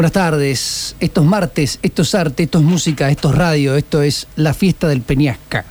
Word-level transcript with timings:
Buenas 0.00 0.12
tardes, 0.12 0.96
esto 0.98 1.20
es 1.20 1.26
martes, 1.26 1.78
esto 1.82 2.00
es 2.00 2.14
arte, 2.14 2.44
esto 2.44 2.56
es 2.56 2.64
música, 2.64 3.10
esto 3.10 3.28
es 3.28 3.34
radio, 3.34 3.76
esto 3.76 4.00
es 4.00 4.28
la 4.34 4.54
fiesta 4.54 4.88
del 4.88 5.02
Peñasca. 5.02 5.66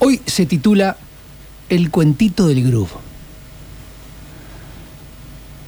Hoy 0.00 0.20
se 0.26 0.44
titula 0.44 0.96
El 1.68 1.92
cuentito 1.92 2.48
del 2.48 2.66
groove. 2.66 2.90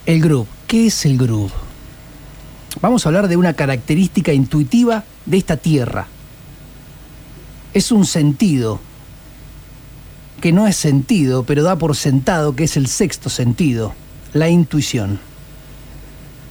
El 0.05 0.21
groove, 0.21 0.49
¿qué 0.67 0.89
es 0.89 1.07
el 1.07 1.17
groove? 1.17 1.53
Vamos 2.81 3.07
a 3.07 3.11
hablar 3.11 3.29
de 3.29 3.37
una 3.37 3.53
característica 3.53 4.33
intuitiva 4.33 5.05
de 5.25 5.37
esta 5.37 5.57
tierra. 5.57 6.09
Es 7.73 7.93
un 7.93 8.05
sentido 8.05 8.81
que 10.41 10.51
no 10.51 10.67
es 10.67 10.75
sentido, 10.75 11.45
pero 11.45 11.63
da 11.63 11.79
por 11.79 11.95
sentado 11.95 12.57
que 12.57 12.65
es 12.65 12.77
el 12.77 12.89
sexto 12.89 13.31
sentido, 13.31 13.95
la 14.33 14.49
intuición 14.49 15.21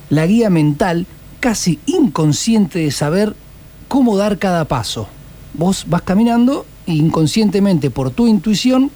la 0.09 0.25
guía 0.25 0.49
mental 0.49 1.05
casi 1.39 1.79
inconsciente 1.85 2.79
de 2.79 2.91
saber 2.91 3.35
cómo 3.87 4.17
dar 4.17 4.39
cada 4.39 4.65
paso. 4.65 5.07
Vos 5.53 5.85
vas 5.87 6.01
caminando 6.01 6.65
e 6.87 6.93
inconscientemente 6.93 7.89
por 7.89 8.11
tu 8.11 8.27
intuición 8.27 8.91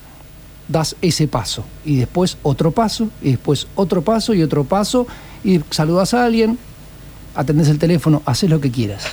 das 0.68 0.96
ese 1.02 1.28
paso 1.28 1.64
y 1.86 1.96
después 1.96 2.38
otro 2.44 2.72
paso 2.72 3.10
y 3.22 3.32
después 3.32 3.68
otro 3.76 4.02
paso 4.02 4.34
y 4.34 4.44
otro 4.44 4.66
paso 4.66 5.08
y 5.44 5.62
saludas 5.70 6.14
a 6.14 6.26
alguien, 6.26 6.58
atendés 7.36 7.70
el 7.70 7.80
teléfono, 7.80 8.22
haces 8.26 8.50
lo 8.50 8.60
que 8.60 8.72
quieras. 8.72 9.04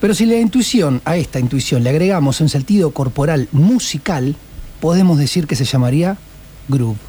Pero 0.00 0.14
si 0.14 0.26
la 0.26 0.36
intuición, 0.36 1.00
a 1.04 1.16
esta 1.16 1.38
intuición 1.38 1.82
le 1.82 1.90
agregamos 1.90 2.40
un 2.40 2.48
sentido 2.48 2.90
corporal 2.90 3.48
musical, 3.52 4.36
podemos 4.80 5.18
decir 5.18 5.46
que 5.46 5.56
se 5.56 5.64
llamaría 5.64 6.18
groove. 6.68 7.05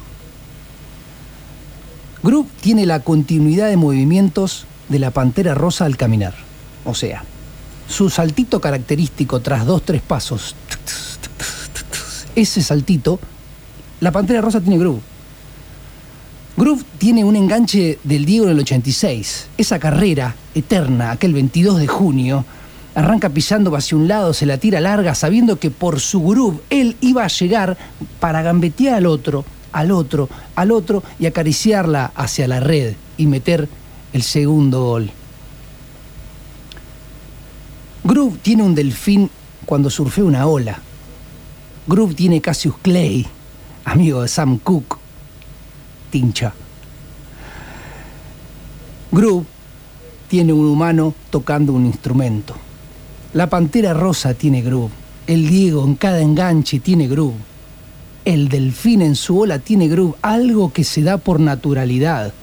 Groove 2.28 2.50
tiene 2.60 2.84
la 2.84 3.00
continuidad 3.00 3.70
de 3.70 3.78
movimientos 3.78 4.66
de 4.90 4.98
la 4.98 5.10
pantera 5.12 5.54
rosa 5.54 5.86
al 5.86 5.96
caminar. 5.96 6.34
O 6.84 6.94
sea, 6.94 7.24
su 7.88 8.10
saltito 8.10 8.60
característico 8.60 9.40
tras 9.40 9.64
dos, 9.64 9.82
tres 9.82 10.02
pasos, 10.02 10.54
ese 12.34 12.62
saltito, 12.62 13.18
la 14.00 14.12
pantera 14.12 14.42
rosa 14.42 14.60
tiene 14.60 14.76
groove. 14.76 15.00
Groove 16.58 16.84
tiene 16.98 17.24
un 17.24 17.34
enganche 17.34 17.98
del 18.04 18.26
Diego 18.26 18.44
en 18.44 18.50
el 18.50 18.60
86. 18.60 19.46
Esa 19.56 19.78
carrera 19.78 20.34
eterna, 20.54 21.12
aquel 21.12 21.32
22 21.32 21.78
de 21.78 21.86
junio, 21.86 22.44
arranca 22.94 23.30
pisando 23.30 23.74
hacia 23.74 23.96
un 23.96 24.06
lado, 24.06 24.34
se 24.34 24.44
la 24.44 24.58
tira 24.58 24.80
larga, 24.80 25.14
sabiendo 25.14 25.58
que 25.58 25.70
por 25.70 25.98
su 25.98 26.22
groove 26.22 26.60
él 26.68 26.98
iba 27.00 27.24
a 27.24 27.28
llegar 27.28 27.78
para 28.20 28.42
gambetear 28.42 28.96
al 28.96 29.06
otro 29.06 29.46
al 29.72 29.90
otro, 29.90 30.28
al 30.54 30.70
otro 30.70 31.02
y 31.18 31.26
acariciarla 31.26 32.12
hacia 32.14 32.48
la 32.48 32.60
red 32.60 32.94
y 33.16 33.26
meter 33.26 33.68
el 34.12 34.22
segundo 34.22 34.84
gol. 34.84 35.10
Groove 38.04 38.38
tiene 38.40 38.62
un 38.62 38.74
delfín 38.74 39.30
cuando 39.66 39.90
surfea 39.90 40.24
una 40.24 40.46
ola. 40.46 40.78
Groove 41.86 42.14
tiene 42.14 42.40
Cassius 42.40 42.76
Clay, 42.80 43.26
amigo 43.84 44.22
de 44.22 44.28
Sam 44.28 44.58
Cooke, 44.58 44.96
tincha. 46.10 46.54
Groove 49.10 49.46
tiene 50.28 50.52
un 50.52 50.66
humano 50.66 51.14
tocando 51.30 51.72
un 51.72 51.86
instrumento. 51.86 52.54
La 53.34 53.48
pantera 53.48 53.94
rosa 53.94 54.34
tiene 54.34 54.62
groove. 54.62 54.92
El 55.26 55.48
Diego 55.48 55.84
en 55.84 55.96
cada 55.96 56.20
enganche 56.20 56.80
tiene 56.80 57.06
groove 57.06 57.47
el 58.28 58.50
delfín 58.50 59.00
en 59.00 59.16
su 59.16 59.38
ola 59.40 59.58
tiene 59.58 59.88
groove, 59.88 60.14
algo 60.20 60.70
que 60.70 60.84
se 60.84 61.00
da 61.02 61.16
por 61.16 61.40
naturalidad. 61.40 62.34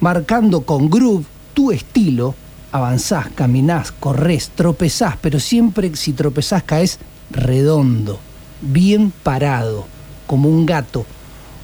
Marcando 0.00 0.62
con 0.62 0.90
groove 0.90 1.24
tu 1.54 1.70
estilo, 1.70 2.34
avanzás, 2.72 3.28
caminás, 3.32 3.92
corres, 3.92 4.50
tropezás, 4.56 5.16
pero 5.20 5.38
siempre 5.38 5.94
si 5.94 6.14
tropezás 6.14 6.64
caes 6.64 6.98
redondo, 7.30 8.18
bien 8.60 9.12
parado, 9.22 9.86
como 10.26 10.48
un 10.48 10.66
gato, 10.66 11.06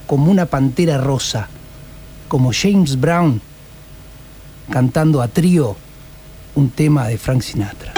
como 0.07 0.31
una 0.31 0.47
pantera 0.47 0.99
rosa, 0.99 1.49
como 2.29 2.53
James 2.53 3.01
Brown 3.01 3.41
cantando 4.71 5.21
a 5.21 5.27
trío 5.27 5.75
un 6.55 6.71
tema 6.71 7.09
de 7.09 7.19
Frank 7.19 7.43
Sinatra. 7.43 7.94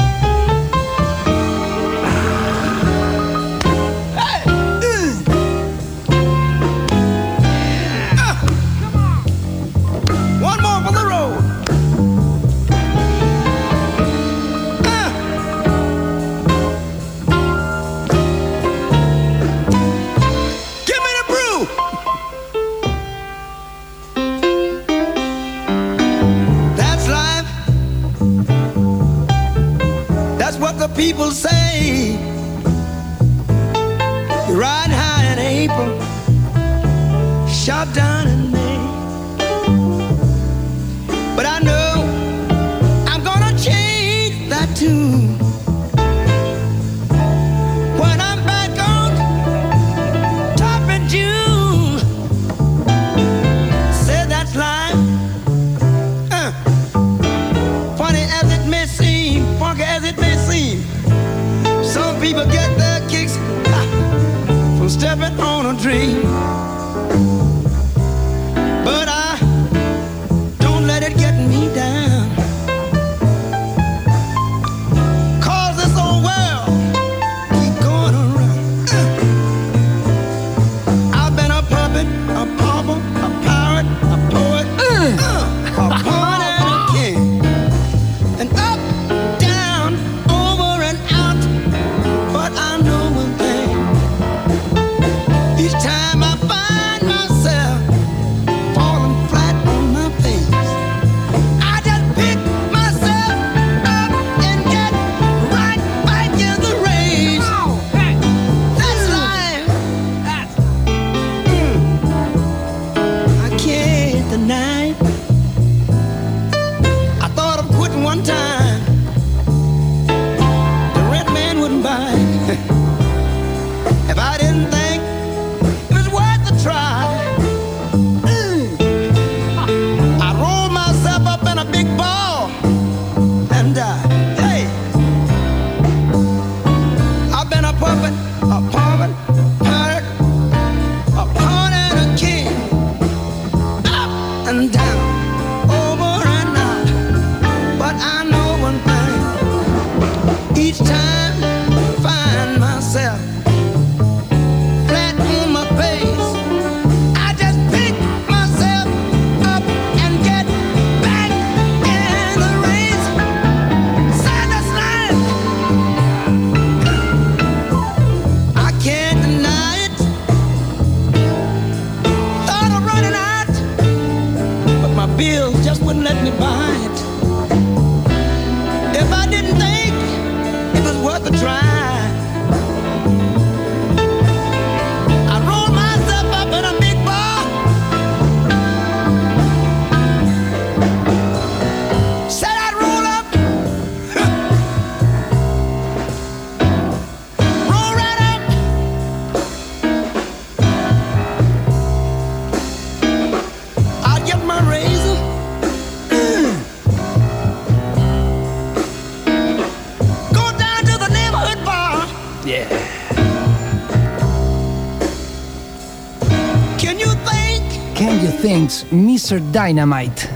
Mr. 218.67 219.41
Dynamite. 219.53 220.29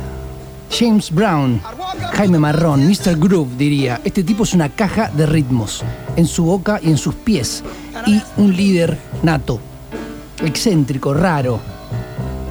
James 0.71 1.11
Brown, 1.11 1.61
Jaime 2.13 2.39
Marrón, 2.39 2.87
Mr. 2.87 3.17
Groove 3.19 3.57
diría, 3.57 4.01
este 4.05 4.23
tipo 4.23 4.45
es 4.45 4.55
una 4.55 4.69
caja 4.69 5.11
de 5.11 5.27
ritmos, 5.27 5.83
en 6.15 6.27
su 6.27 6.45
boca 6.45 6.79
y 6.81 6.91
en 6.91 6.97
sus 6.97 7.17
pies, 7.17 7.65
y 8.07 8.23
un 8.37 8.57
líder 8.57 8.97
nato, 9.25 9.59
excéntrico, 10.45 11.13
raro, 11.13 11.59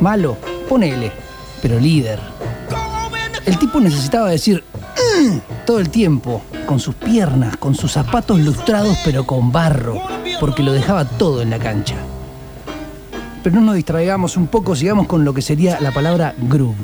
malo, 0.02 0.38
ponele, 0.68 1.14
pero 1.62 1.80
líder. 1.80 2.20
El 3.46 3.58
tipo 3.58 3.80
necesitaba 3.80 4.30
decir 4.30 4.66
mm", 5.22 5.66
todo 5.66 5.80
el 5.80 5.90
tiempo, 5.90 6.42
con 6.66 6.82
sus 6.82 6.96
piernas, 6.96 7.56
con 7.56 7.74
sus 7.74 7.94
zapatos 7.94 8.38
lustrados 8.40 8.98
pero 9.06 9.26
con 9.26 9.54
barro, 9.54 10.02
porque 10.42 10.62
lo 10.62 10.74
dejaba 10.74 11.06
todo 11.06 11.42
en 11.42 11.52
la 11.52 11.58
cancha. 11.58 11.96
Pero 13.44 13.56
no 13.56 13.62
nos 13.68 13.76
distraigamos 13.76 14.36
un 14.38 14.48
poco, 14.48 14.76
sigamos 14.76 15.08
con 15.08 15.24
lo 15.24 15.34
que 15.34 15.42
sería 15.42 15.80
la 15.80 15.92
palabra 15.92 16.36
groove. 16.38 16.76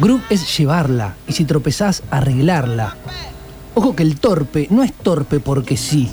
Groove 0.00 0.22
es 0.28 0.58
llevarla 0.58 1.14
y 1.26 1.32
si 1.32 1.44
tropezás, 1.44 2.02
arreglarla. 2.10 2.96
Ojo 3.74 3.96
que 3.96 4.02
el 4.02 4.20
torpe 4.20 4.66
no 4.70 4.82
es 4.82 4.92
torpe 4.92 5.40
porque 5.40 5.76
sí. 5.76 6.10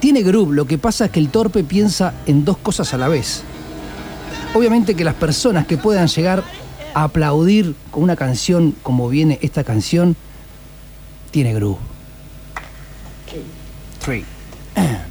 Tiene 0.00 0.22
groove, 0.22 0.54
lo 0.54 0.66
que 0.66 0.78
pasa 0.78 1.06
es 1.06 1.10
que 1.10 1.20
el 1.20 1.28
torpe 1.28 1.62
piensa 1.62 2.14
en 2.26 2.44
dos 2.44 2.56
cosas 2.58 2.92
a 2.94 2.98
la 2.98 3.08
vez. 3.08 3.42
Obviamente 4.54 4.94
que 4.94 5.04
las 5.04 5.14
personas 5.14 5.66
que 5.66 5.76
puedan 5.76 6.08
llegar 6.08 6.42
a 6.94 7.04
aplaudir 7.04 7.76
con 7.90 8.02
una 8.02 8.16
canción 8.16 8.74
como 8.82 9.08
viene 9.08 9.38
esta 9.42 9.62
canción, 9.62 10.16
tiene 11.30 11.54
groove. 11.54 11.78
Three. 14.00 14.24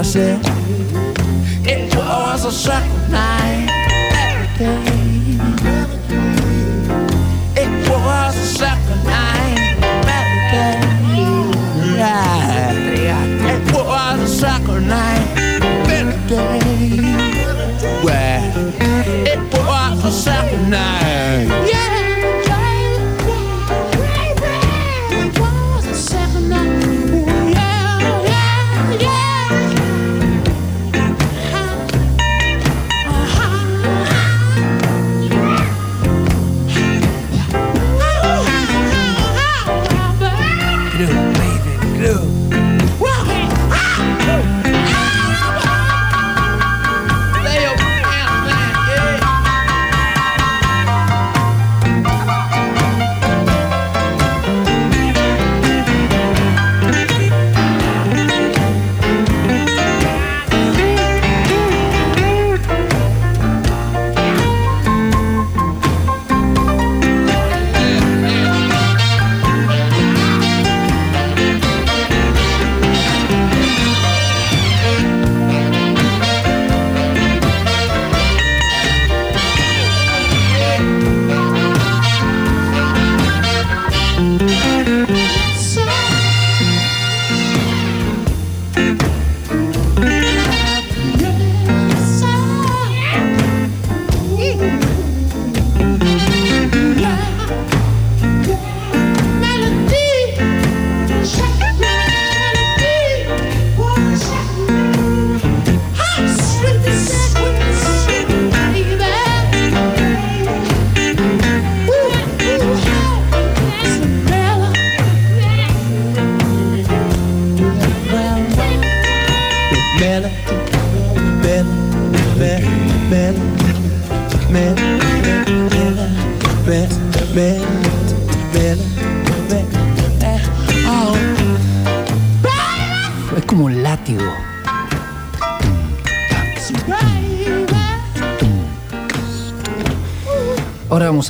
I 0.00 0.02
said. 0.02 0.40
It 1.62 1.94
was 1.94 2.46
a 2.46 2.50
certain 2.50 3.10
night. 3.12 4.89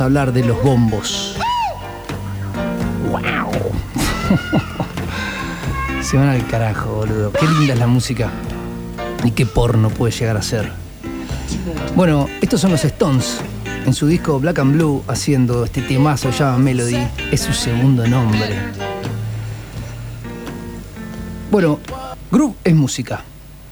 Vamos 0.00 0.16
a 0.16 0.20
hablar 0.20 0.32
de 0.32 0.44
los 0.44 0.62
bombos. 0.62 1.36
¡Wow! 3.10 3.50
Se 6.02 6.16
van 6.16 6.28
al 6.30 6.46
carajo, 6.46 6.94
boludo. 6.94 7.32
Qué 7.32 7.46
linda 7.46 7.74
es 7.74 7.78
la 7.78 7.86
música. 7.86 8.30
Y 9.24 9.32
qué 9.32 9.44
porno 9.44 9.90
puede 9.90 10.12
llegar 10.12 10.38
a 10.38 10.42
ser. 10.42 10.72
Bueno, 11.94 12.28
estos 12.40 12.62
son 12.62 12.70
los 12.70 12.82
Stones. 12.82 13.40
En 13.84 13.92
su 13.92 14.06
disco 14.06 14.40
Black 14.40 14.60
and 14.60 14.74
Blue, 14.74 15.04
haciendo 15.06 15.64
este 15.64 15.82
temazo 15.82 16.30
llama 16.30 16.56
Melody. 16.56 17.06
Es 17.30 17.42
su 17.42 17.52
segundo 17.52 18.06
nombre. 18.06 18.58
Bueno, 21.50 21.78
groove 22.30 22.54
es 22.64 22.74
música. 22.74 23.22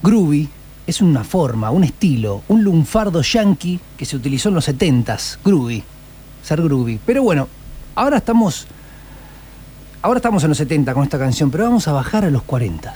Groovy 0.02 0.46
es 0.86 1.00
una 1.00 1.24
forma, 1.24 1.70
un 1.70 1.84
estilo, 1.84 2.42
un 2.48 2.64
lunfardo 2.64 3.22
yankee 3.22 3.80
que 3.96 4.04
se 4.04 4.16
utilizó 4.16 4.50
en 4.50 4.56
los 4.56 4.68
70s. 4.68 5.38
Groovy. 5.42 5.82
Pero 7.04 7.22
bueno, 7.22 7.48
ahora 7.94 8.18
estamos. 8.18 8.66
Ahora 10.00 10.18
estamos 10.18 10.42
en 10.44 10.50
los 10.50 10.58
70 10.58 10.94
con 10.94 11.02
esta 11.02 11.18
canción, 11.18 11.50
pero 11.50 11.64
vamos 11.64 11.88
a 11.88 11.92
bajar 11.92 12.24
a 12.24 12.30
los 12.30 12.42
40. 12.44 12.94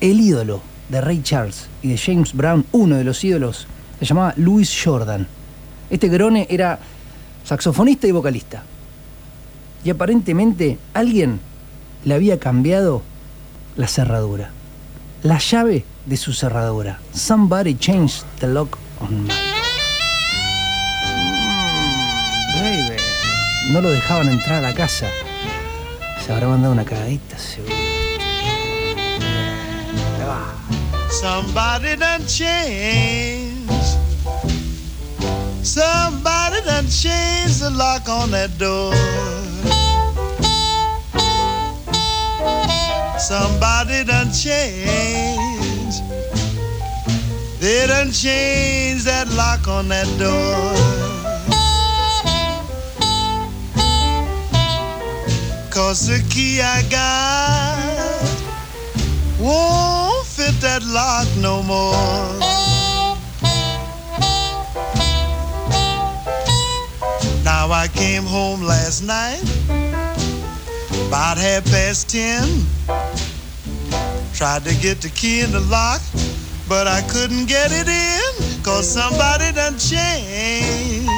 El 0.00 0.20
ídolo 0.20 0.60
de 0.88 1.00
Ray 1.00 1.22
Charles 1.22 1.68
y 1.82 1.88
de 1.88 1.98
James 1.98 2.32
Brown, 2.32 2.64
uno 2.72 2.96
de 2.96 3.04
los 3.04 3.22
ídolos, 3.22 3.66
se 3.98 4.06
llamaba 4.06 4.32
Louis 4.36 4.74
Jordan. 4.82 5.26
Este 5.90 6.08
grone 6.08 6.46
era 6.50 6.78
saxofonista 7.44 8.06
y 8.06 8.12
vocalista. 8.12 8.64
Y 9.84 9.90
aparentemente 9.90 10.78
alguien 10.94 11.40
le 12.04 12.14
había 12.14 12.40
cambiado 12.40 13.02
la 13.76 13.86
cerradura. 13.86 14.50
La 15.22 15.38
llave 15.38 15.84
de 16.06 16.16
su 16.16 16.32
cerradura. 16.32 16.98
Somebody 17.12 17.74
changed 17.76 18.24
the 18.40 18.46
lock 18.46 18.78
on 19.00 19.24
my 19.24 19.43
No 23.70 23.80
lo 23.80 23.90
dejaban 23.90 24.28
entrar 24.28 24.58
a 24.58 24.68
la 24.68 24.74
casa. 24.74 25.06
Se 26.24 26.32
habrá 26.32 26.48
mandado 26.48 26.72
una 26.72 26.84
cagadita, 26.84 27.38
seguro. 27.38 27.74
Somebody 31.10 31.96
done 31.96 32.26
changed. 32.26 33.64
Somebody 35.62 36.60
done 36.66 36.86
changed 36.88 37.60
the 37.60 37.70
lock 37.70 38.06
on 38.08 38.30
that 38.32 38.50
door. 38.58 38.94
Somebody 43.18 44.04
done 44.04 44.30
changed. 44.30 46.02
They 47.60 47.86
done 47.86 48.12
changed 48.12 49.06
that 49.06 49.26
lock 49.34 49.66
on 49.66 49.88
that 49.88 50.06
door. 50.18 51.13
Cause 55.74 56.06
the 56.06 56.22
key 56.30 56.60
I 56.60 56.82
got 56.88 58.14
won't 59.40 60.24
fit 60.24 60.54
that 60.60 60.84
lock 60.84 61.26
no 61.36 61.64
more. 61.64 61.92
Now 67.42 67.72
I 67.72 67.88
came 67.92 68.22
home 68.22 68.62
last 68.62 69.02
night, 69.02 69.42
about 71.08 71.38
half 71.38 71.64
past 71.64 72.08
ten. 72.08 72.64
Tried 74.32 74.62
to 74.66 74.74
get 74.76 75.00
the 75.00 75.10
key 75.10 75.40
in 75.40 75.50
the 75.50 75.58
lock, 75.58 76.00
but 76.68 76.86
I 76.86 77.02
couldn't 77.10 77.46
get 77.46 77.72
it 77.72 77.88
in, 77.88 78.62
cause 78.62 78.88
somebody 78.88 79.50
done 79.50 79.76
changed. 79.76 81.10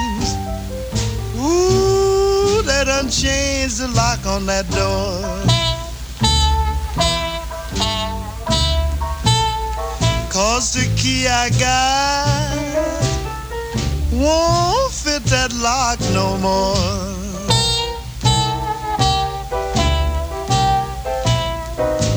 Ooh, 1.37 2.16
done 2.63 3.09
changed 3.09 3.79
the 3.79 3.87
lock 3.89 4.25
on 4.25 4.45
that 4.45 4.69
door. 4.71 5.21
Cause 10.31 10.73
the 10.73 10.85
key 10.95 11.27
I 11.27 11.49
got 11.59 12.47
won't 14.11 14.93
fit 14.93 15.23
that 15.25 15.53
lock 15.61 15.99
no 16.13 16.37
more. 16.37 16.75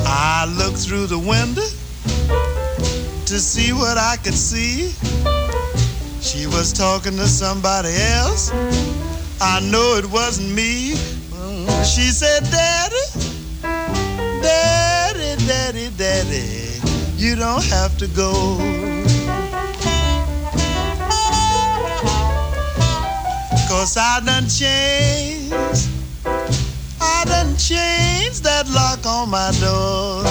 I 0.07 0.47
looked 0.59 0.79
through 0.79 1.07
the 1.07 1.19
window 1.19 1.69
to 3.27 3.39
see 3.39 3.73
what 3.73 3.99
I 3.99 4.17
could 4.23 4.35
see. 4.35 4.93
She 6.21 6.47
was 6.47 6.73
talking 6.73 7.17
to 7.17 7.27
somebody 7.27 7.95
else. 8.19 8.51
I 9.43 9.61
know 9.61 9.95
it 9.97 10.05
wasn't 10.05 10.55
me. 10.55 10.95
She 11.83 12.11
said, 12.11 12.45
Daddy, 12.51 12.97
Daddy, 14.43 15.47
Daddy, 15.47 15.91
Daddy, 15.97 16.79
you 17.17 17.37
don't 17.37 17.65
have 17.65 17.97
to 17.99 18.07
go. 18.09 18.59
Cause 23.67 23.97
I 23.97 24.21
done 24.27 24.47
changed. 24.47 25.89
I 27.01 27.25
done 27.25 27.57
changed 27.57 28.45
that 28.45 28.69
lock 28.69 29.07
on 29.07 29.31
my 29.31 29.51
door. 29.59 30.23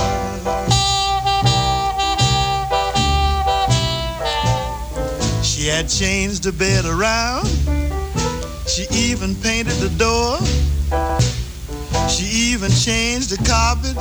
She 5.44 5.68
had 5.68 5.90
changed 5.90 6.44
the 6.44 6.52
bed 6.52 6.86
around. 6.86 7.79
She 8.80 8.88
even 8.94 9.36
painted 9.36 9.76
the 9.84 9.90
door. 9.98 10.38
She 12.08 12.54
even 12.54 12.72
changed 12.72 13.30
the 13.30 13.38
carpet. 13.44 13.98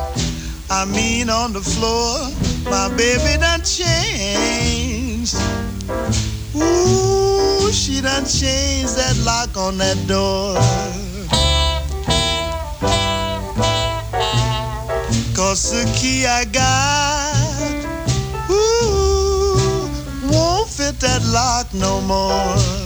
I 0.70 0.84
mean 0.84 1.28
on 1.28 1.52
the 1.52 1.60
floor. 1.60 2.30
My 2.70 2.88
baby 2.96 3.40
done 3.40 3.62
changed. 3.62 5.34
Ooh, 6.54 7.72
she 7.72 8.00
done 8.00 8.24
changed 8.24 8.94
that 8.96 9.16
lock 9.26 9.56
on 9.56 9.78
that 9.78 9.98
door. 10.06 10.54
Cause 15.34 15.72
the 15.72 15.92
key 15.98 16.24
I 16.24 16.44
got, 16.44 17.34
ooh, 18.48 20.30
won't 20.30 20.68
fit 20.68 21.00
that 21.00 21.24
lock 21.32 21.74
no 21.74 22.00
more. 22.02 22.77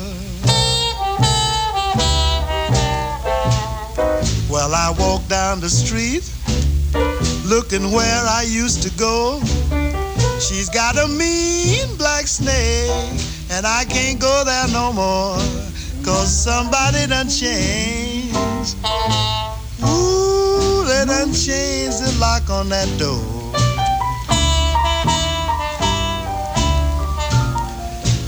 Well, 4.72 4.80
I 4.80 4.98
walk 4.98 5.28
down 5.28 5.60
the 5.60 5.68
street 5.68 6.24
looking 7.44 7.92
where 7.92 8.24
I 8.24 8.46
used 8.48 8.82
to 8.84 8.90
go. 8.98 9.38
She's 10.40 10.70
got 10.70 10.96
a 10.96 11.06
mean 11.08 11.94
black 11.98 12.26
snake, 12.26 12.88
and 13.50 13.66
I 13.66 13.84
can't 13.84 14.18
go 14.18 14.44
there 14.46 14.68
no 14.68 14.90
more. 14.94 15.36
Cause 16.02 16.32
somebody 16.32 17.06
done 17.06 17.28
changed. 17.28 18.76
Ooh, 19.84 20.84
they 20.86 21.04
done 21.04 21.34
changed 21.34 22.00
the 22.02 22.16
lock 22.18 22.48
on 22.48 22.70
that 22.70 22.88
door. 22.98 23.20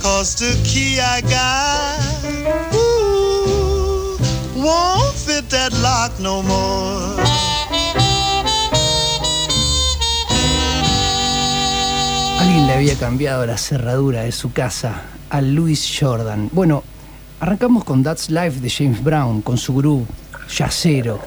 Cause 0.03 0.35
the 0.35 0.61
key 0.63 1.01
I 1.01 1.23
got, 1.23 1.94
no 6.20 6.42
more. 6.42 7.23
Alguien 12.38 12.66
le 12.66 12.75
había 12.75 12.94
cambiado 12.96 13.46
la 13.46 13.56
cerradura 13.56 14.23
de 14.23 14.32
su 14.32 14.52
casa 14.52 15.02
a 15.30 15.40
Louis 15.40 15.96
Jordan. 15.99 16.50
Bueno, 16.52 16.82
arrancamos 17.40 17.84
con 17.84 18.02
That's 18.02 18.28
Life 18.28 18.61
de 18.61 18.68
James 18.68 19.02
Brown, 19.02 19.40
con 19.40 19.56
su 19.56 19.75
groove 19.75 20.04
yacero. 20.54 21.20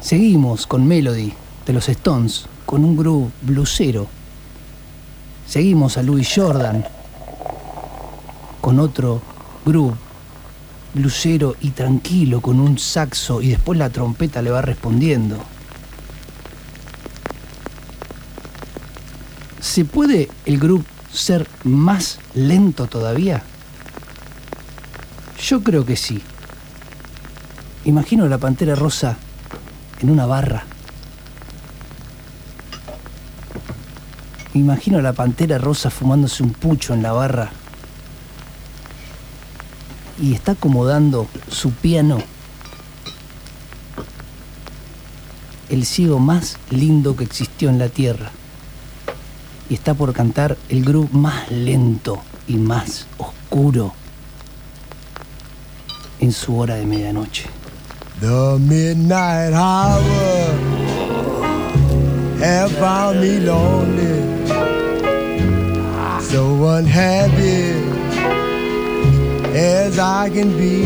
Seguimos 0.00 0.66
con 0.66 0.86
Melody 0.86 1.32
de 1.64 1.72
los 1.72 1.88
Stones, 1.88 2.44
con 2.66 2.84
un 2.84 2.96
groove 2.96 3.30
blusero. 3.40 4.06
Seguimos 5.46 5.96
a 5.96 6.02
Louis 6.02 6.30
Jordan 6.34 6.84
con 8.60 8.78
otro 8.78 9.22
groove 9.64 10.09
blusero 10.94 11.56
y 11.60 11.70
tranquilo, 11.70 12.40
con 12.40 12.60
un 12.60 12.78
saxo 12.78 13.42
y 13.42 13.48
después 13.48 13.78
la 13.78 13.90
trompeta 13.90 14.42
le 14.42 14.50
va 14.50 14.62
respondiendo. 14.62 15.38
¿Se 19.60 19.84
puede 19.84 20.28
el 20.46 20.58
groove 20.58 20.84
ser 21.12 21.46
más 21.64 22.18
lento 22.34 22.86
todavía? 22.86 23.42
Yo 25.40 25.62
creo 25.62 25.84
que 25.84 25.96
sí. 25.96 26.20
Imagino 27.84 28.24
a 28.24 28.28
la 28.28 28.38
pantera 28.38 28.74
rosa 28.74 29.16
en 30.00 30.10
una 30.10 30.26
barra. 30.26 30.64
Imagino 34.54 34.98
a 34.98 35.02
la 35.02 35.12
pantera 35.12 35.58
rosa 35.58 35.90
fumándose 35.90 36.42
un 36.42 36.50
pucho 36.50 36.92
en 36.92 37.02
la 37.02 37.12
barra. 37.12 37.50
Y 40.20 40.34
está 40.34 40.52
acomodando 40.52 41.26
su 41.48 41.70
piano. 41.72 42.18
El 45.68 45.86
ciego 45.86 46.18
más 46.18 46.58
lindo 46.70 47.16
que 47.16 47.24
existió 47.24 47.70
en 47.70 47.78
la 47.78 47.88
tierra. 47.88 48.30
Y 49.68 49.74
está 49.74 49.94
por 49.94 50.12
cantar 50.12 50.58
el 50.68 50.84
groove 50.84 51.10
más 51.12 51.50
lento 51.50 52.20
y 52.46 52.56
más 52.56 53.06
oscuro 53.18 53.94
en 56.20 56.32
su 56.32 56.58
hora 56.58 56.74
de 56.74 56.86
medianoche. 56.86 57.46
The 58.20 58.58
midnight 58.58 59.54
hour 59.54 60.02
have 62.38 62.70
found 62.72 63.20
me 63.20 63.40
lonely, 63.40 64.46
so 66.20 66.66
unhappy 66.66 67.79
as 69.54 69.98
I 69.98 70.30
can 70.30 70.56
be. 70.56 70.82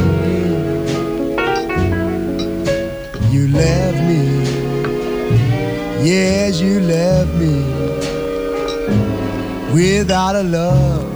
You 3.31 3.49
left 3.49 3.99
me, 4.09 4.23
yes, 6.03 6.61
you 6.61 6.81
left 6.81 7.35
me 7.35 7.57
without 9.75 10.37
a 10.37 10.43
love. 10.43 11.11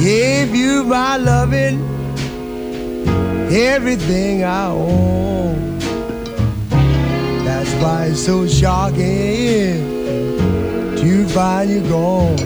Gave 0.00 0.54
you 0.54 0.84
my 0.84 1.16
loving, 1.18 1.82
everything 3.50 4.44
I 4.44 4.68
own. 4.68 5.78
That's 7.44 7.72
why 7.82 8.06
it's 8.06 8.24
so 8.24 8.46
shocking 8.46 9.97
to 11.00 11.28
find 11.28 11.70
you 11.70 11.80
gone. 11.88 12.36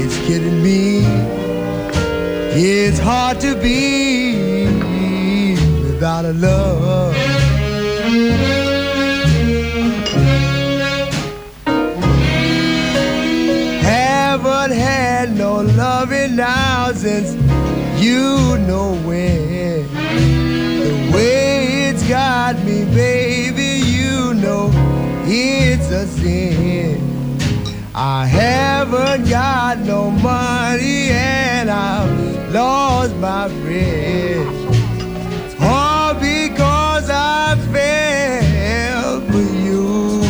It's 0.00 0.16
kidding 0.26 0.62
me. 0.62 1.00
It's 2.58 2.98
hard 2.98 3.38
to 3.40 3.54
be 3.56 4.64
without 5.84 6.24
a 6.24 6.32
love. 6.32 7.14
Haven't 13.82 14.72
had 14.72 15.36
no 15.36 15.60
loving 15.60 16.36
now 16.36 16.92
since 16.92 17.34
you 18.02 18.56
know 18.66 18.94
when. 19.04 19.86
The 20.80 21.12
way 21.14 21.88
it's 21.88 22.08
got 22.08 22.56
me, 22.64 22.84
baby, 22.86 23.35
it's 25.28 25.90
a 25.90 26.06
sin. 26.06 27.00
I 27.94 28.26
haven't 28.26 29.28
got 29.28 29.78
no 29.80 30.10
money 30.10 31.08
and 31.10 31.68
I've 31.70 32.54
lost 32.54 33.16
my 33.16 33.48
friends. 33.48 34.54
All 35.60 36.14
because 36.14 37.10
I 37.10 37.56
fell 37.72 39.20
for 39.22 39.38
you. 39.38 40.20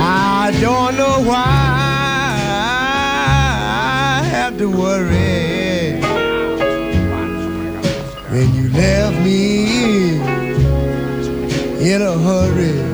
I 0.00 0.56
don't 0.60 0.96
know 0.96 1.22
why 1.28 1.44
I 4.20 4.22
have 4.30 4.56
to 4.58 4.68
worry 4.68 6.00
when 8.30 8.54
you 8.54 8.68
left 8.70 9.18
me 9.24 10.18
in 11.92 12.02
a 12.02 12.18
hurry. 12.18 12.93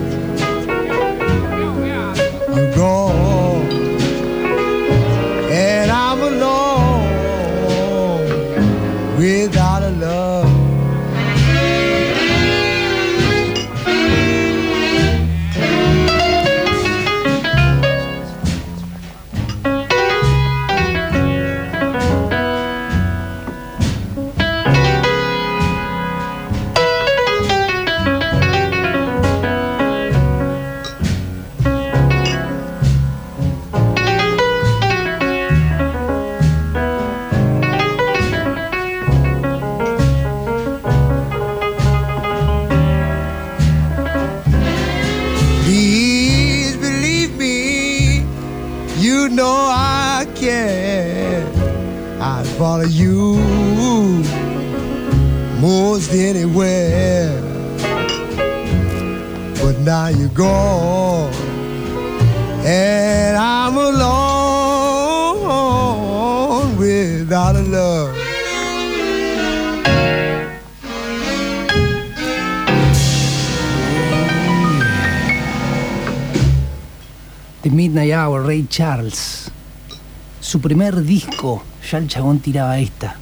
Su 80.51 80.61
primer 80.61 81.05
disco, 81.05 81.63
ya 81.89 81.99
el 81.99 82.09
chabón 82.09 82.41
tiraba 82.41 82.77
esta. 82.77 83.15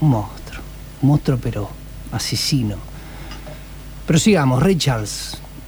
Un 0.00 0.08
monstruo. 0.08 0.62
Un 1.02 1.08
monstruo 1.10 1.38
pero 1.38 1.68
asesino. 2.12 2.76
Pero 4.06 4.18
sigamos, 4.18 4.62
Ray. 4.62 4.78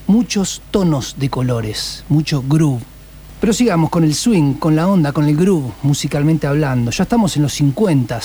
Muchos 0.07 0.63
tonos 0.71 1.17
de 1.19 1.29
colores, 1.29 2.07
mucho 2.09 2.43
groove. 2.43 2.83
Pero 3.39 3.53
sigamos 3.53 3.91
con 3.91 4.03
el 4.03 4.15
swing, 4.15 4.55
con 4.55 4.77
la 4.77 4.89
onda, 4.89 5.13
con 5.13 5.27
el 5.29 5.37
groove, 5.37 5.75
musicalmente 5.83 6.47
hablando. 6.47 6.91
Ya 6.91 7.03
estamos 7.03 7.37
en 7.37 7.43
los 7.43 7.53
50 7.53 8.21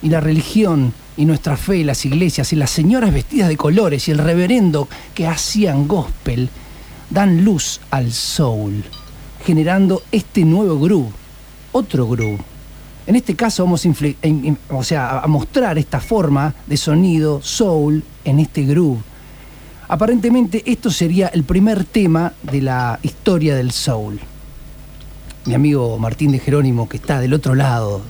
y 0.00 0.08
la 0.08 0.20
religión 0.20 0.94
y 1.18 1.26
nuestra 1.26 1.58
fe 1.58 1.76
y 1.76 1.84
las 1.84 2.06
iglesias 2.06 2.54
y 2.54 2.56
las 2.56 2.70
señoras 2.70 3.12
vestidas 3.12 3.50
de 3.50 3.58
colores 3.58 4.08
y 4.08 4.12
el 4.12 4.18
reverendo 4.18 4.88
que 5.14 5.26
hacían 5.26 5.86
gospel 5.86 6.48
dan 7.10 7.44
luz 7.44 7.82
al 7.90 8.12
soul, 8.14 8.82
generando 9.44 10.02
este 10.10 10.42
nuevo 10.46 10.80
groove, 10.80 11.25
otro 11.76 12.08
groove. 12.08 12.38
En 13.06 13.14
este 13.14 13.36
caso 13.36 13.64
vamos 13.64 13.86
a, 13.86 15.24
mostrar 15.28 15.78
esta 15.78 16.00
forma 16.00 16.54
de 16.66 16.76
sonido 16.76 17.40
soul 17.42 18.02
en 18.24 18.40
este 18.40 18.64
groove. 18.64 19.00
Aparentemente 19.88 20.62
esto 20.66 20.90
sería 20.90 21.28
el 21.28 21.44
primer 21.44 21.84
tema 21.84 22.32
de 22.42 22.62
la 22.62 22.98
historia 23.02 23.54
del 23.54 23.70
soul. 23.70 24.18
Mi 25.44 25.54
amigo 25.54 25.98
Martín 25.98 26.32
de 26.32 26.40
Jerónimo, 26.40 26.88
que 26.88 26.96
está 26.96 27.20
del 27.20 27.34
otro 27.34 27.54
lado 27.54 28.00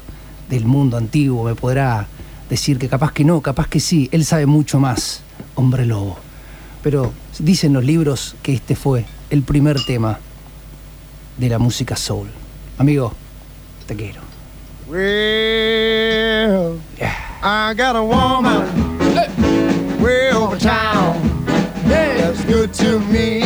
del 0.49 0.65
mundo 0.65 0.97
antiguo, 0.97 1.45
me 1.45 1.55
podrá 1.55 2.07
decir 2.49 2.79
que 2.79 2.89
capaz 2.89 3.13
que 3.13 3.25
no, 3.25 3.43
capaz 3.43 3.69
que 3.69 3.81
sí, 3.81 4.09
él 4.13 4.25
sabe 4.25 4.47
mucho 4.47 4.79
más, 4.79 5.23
hombre 5.57 5.85
lobo. 5.85 6.17
Pero 6.83 7.13
dicen 7.41 7.73
los 7.73 7.85
libros 7.85 8.37
que 8.43 8.55
este 8.55 8.77
fue 8.77 9.05
el 9.29 9.43
primer 9.43 9.85
tema 9.85 10.21
de 11.37 11.49
la 11.49 11.59
música 11.59 11.97
soul. 11.97 12.29
Amigo, 12.79 13.13
te 13.87 13.95
quiero. 13.95 14.21
Well, 14.89 16.81
Yeah. 16.99 17.15
I 17.43 17.75
got 17.75 17.97
a 17.97 18.03
woman 18.03 18.99
way 20.01 20.33
over 20.33 20.57
town 20.59 21.45
that's 21.87 22.45
good 22.45 22.73
to 22.75 22.99
me. 23.01 23.46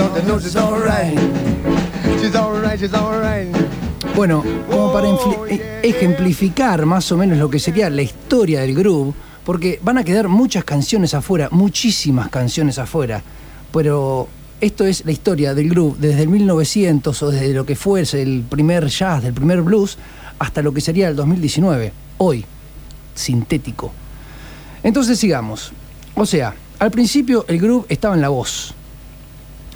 Don't 0.00 0.14
you 0.16 0.22
know 0.22 0.38
she's 0.38 0.56
alright. 0.56 1.14
She's 2.20 2.34
alright, 2.34 2.78
she's 2.80 2.94
alright. 2.94 3.48
Bueno, 4.16 4.42
como 4.70 4.92
para 4.92 5.08
infli- 5.08 5.60
e- 5.60 5.80
ejemplificar 5.88 6.86
más 6.86 7.10
o 7.12 7.16
menos 7.16 7.38
lo 7.38 7.50
que 7.50 7.58
sería 7.58 7.90
la 7.90 8.02
historia 8.02 8.60
del 8.62 8.74
groove, 8.74 9.12
porque 9.44 9.78
van 9.82 9.98
a 9.98 10.04
quedar 10.04 10.28
muchas 10.28 10.64
canciones 10.64 11.12
afuera, 11.14 11.48
muchísimas 11.50 12.28
canciones 12.30 12.78
afuera, 12.78 13.22
pero 13.72 14.28
esto 14.60 14.84
es 14.86 15.04
la 15.04 15.12
historia 15.12 15.54
del 15.54 15.68
groove 15.68 15.96
desde 15.98 16.22
el 16.22 16.28
1900 16.28 17.22
o 17.22 17.30
desde 17.30 17.52
lo 17.52 17.64
que 17.66 17.76
fue 17.76 18.00
el 18.00 18.44
primer 18.48 18.86
jazz, 18.88 19.22
del 19.22 19.34
primer 19.34 19.62
blues, 19.62 19.98
hasta 20.38 20.62
lo 20.62 20.72
que 20.72 20.80
sería 20.80 21.08
el 21.08 21.16
2019, 21.16 21.92
hoy, 22.18 22.44
sintético. 23.14 23.92
Entonces 24.82 25.18
sigamos. 25.18 25.72
O 26.14 26.24
sea, 26.24 26.54
al 26.78 26.90
principio 26.90 27.44
el 27.48 27.58
groove 27.60 27.84
estaba 27.90 28.14
en 28.14 28.22
la 28.22 28.30
voz. 28.30 28.74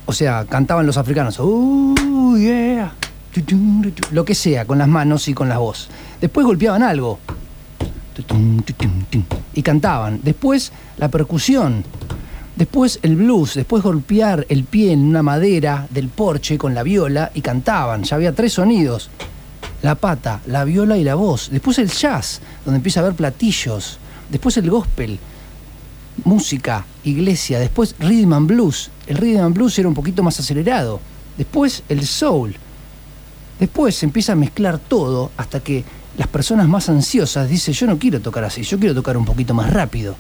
O 0.07 0.13
sea, 0.13 0.45
cantaban 0.45 0.87
los 0.87 0.97
africanos. 0.97 1.37
Oh, 1.39 2.37
yeah. 2.37 2.93
Lo 4.13 4.25
que 4.25 4.35
sea, 4.35 4.65
con 4.65 4.79
las 4.79 4.89
manos 4.89 5.29
y 5.29 5.35
con 5.35 5.49
la 5.49 5.59
voz. 5.59 5.89
Después 6.21 6.47
golpeaban 6.47 6.83
algo. 6.83 7.19
Y 9.55 9.63
cantaban. 9.63 10.21
Después 10.23 10.73
la 10.99 11.09
percusión. 11.09 11.85
Después 12.57 13.01
el 13.03 13.17
blues. 13.17 13.55
Después 13.55 13.83
golpear 13.83 14.47
el 14.49 14.65
pie 14.65 14.93
en 14.93 15.01
una 15.01 15.23
madera 15.23 15.87
del 15.91 16.09
porche 16.09 16.59
con 16.59 16.75
la 16.75 16.83
viola 16.83 17.31
y 17.35 17.41
cantaban. 17.41 18.05
Ya 18.05 18.17
había 18.17 18.33
tres 18.33 18.53
sonidos. 18.53 19.11
La 19.83 19.97
pata, 19.97 20.41
la 20.47 20.65
viola 20.65 20.97
y 20.97 21.05
la 21.05 21.15
voz. 21.15 21.51
Después 21.51 21.79
el 21.79 21.91
jazz, 21.91 22.41
donde 22.65 22.77
empieza 22.77 23.01
a 23.01 23.03
haber 23.03 23.17
platillos. 23.17 23.99
Después 24.31 24.57
el 24.57 24.71
gospel 24.71 25.19
música, 26.25 26.85
iglesia, 27.03 27.59
después 27.59 27.95
rhythm 27.99 28.33
and 28.33 28.47
blues. 28.47 28.91
El 29.07 29.17
rhythm 29.17 29.45
and 29.45 29.55
blues 29.55 29.79
era 29.79 29.89
un 29.89 29.95
poquito 29.95 30.23
más 30.23 30.39
acelerado. 30.39 31.01
Después 31.37 31.83
el 31.89 32.07
soul. 32.07 32.55
Después 33.59 33.97
se 33.97 34.07
empieza 34.07 34.33
a 34.33 34.37
mezclar 34.37 34.79
todo 34.79 35.31
hasta 35.37 35.61
que 35.61 35.85
las 36.17 36.29
personas 36.29 36.69
más 36.69 36.89
ansiosas 36.89 37.49
dicen, 37.49 37.75
yo 37.75 37.87
no 37.87 37.99
quiero 37.99 38.21
tocar 38.21 38.45
así, 38.45 38.63
yo 38.63 38.79
quiero 38.79 38.95
tocar 38.95 39.17
un 39.17 39.25
poquito 39.25 39.55
más 39.55 39.73
rápido. 39.73 40.17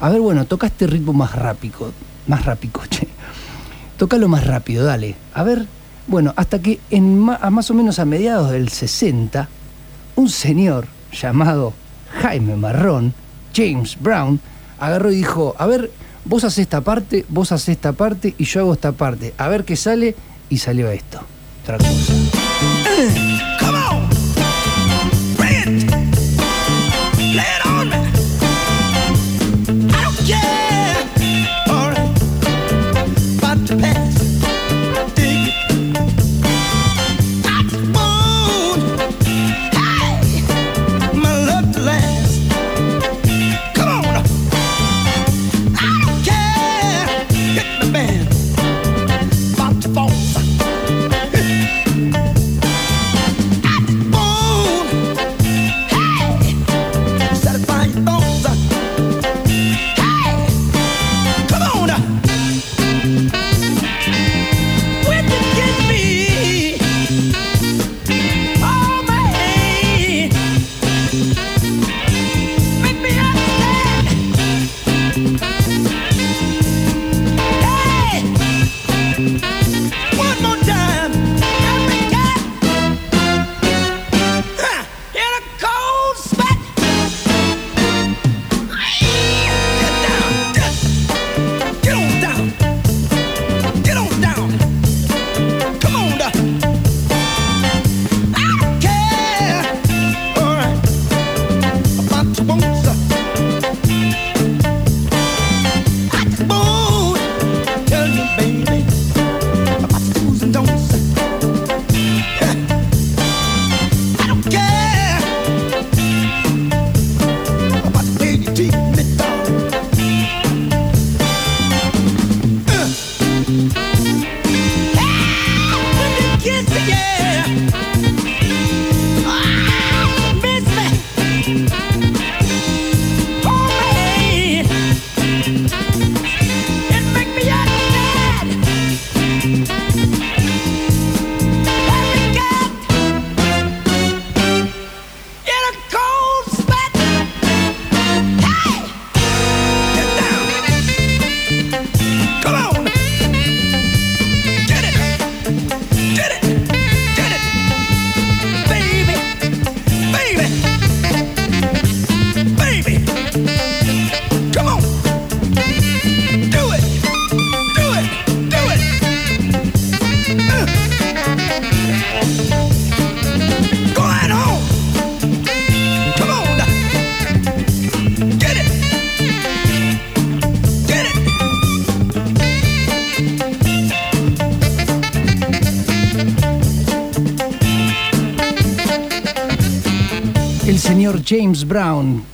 A 0.00 0.08
ver, 0.08 0.20
bueno, 0.20 0.44
toca 0.46 0.66
este 0.66 0.86
ritmo 0.86 1.12
más 1.12 1.34
rápido, 1.34 1.92
más 2.26 2.44
rápido, 2.44 2.80
che. 2.90 3.08
Tócalo 3.96 4.28
más 4.28 4.46
rápido, 4.46 4.84
dale. 4.84 5.14
A 5.34 5.42
ver, 5.42 5.66
bueno, 6.08 6.32
hasta 6.36 6.60
que 6.60 6.80
en 6.90 7.18
más 7.18 7.70
o 7.70 7.74
menos 7.74 7.98
a 7.98 8.04
mediados 8.04 8.50
del 8.50 8.68
60, 8.68 9.48
un 10.16 10.28
señor 10.28 10.88
llamado 11.12 11.72
Jaime 12.20 12.56
Marrón, 12.56 13.14
James 13.54 13.96
Brown, 14.00 14.40
agarró 14.86 15.12
y 15.12 15.16
dijo, 15.16 15.54
a 15.58 15.66
ver, 15.66 15.90
vos 16.24 16.44
haces 16.44 16.58
esta 16.58 16.80
parte, 16.80 17.24
vos 17.28 17.52
haces 17.52 17.70
esta 17.70 17.92
parte 17.92 18.34
y 18.36 18.44
yo 18.44 18.60
hago 18.60 18.72
esta 18.74 18.92
parte. 18.92 19.32
A 19.38 19.48
ver 19.48 19.64
qué 19.64 19.76
sale 19.76 20.14
y 20.48 20.58
salió 20.58 20.90
esto. 20.90 21.20
Otra 21.62 21.78
cosa. 21.78 22.12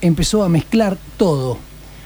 empezó 0.09 0.43
a 0.43 0.49
mezclar 0.49 0.97
todo. 1.17 1.57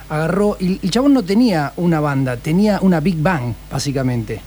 Agarró. 0.09 0.57
Y 0.59 0.79
el 0.83 0.91
chabón 0.91 1.13
no 1.13 1.23
tenía 1.23 1.73
una 1.77 1.99
banda, 1.99 2.37
tenía 2.37 2.79
una 2.81 2.99
Big 2.99 3.17
Bang, 3.17 3.53
básicamente. 3.71 4.41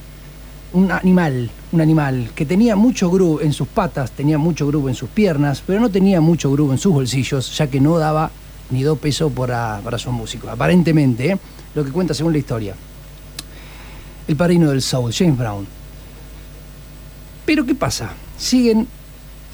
Un 0.73 0.92
animal, 0.92 1.51
un 1.73 1.81
animal 1.81 2.31
que 2.35 2.45
tenía 2.45 2.77
mucho 2.77 3.11
groove 3.11 3.45
en 3.45 3.53
sus 3.53 3.66
patas, 3.66 4.11
tenía 4.12 4.38
mucho 4.38 4.66
groove 4.66 4.90
en 4.90 4.95
sus 4.95 5.09
piernas, 5.09 5.62
pero 5.66 5.81
no 5.81 5.90
tenía 5.90 6.21
mucho 6.21 6.53
groove 6.53 6.73
en 6.73 6.79
sus 6.79 6.92
bolsillos, 6.92 7.57
ya 7.57 7.66
que 7.69 7.81
no 7.81 7.99
daba 7.99 8.31
ni 8.71 8.83
dos 8.83 8.99
pesos 8.99 9.33
para, 9.33 9.81
para 9.83 9.99
sus 9.99 10.12
músicos. 10.12 10.51
Aparentemente, 10.51 11.33
¿eh? 11.33 11.38
lo 11.75 11.85
que 11.85 11.90
cuenta 11.90 12.14
según 12.14 12.33
la 12.33 12.38
historia. 12.38 12.75
El 14.29 14.37
padrino 14.37 14.71
del 14.71 14.83
soul, 14.83 15.12
James 15.12 15.38
Brown. 15.38 15.66
Pero 17.47 17.64
¿qué 17.64 17.75
pasa? 17.75 18.11
Siguen, 18.37 18.87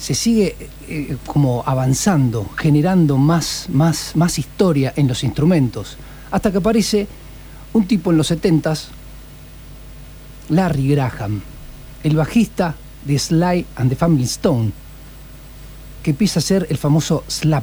se 0.03 0.17
sigue 0.17 0.57
eh, 0.88 1.17
como 1.27 1.62
avanzando, 1.65 2.51
generando 2.57 3.19
más, 3.19 3.69
más, 3.69 4.17
más 4.17 4.37
historia 4.37 4.93
en 4.97 5.07
los 5.07 5.23
instrumentos, 5.23 5.97
hasta 6.33 6.51
que 6.51 6.59
aparece 6.59 7.07
un 7.73 7.87
tipo 7.87 8.11
en 8.11 8.17
los 8.17 8.33
70s, 8.33 8.87
Larry 10.49 10.88
Graham, 10.88 11.41
el 12.03 12.17
bajista 12.17 12.75
de 13.05 13.17
Sly 13.17 13.65
and 13.77 13.91
the 13.91 13.95
Family 13.95 14.25
Stone, 14.25 14.73
que 16.03 16.11
empieza 16.11 16.41
a 16.41 16.43
hacer 16.43 16.67
el 16.69 16.79
famoso 16.79 17.23
slap. 17.29 17.62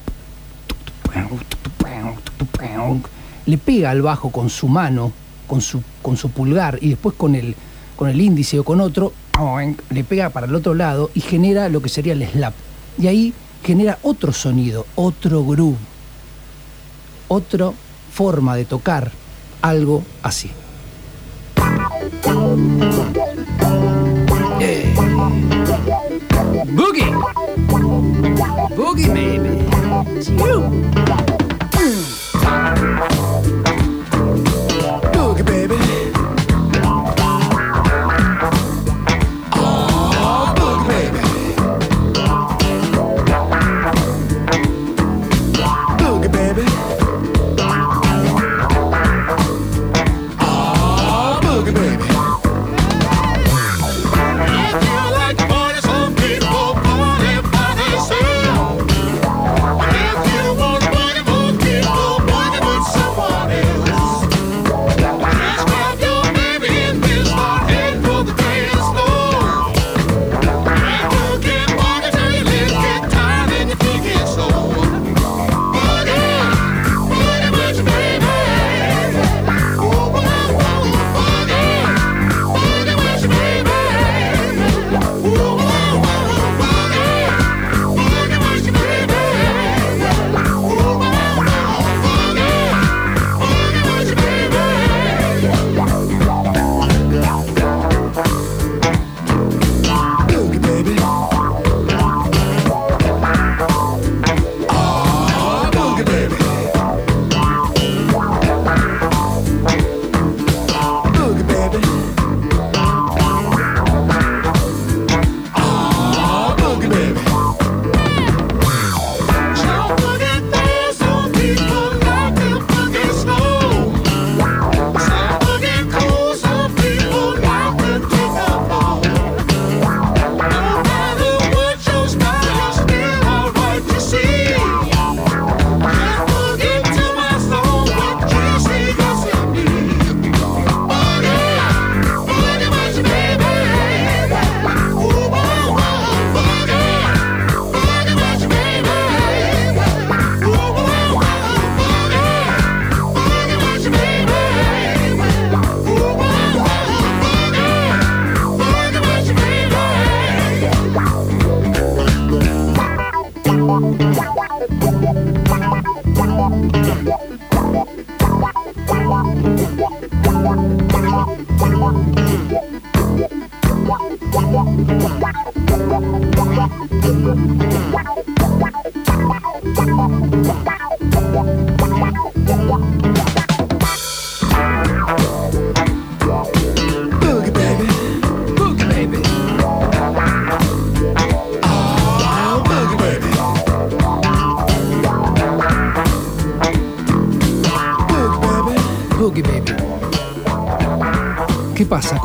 Le 3.48 3.58
pega 3.58 3.92
al 3.92 4.02
bajo 4.02 4.32
con 4.32 4.50
su 4.50 4.70
mano, 4.70 5.12
con 5.46 5.60
su, 5.60 5.84
con 6.02 6.16
su 6.16 6.32
pulgar 6.32 6.80
y 6.80 6.92
después 6.92 7.16
con 7.16 7.36
el, 7.36 7.54
con 7.98 8.08
el 8.08 8.22
índice 8.22 8.60
o 8.60 8.64
con 8.64 8.80
otro, 8.80 9.12
le 9.90 10.04
pega 10.04 10.30
para 10.30 10.48
el 10.48 10.56
otro 10.56 10.74
lado 10.74 11.12
y 11.14 11.22
genera 11.22 11.70
lo 11.70 11.82
que 11.82 11.90
sería 11.90 12.14
el 12.14 12.28
slap. 12.28 12.54
Y 12.98 13.08
ahí 13.08 13.34
genera 13.64 13.98
otro 14.02 14.34
sonido, 14.34 14.86
otro 14.96 15.46
groove, 15.46 15.78
otra 17.28 17.72
forma 18.12 18.56
de 18.56 18.66
tocar 18.66 19.12
algo 19.62 20.04
así. 20.24 20.52
Eh. 24.60 24.94
Boogie. 26.76 27.14
Boogie, 28.76 29.08
baby. 29.08 29.60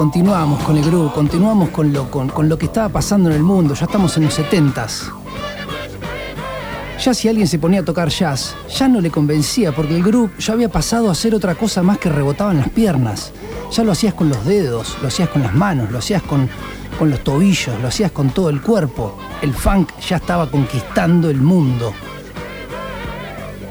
Continuamos 0.04 0.62
con 0.64 0.76
el 0.76 0.84
groove, 0.84 1.14
continuamos 1.14 1.70
con 1.70 1.90
lo, 1.90 2.10
con, 2.10 2.28
con 2.28 2.46
lo 2.46 2.58
que 2.58 2.66
estaba 2.66 2.90
pasando 2.90 3.30
en 3.30 3.36
el 3.36 3.42
mundo, 3.42 3.72
ya 3.72 3.86
estamos 3.86 4.14
en 4.18 4.24
los 4.24 4.38
70s. 4.38 5.10
Ya 7.02 7.14
si 7.14 7.26
alguien 7.26 7.48
se 7.48 7.58
ponía 7.58 7.80
a 7.80 7.84
tocar 7.86 8.10
jazz, 8.10 8.54
ya 8.68 8.86
no 8.86 9.00
le 9.00 9.10
convencía 9.10 9.72
porque 9.72 9.96
el 9.96 10.02
groove 10.02 10.30
ya 10.38 10.52
había 10.52 10.68
pasado 10.68 11.10
a 11.10 11.14
ser 11.14 11.34
otra 11.34 11.54
cosa 11.54 11.82
más 11.82 11.96
que 11.96 12.10
rebotaban 12.10 12.58
las 12.58 12.68
piernas. 12.68 13.32
Ya 13.72 13.82
lo 13.82 13.92
hacías 13.92 14.12
con 14.12 14.28
los 14.28 14.44
dedos, 14.44 14.94
lo 15.00 15.08
hacías 15.08 15.30
con 15.30 15.40
las 15.40 15.54
manos, 15.54 15.90
lo 15.90 15.96
hacías 15.96 16.20
con, 16.20 16.50
con 16.98 17.08
los 17.08 17.24
tobillos, 17.24 17.80
lo 17.80 17.88
hacías 17.88 18.12
con 18.12 18.28
todo 18.28 18.50
el 18.50 18.60
cuerpo. 18.60 19.16
El 19.40 19.54
funk 19.54 19.88
ya 20.06 20.16
estaba 20.16 20.50
conquistando 20.50 21.30
el 21.30 21.40
mundo. 21.40 21.94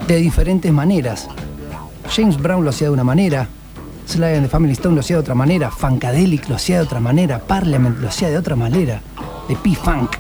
De 0.08 0.16
diferentes 0.16 0.74
maneras. 0.74 1.30
James 2.10 2.42
Brown 2.42 2.64
lo 2.64 2.72
hacía 2.72 2.88
de 2.88 2.94
una 2.94 3.04
manera, 3.04 3.48
Sly 4.06 4.36
and 4.36 4.44
the 4.44 4.50
Family 4.50 4.74
Stone 4.74 4.96
lo 4.96 5.02
hacía 5.02 5.16
de 5.16 5.22
otra 5.22 5.36
manera, 5.36 5.72
Funkadelic 5.72 6.50
lo 6.50 6.56
hacía 6.56 6.78
de 6.78 6.84
otra 6.84 7.00
manera, 7.00 7.40
Parliament 7.40 8.00
lo 8.00 8.08
hacía 8.08 8.30
de 8.30 8.38
otra 8.38 8.56
manera, 8.56 9.02
de 9.48 9.56
P-Funk. 9.56 10.12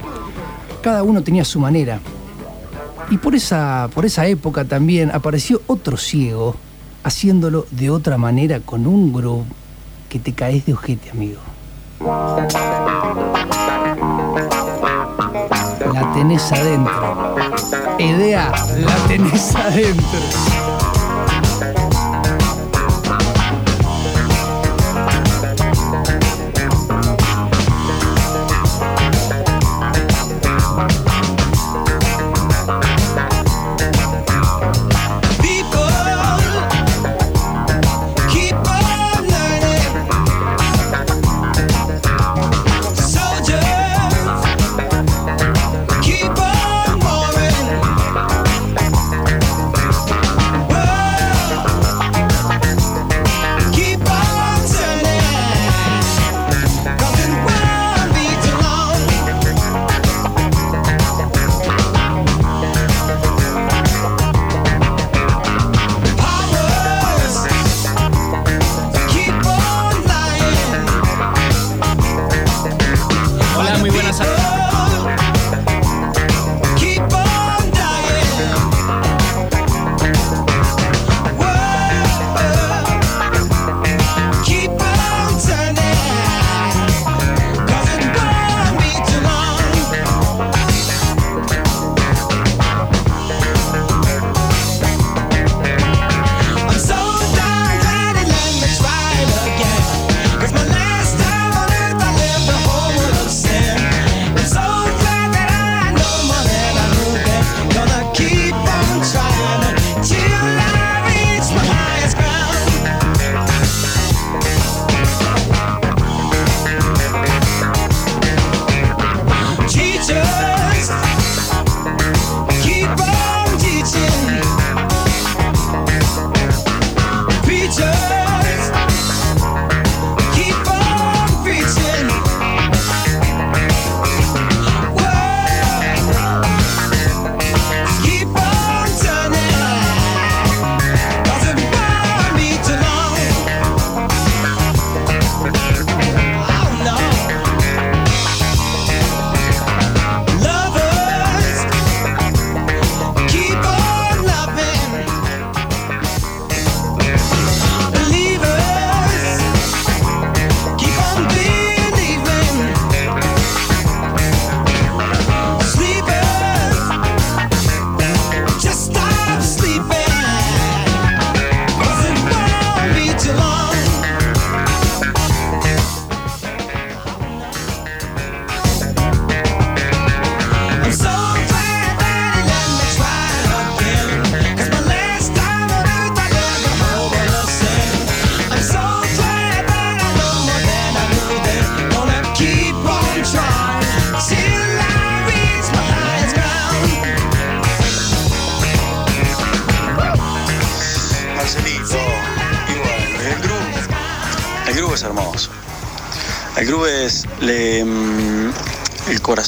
Cada 0.81 1.03
uno 1.03 1.21
tenía 1.21 1.45
su 1.45 1.59
manera. 1.59 1.99
Y 3.09 3.17
por 3.17 3.35
esa, 3.35 3.89
por 3.93 4.05
esa 4.05 4.25
época 4.25 4.65
también 4.65 5.11
apareció 5.11 5.61
otro 5.67 5.97
ciego 5.97 6.55
haciéndolo 7.03 7.65
de 7.71 7.89
otra 7.89 8.17
manera 8.17 8.59
con 8.61 8.87
un 8.87 9.11
groove 9.13 9.45
que 10.09 10.19
te 10.19 10.33
caes 10.33 10.65
de 10.65 10.73
ojete, 10.73 11.09
amigo. 11.09 11.39
La 15.93 16.13
tenés 16.13 16.51
adentro. 16.51 17.35
Idea, 17.99 18.51
la 18.79 18.95
tenés 19.07 19.55
adentro. 19.55 20.62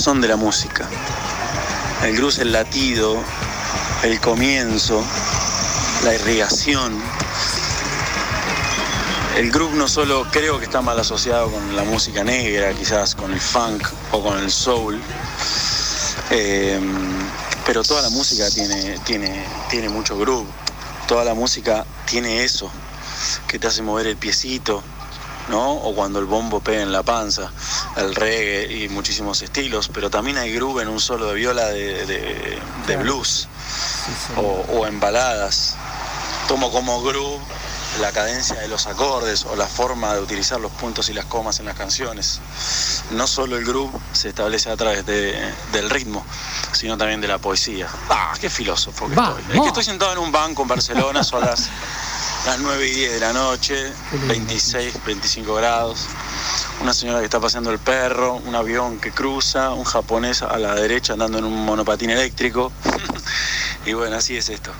Corazón 0.05 0.21
de 0.21 0.27
la 0.27 0.35
música. 0.35 0.87
El 2.03 2.23
es 2.23 2.37
el 2.37 2.51
latido, 2.51 3.17
el 4.03 4.19
comienzo, 4.19 5.03
la 6.03 6.13
irrigación. 6.13 7.01
El 9.35 9.49
groove 9.49 9.73
no 9.73 9.87
solo 9.87 10.27
creo 10.31 10.59
que 10.59 10.65
está 10.65 10.83
mal 10.83 10.99
asociado 10.99 11.49
con 11.49 11.75
la 11.75 11.83
música 11.85 12.23
negra, 12.23 12.71
quizás 12.73 13.15
con 13.15 13.33
el 13.33 13.41
funk 13.41 13.87
o 14.11 14.21
con 14.21 14.37
el 14.37 14.51
soul, 14.51 15.01
eh, 16.29 16.79
pero 17.65 17.81
toda 17.81 18.03
la 18.03 18.09
música 18.11 18.47
tiene, 18.51 18.99
tiene, 19.05 19.43
tiene 19.71 19.89
mucho 19.89 20.19
groove. 20.19 20.47
Toda 21.07 21.25
la 21.25 21.33
música 21.33 21.83
tiene 22.05 22.43
eso, 22.43 22.69
que 23.47 23.57
te 23.57 23.65
hace 23.65 23.81
mover 23.81 24.05
el 24.05 24.17
piecito, 24.17 24.83
¿no? 25.49 25.71
O 25.71 25.95
cuando 25.95 26.19
el 26.19 26.25
bombo 26.25 26.59
pega 26.59 26.83
en 26.83 26.91
la 26.91 27.01
panza, 27.01 27.51
el 27.97 28.13
reggae 28.15 28.83
y 28.83 28.89
muchísimos 28.89 29.41
estilos, 29.41 29.89
pero 29.93 30.09
también 30.09 30.37
hay 30.37 30.53
groove 30.53 30.81
en 30.81 30.89
un 30.89 30.99
solo 30.99 31.27
de 31.27 31.35
viola 31.35 31.67
de, 31.67 32.05
de- 32.05 32.59
de 32.87 32.97
blues 32.97 33.47
o, 34.37 34.41
o 34.41 34.87
en 34.87 34.99
baladas. 34.99 35.75
Tomo 36.47 36.71
como 36.71 37.01
groove 37.01 37.41
la 38.01 38.11
cadencia 38.11 38.55
de 38.59 38.67
los 38.67 38.87
acordes 38.87 39.45
o 39.45 39.55
la 39.55 39.67
forma 39.67 40.13
de 40.13 40.19
utilizar 40.19 40.59
los 40.59 40.71
puntos 40.73 41.07
y 41.09 41.13
las 41.13 41.25
comas 41.25 41.59
en 41.59 41.65
las 41.65 41.75
canciones. 41.77 42.41
No 43.11 43.25
solo 43.25 43.55
el 43.57 43.63
groove 43.65 43.93
se 44.11 44.29
establece 44.29 44.69
a 44.69 44.75
través 44.75 45.05
de- 45.05 45.53
del 45.71 45.89
ritmo, 45.89 46.25
sino 46.73 46.97
también 46.97 47.21
de 47.21 47.27
la 47.29 47.37
poesía. 47.37 47.87
¡Ah, 48.09 48.33
qué 48.39 48.49
filósofo 48.49 49.07
que 49.07 49.13
estoy! 49.15 49.43
Es 49.55 49.61
que 49.61 49.67
estoy 49.67 49.83
sentado 49.85 50.11
en 50.11 50.17
un 50.19 50.31
banco 50.31 50.61
en 50.63 50.67
Barcelona, 50.67 51.23
son 51.23 51.41
las, 51.45 51.69
las 52.45 52.59
9 52.59 52.85
y 52.87 52.91
10 52.91 53.13
de 53.13 53.19
la 53.21 53.31
noche, 53.33 53.93
Qué 54.11 54.17
lindo. 54.17 54.27
26, 54.33 55.05
25 55.05 55.55
grados. 55.55 56.07
Una 56.81 56.93
señora 56.93 57.19
que 57.19 57.25
está 57.25 57.39
paseando 57.39 57.71
el 57.71 57.79
perro, 57.79 58.35
un 58.35 58.53
avión 58.53 58.99
que 58.99 59.11
cruza, 59.11 59.73
un 59.73 59.83
japonés 59.83 60.41
a 60.41 60.57
la 60.59 60.75
derecha 60.75 61.13
andando 61.13 61.39
en 61.39 61.45
un 61.45 61.65
monopatín 61.65 62.09
eléctrico. 62.09 62.71
y 63.85 63.93
bueno, 63.93 64.17
así 64.17 64.37
es 64.37 64.49
esto. 64.49 64.71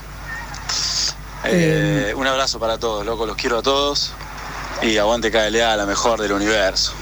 Eh, 1.44 2.12
un 2.16 2.26
abrazo 2.26 2.58
para 2.58 2.78
todos, 2.78 3.04
loco, 3.06 3.26
los 3.26 3.36
quiero 3.36 3.58
a 3.58 3.62
todos. 3.62 4.12
Y 4.82 4.98
aguante 4.98 5.30
KLA, 5.30 5.76
la 5.76 5.86
mejor 5.86 6.20
del 6.20 6.32
universo. 6.32 6.92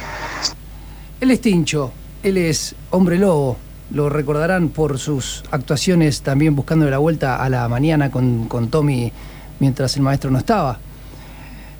Él 1.20 1.30
es 1.30 1.40
Tincho, 1.40 1.92
él 2.22 2.36
es 2.36 2.74
hombre 2.90 3.18
lobo. 3.18 3.56
Lo 3.90 4.08
recordarán 4.08 4.70
por 4.70 4.98
sus 4.98 5.42
actuaciones 5.50 6.22
también 6.22 6.56
buscando 6.56 6.88
la 6.88 6.98
vuelta 6.98 7.42
a 7.42 7.48
la 7.48 7.68
mañana 7.68 8.10
con, 8.10 8.48
con 8.48 8.68
Tommy 8.68 9.12
mientras 9.60 9.96
el 9.96 10.02
maestro 10.02 10.30
no 10.30 10.38
estaba. 10.38 10.78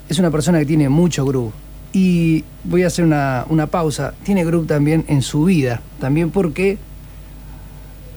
es 0.07 0.19
una 0.19 0.31
persona 0.31 0.59
que 0.59 0.65
tiene 0.65 0.89
mucho 0.89 1.25
groove. 1.25 1.64
Y 1.95 2.43
voy 2.65 2.83
a 2.83 2.87
hacer 2.87 3.05
una, 3.05 3.45
una 3.47 3.67
pausa. 3.67 4.13
Tiene 4.23 4.43
groove 4.43 4.67
también 4.67 5.05
en 5.07 5.21
su 5.21 5.45
vida. 5.45 5.81
También 6.01 6.29
porque 6.29 6.77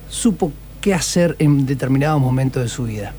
supo 0.08 0.52
qué 0.80 0.94
hacer 0.94 1.36
en 1.38 1.64
determinados 1.64 2.20
momentos 2.20 2.60
de 2.60 2.68
su 2.68 2.84
vida. 2.84 3.12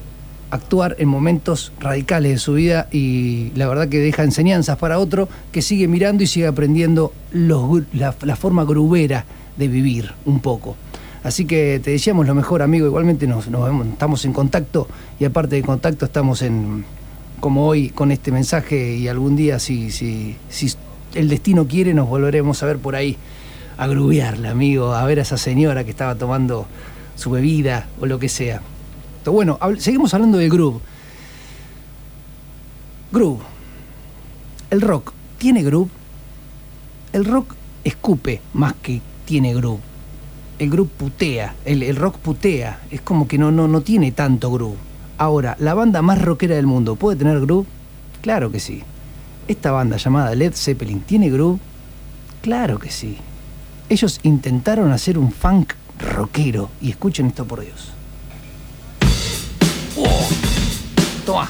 Actuar 0.51 0.97
en 0.99 1.07
momentos 1.07 1.71
radicales 1.79 2.31
de 2.33 2.37
su 2.39 2.53
vida 2.55 2.89
y 2.91 3.51
la 3.55 3.67
verdad 3.67 3.87
que 3.87 3.99
deja 3.99 4.23
enseñanzas 4.23 4.77
para 4.77 4.99
otro 4.99 5.29
que 5.53 5.61
sigue 5.61 5.87
mirando 5.87 6.23
y 6.23 6.27
sigue 6.27 6.47
aprendiendo 6.47 7.13
los 7.31 7.83
la, 7.93 8.11
forma 8.35 8.65
grubera 8.65 9.23
de 9.55 9.67
vivir 9.69 10.11
un 10.25 10.41
poco. 10.41 10.75
Así 11.23 11.45
que 11.45 11.79
te 11.81 11.91
deseamos 11.91 12.27
lo 12.27 12.35
mejor, 12.35 12.61
amigo. 12.61 12.85
Igualmente 12.85 13.27
nos, 13.27 13.47
estamos 13.47 14.25
en 14.25 14.33
contacto 14.33 14.87
y 15.19 15.25
aparte 15.25 15.55
de 15.55 15.61
contacto 15.61 16.05
estamos 16.05 16.41
en, 16.41 16.83
como 17.39 17.67
hoy, 17.67 17.89
con 17.89 18.11
este 18.11 18.31
mensaje 18.31 18.95
y 18.95 19.07
algún 19.07 19.35
día, 19.35 19.59
si, 19.59 19.91
si, 19.91 20.35
si 20.49 20.73
el 21.13 21.29
destino 21.29 21.67
quiere, 21.67 21.93
nos 21.93 22.07
volveremos 22.07 22.61
a 22.63 22.65
ver 22.65 22.77
por 22.77 22.95
ahí 22.95 23.17
a 23.77 23.87
grubearla, 23.87 24.51
amigo, 24.51 24.93
a 24.93 25.05
ver 25.05 25.19
a 25.19 25.21
esa 25.21 25.37
señora 25.37 25.83
que 25.85 25.91
estaba 25.91 26.15
tomando 26.15 26.67
su 27.15 27.31
bebida 27.31 27.87
o 28.01 28.05
lo 28.05 28.19
que 28.19 28.27
sea. 28.27 28.61
Pero 29.23 29.31
bueno, 29.31 29.57
seguimos 29.77 30.13
hablando 30.13 30.37
de 30.37 30.49
groove. 30.49 30.81
Groove. 33.11 33.41
El 34.69 34.81
rock, 34.81 35.13
¿tiene 35.37 35.63
groove? 35.63 35.89
El 37.13 37.25
rock 37.25 37.55
escupe 37.83 38.41
más 38.53 38.73
que 38.81 39.01
tiene 39.25 39.53
groove. 39.53 39.81
El 40.59 40.69
groove 40.69 40.89
putea, 40.89 41.55
el, 41.63 41.83
el 41.83 41.95
rock 41.95 42.17
putea, 42.17 42.81
es 42.91 42.99
como 43.01 43.27
que 43.27 43.37
no, 43.37 43.49
no, 43.49 43.67
no 43.67 43.81
tiene 43.81 44.11
tanto 44.11 44.51
groove. 44.51 44.88
Ahora, 45.19 45.57
la 45.59 45.73
banda 45.73 46.01
más 46.01 46.21
rockera 46.21 46.55
del 46.55 46.65
mundo, 46.65 46.95
¿puede 46.95 47.17
tener 47.17 47.41
groove? 47.41 47.67
Claro 48.21 48.51
que 48.51 48.61
sí. 48.61 48.83
Esta 49.49 49.69
banda 49.69 49.97
llamada 49.97 50.33
Led 50.33 50.53
Zeppelin, 50.55 51.01
¿tiene 51.01 51.29
groove? 51.29 51.59
Claro 52.41 52.79
que 52.79 52.89
sí. 52.89 53.17
Ellos 53.89 54.21
intentaron 54.23 54.93
hacer 54.93 55.17
un 55.17 55.33
funk 55.33 55.73
rockero. 55.99 56.69
Y 56.79 56.91
escuchen 56.91 57.27
esto 57.27 57.43
por 57.43 57.59
Dios. 57.59 57.91
¡Oh! 59.97 60.29
Toma. 61.25 61.49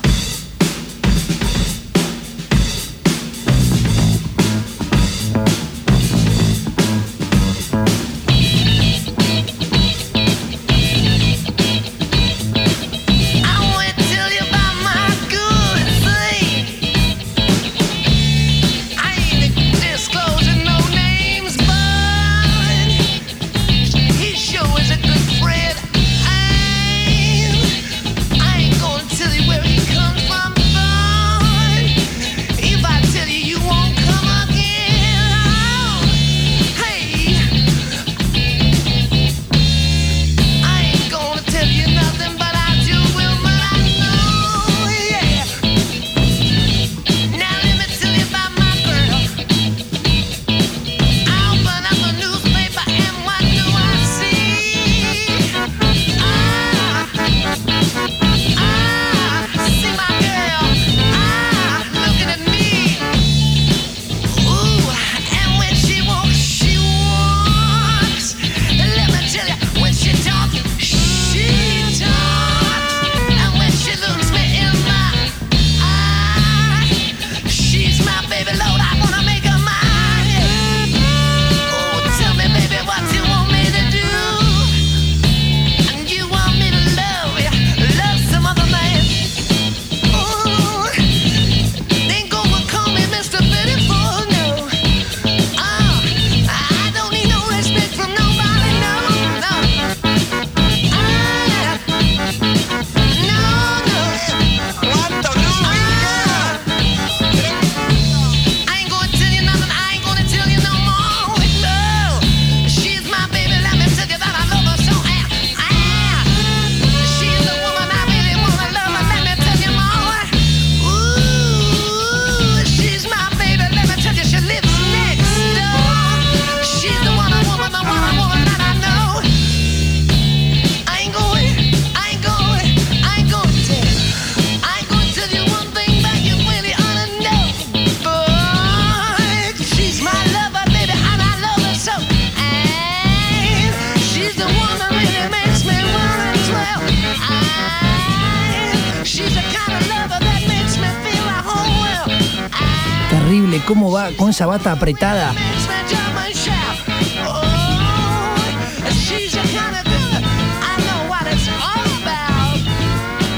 Cómo 153.70 153.92
va 153.92 154.10
con 154.18 154.32
esa 154.32 154.48
bata 154.48 154.72
apretada. 154.72 155.32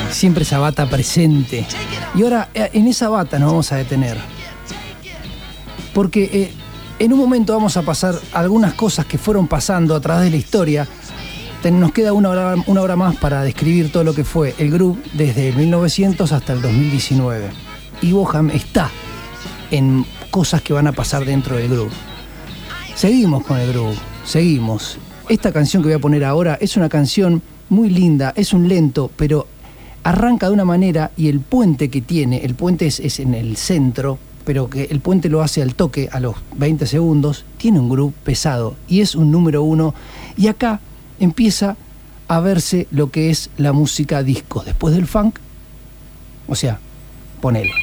Siempre 0.09 0.43
esa 0.43 0.59
bata 0.59 0.89
presente. 0.89 1.65
Y 2.15 2.23
ahora, 2.23 2.47
eh, 2.53 2.69
en 2.71 2.87
esa 2.87 3.09
bata 3.09 3.39
nos 3.39 3.49
vamos 3.49 3.71
a 3.73 3.75
detener. 3.75 4.17
Porque 5.93 6.23
eh, 6.31 6.53
en 6.99 7.11
un 7.11 7.19
momento 7.19 7.51
vamos 7.51 7.75
a 7.75 7.81
pasar 7.81 8.15
algunas 8.31 8.73
cosas 8.73 9.05
que 9.05 9.17
fueron 9.17 9.49
pasando 9.49 9.93
a 9.95 9.99
través 9.99 10.23
de 10.23 10.29
la 10.29 10.37
historia. 10.37 10.87
Nos 11.69 11.91
queda 11.91 12.13
una 12.13 12.29
hora, 12.29 12.55
una 12.67 12.81
hora 12.81 12.95
más 12.95 13.17
para 13.17 13.43
describir 13.43 13.91
todo 13.91 14.05
lo 14.05 14.15
que 14.15 14.23
fue 14.23 14.55
el 14.59 14.71
grupo 14.71 15.01
desde 15.11 15.49
el 15.49 15.57
1900 15.57 16.31
hasta 16.31 16.53
el 16.53 16.61
2019. 16.61 17.49
Y 18.01 18.13
Boham 18.13 18.49
está 18.51 18.89
en 19.71 20.05
cosas 20.31 20.61
que 20.61 20.73
van 20.73 20.87
a 20.87 20.93
pasar 20.93 21.25
dentro 21.25 21.57
del 21.57 21.69
grupo. 21.69 21.93
Seguimos 22.95 23.45
con 23.45 23.59
el 23.59 23.71
grupo, 23.71 23.93
seguimos. 24.25 24.97
Esta 25.29 25.51
canción 25.51 25.83
que 25.83 25.89
voy 25.89 25.95
a 25.95 25.99
poner 25.99 26.23
ahora 26.23 26.57
es 26.59 26.77
una 26.77 26.89
canción 26.89 27.41
muy 27.69 27.89
linda, 27.89 28.33
es 28.35 28.53
un 28.53 28.67
lento, 28.67 29.11
pero 29.15 29.47
arranca 30.03 30.47
de 30.47 30.53
una 30.53 30.65
manera 30.65 31.11
y 31.15 31.27
el 31.27 31.39
puente 31.41 31.89
que 31.89 32.01
tiene, 32.01 32.43
el 32.43 32.55
puente 32.55 32.87
es, 32.87 32.99
es 32.99 33.19
en 33.19 33.33
el 33.33 33.55
centro, 33.57 34.17
pero 34.45 34.69
que 34.69 34.85
el 34.85 34.99
puente 34.99 35.29
lo 35.29 35.41
hace 35.41 35.61
al 35.61 35.75
toque 35.75 36.09
a 36.11 36.19
los 36.19 36.35
20 36.57 36.87
segundos, 36.87 37.45
tiene 37.57 37.79
un 37.79 37.89
groove 37.89 38.13
pesado 38.23 38.75
y 38.87 39.01
es 39.01 39.15
un 39.15 39.31
número 39.31 39.63
uno. 39.63 39.93
Y 40.37 40.47
acá 40.47 40.79
empieza 41.19 41.77
a 42.27 42.39
verse 42.39 42.87
lo 42.91 43.11
que 43.11 43.29
es 43.29 43.49
la 43.57 43.73
música 43.73 44.23
disco. 44.23 44.63
Después 44.65 44.95
del 44.95 45.05
funk, 45.05 45.37
o 46.47 46.55
sea, 46.55 46.79
ponele. 47.41 47.73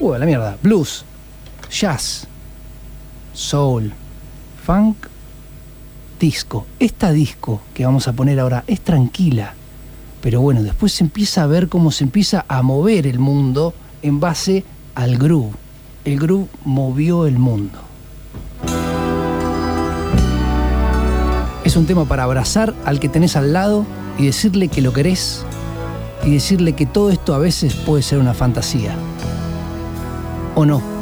Uh, 0.00 0.14
la 0.14 0.26
mierda. 0.26 0.56
Blues, 0.62 1.04
jazz, 1.70 2.26
soul, 3.32 3.92
funk, 4.64 4.96
disco. 6.18 6.66
Esta 6.78 7.12
disco 7.12 7.60
que 7.74 7.84
vamos 7.84 8.08
a 8.08 8.12
poner 8.12 8.40
ahora 8.40 8.64
es 8.66 8.80
tranquila, 8.80 9.54
pero 10.20 10.40
bueno, 10.40 10.62
después 10.62 10.92
se 10.92 11.04
empieza 11.04 11.42
a 11.42 11.46
ver 11.46 11.68
cómo 11.68 11.90
se 11.90 12.04
empieza 12.04 12.44
a 12.48 12.62
mover 12.62 13.06
el 13.06 13.18
mundo 13.18 13.74
en 14.02 14.20
base 14.20 14.64
al 14.94 15.16
groove. 15.16 15.52
El 16.04 16.18
groove 16.18 16.48
movió 16.64 17.26
el 17.26 17.38
mundo. 17.38 17.78
Es 21.64 21.76
un 21.76 21.86
tema 21.86 22.06
para 22.06 22.24
abrazar 22.24 22.74
al 22.84 22.98
que 22.98 23.08
tenés 23.08 23.36
al 23.36 23.52
lado 23.52 23.84
y 24.18 24.26
decirle 24.26 24.68
que 24.68 24.80
lo 24.80 24.92
querés 24.92 25.44
y 26.24 26.30
decirle 26.30 26.72
que 26.72 26.86
todo 26.86 27.10
esto 27.10 27.34
a 27.34 27.38
veces 27.38 27.74
puede 27.74 28.02
ser 28.02 28.18
una 28.18 28.34
fantasía. 28.34 28.94
¿O 30.54 30.64
no? 30.64 30.97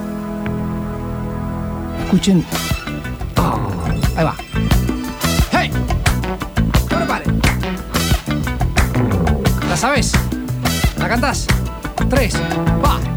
Escuchen. 2.06 2.44
Ah, 3.34 3.56
ahí 4.16 4.24
va. 4.24 4.34
¡Hey! 5.50 5.72
¡Que 6.88 6.96
no 6.96 7.04
pare! 7.04 7.24
¿La 9.68 9.76
sabes? 9.76 10.12
¿La 10.98 11.08
cantás? 11.08 11.48
Tres. 12.08 12.36
Va. 12.84 13.15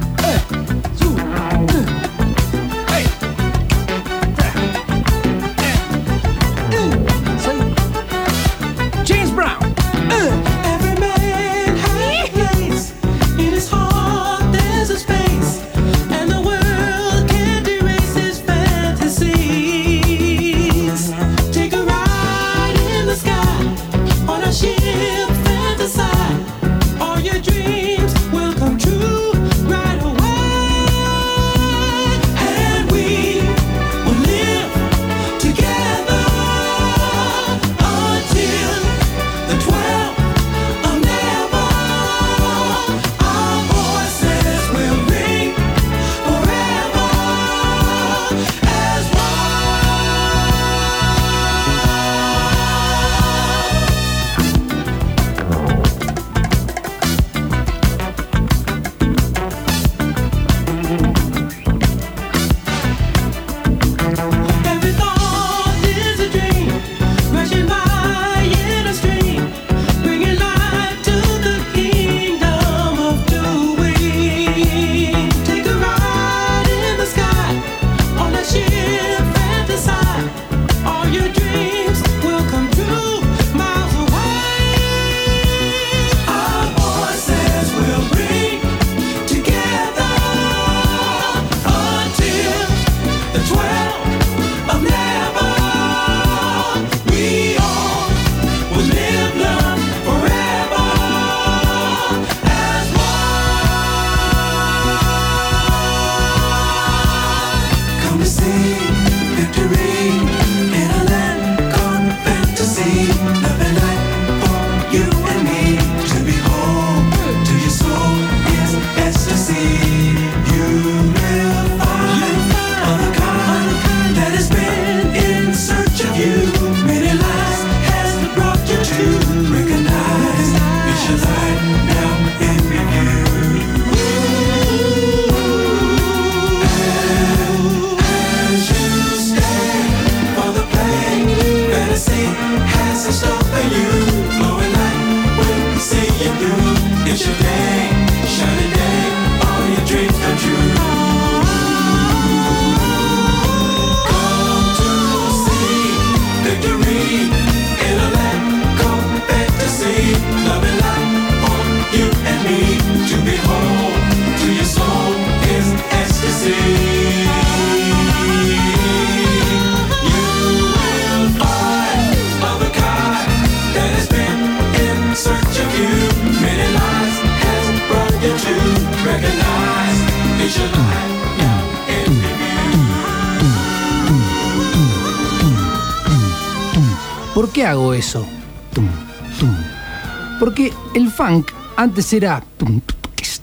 Tum, 192.58 192.82
tis. 193.16 193.42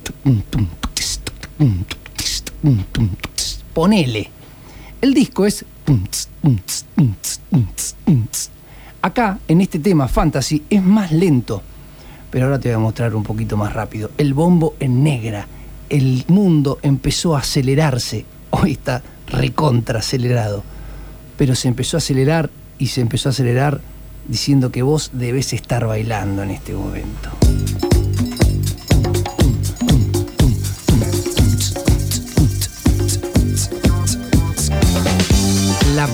Ponele. 3.73 4.29
El 5.01 5.13
disco 5.13 5.45
es. 5.45 5.65
Acá, 9.01 9.39
en 9.47 9.61
este 9.61 9.79
tema 9.79 10.07
fantasy, 10.07 10.63
es 10.69 10.83
más 10.83 11.11
lento. 11.11 11.61
Pero 12.29 12.45
ahora 12.45 12.59
te 12.59 12.69
voy 12.69 12.75
a 12.75 12.79
mostrar 12.79 13.15
un 13.15 13.23
poquito 13.23 13.57
más 13.57 13.73
rápido. 13.73 14.11
El 14.17 14.33
bombo 14.33 14.75
en 14.79 15.03
negra. 15.03 15.47
El 15.89 16.25
mundo 16.27 16.79
empezó 16.81 17.35
a 17.35 17.39
acelerarse. 17.39 18.25
Hoy 18.49 18.73
está 18.73 19.01
recontra 19.27 19.99
acelerado 19.99 20.63
pero 21.37 21.55
se 21.55 21.67
empezó 21.67 21.97
a 21.97 21.99
acelerar 21.99 22.49
y 22.79 22.87
se 22.87 23.01
empezó 23.01 23.29
a 23.29 23.31
acelerar 23.31 23.79
diciendo 24.27 24.71
que 24.71 24.81
vos 24.81 25.11
debes 25.13 25.53
estar 25.53 25.85
bailando 25.85 26.43
en 26.43 26.51
este 26.51 26.73
momento. 26.73 27.29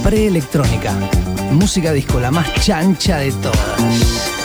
Preelectrónica, 0.03 0.93
música 1.51 1.93
disco, 1.93 2.19
la 2.19 2.29
más 2.29 2.53
chancha 2.55 3.17
de 3.17 3.31
todas. 3.31 4.42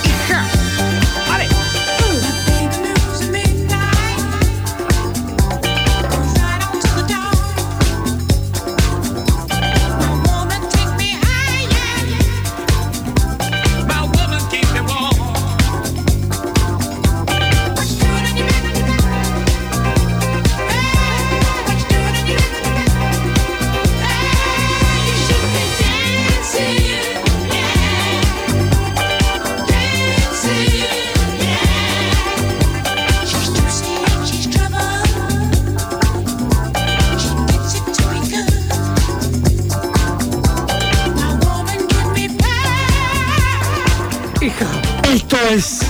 Es 45.51 45.81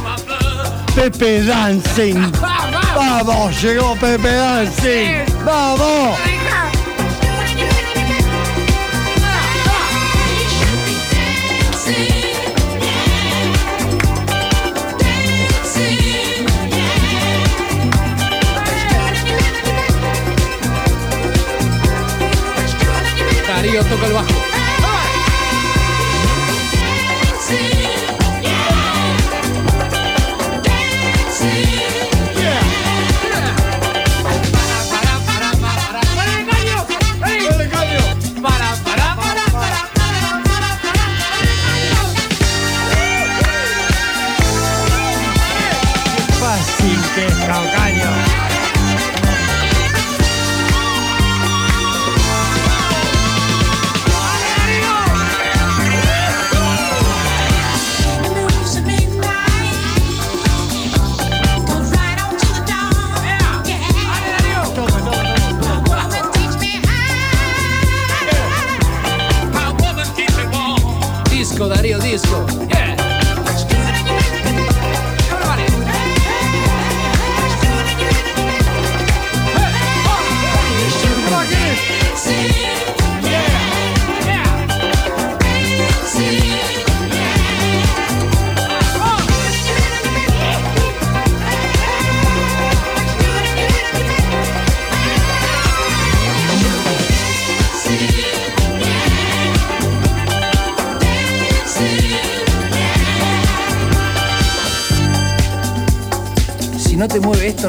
Pepe 0.95 1.43
Dancing. 1.43 2.33
Vamos, 2.95 3.63
llegó 3.63 3.95
Pepe 3.97 4.33
Dancing. 4.33 5.25
Vamos. 5.45 6.19
Darío 23.47 23.83
toca 23.85 24.07
el 24.07 24.13
bajo. 24.13 24.48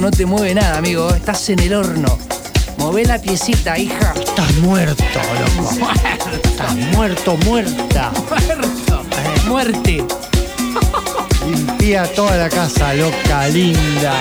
No 0.10 0.18
te 0.18 0.26
mueve 0.26 0.56
nada, 0.56 0.78
amigo. 0.78 1.14
Estás 1.14 1.50
en 1.50 1.60
el 1.60 1.74
horno. 1.74 2.18
Mové 2.78 3.06
la 3.06 3.20
piecita, 3.20 3.78
hija. 3.78 4.14
Estás 4.18 4.52
muerto, 4.56 5.04
loco. 5.40 5.72
Estás 6.44 6.76
muerto, 6.76 7.38
muerta. 7.46 8.12
Muerto. 8.28 9.04
Muerte. 9.48 10.04
Limpia 11.46 12.12
toda 12.14 12.38
la 12.38 12.50
casa, 12.50 12.94
loca, 12.94 13.48
linda. 13.50 14.14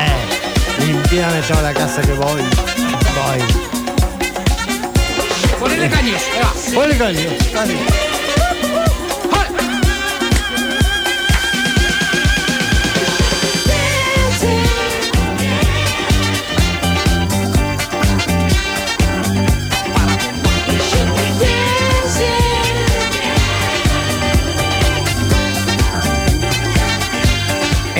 Eh, 0.00 0.86
limpiame 0.86 1.42
toda 1.42 1.62
la 1.62 1.74
casa 1.74 2.00
que 2.00 2.12
voy. 2.14 2.42
Voy. 3.14 3.40
Ponele 5.60 5.90
caños. 5.90 6.22
Ponle 6.74 6.96
caño, 6.96 7.30
dale. 7.52 8.13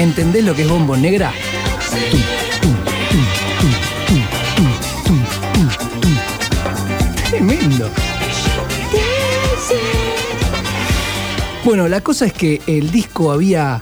¿Entendés 0.04 0.44
lo 0.44 0.54
que 0.54 0.60
es 0.60 0.68
bombo 0.68 0.94
negra? 0.98 1.32
Tremendo. 7.30 7.88
Bueno, 11.64 11.88
la 11.88 12.02
cosa 12.02 12.26
es 12.26 12.34
que 12.34 12.60
el 12.66 12.90
disco 12.90 13.32
había. 13.32 13.80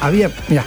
Había. 0.00 0.30
Mira. 0.46 0.64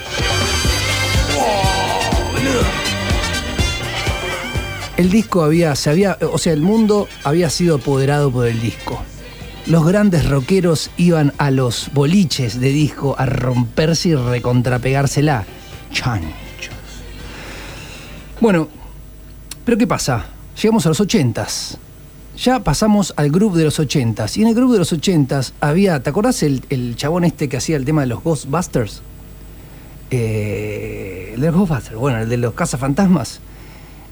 El 4.98 5.10
disco 5.10 5.44
había. 5.44 5.78
Se 5.78 5.90
había. 5.90 6.18
O 6.30 6.38
sea, 6.38 6.52
el 6.52 6.62
mundo 6.62 7.08
había 7.24 7.50
sido 7.50 7.76
apoderado 7.76 8.30
por 8.30 8.48
el 8.48 8.62
disco. 8.62 9.02
Los 9.66 9.86
grandes 9.86 10.28
rockeros 10.30 10.92
iban 10.98 11.32
a 11.38 11.50
los 11.50 11.90
boliches 11.94 12.60
de 12.60 12.70
disco 12.70 13.16
a 13.18 13.26
romperse 13.26 14.10
y 14.10 14.16
recontrapegársela. 14.16 15.46
Chanchos. 15.90 16.34
Bueno, 18.42 18.68
pero 19.64 19.78
¿qué 19.78 19.88
pasa? 19.88 20.26
Llegamos 20.62 20.86
a 20.86 20.90
los 20.90 21.00
ochentas. 21.00 21.78
Ya 22.38 22.60
pasamos 22.60 23.14
al 23.16 23.32
grupo 23.32 23.56
de 23.56 23.64
los 23.64 23.80
ochentas. 23.80 24.36
Y 24.36 24.42
en 24.42 24.50
el 24.50 24.56
grupo 24.56 24.74
de 24.74 24.80
los 24.80 24.92
ochentas 24.92 25.54
había, 25.62 26.04
¿te 26.04 26.10
acordás 26.10 26.44
el, 26.44 26.66
el 26.70 26.98
chabón 26.98 27.24
este 27.24 27.48
que 27.48 27.56
hacía 27.56 27.78
el 27.78 27.86
tema 27.86 28.02
de 28.02 28.08
los 28.08 28.22
Ghostbusters? 28.22 29.02
Eh, 30.12 31.32
el 31.36 31.42
de 31.42 31.48
los 31.48 31.56
Ghostbusters, 31.56 31.96
bueno, 31.96 32.20
el 32.20 32.28
de 32.28 32.36
los 32.36 32.54
cazafantasmas. 32.54 33.40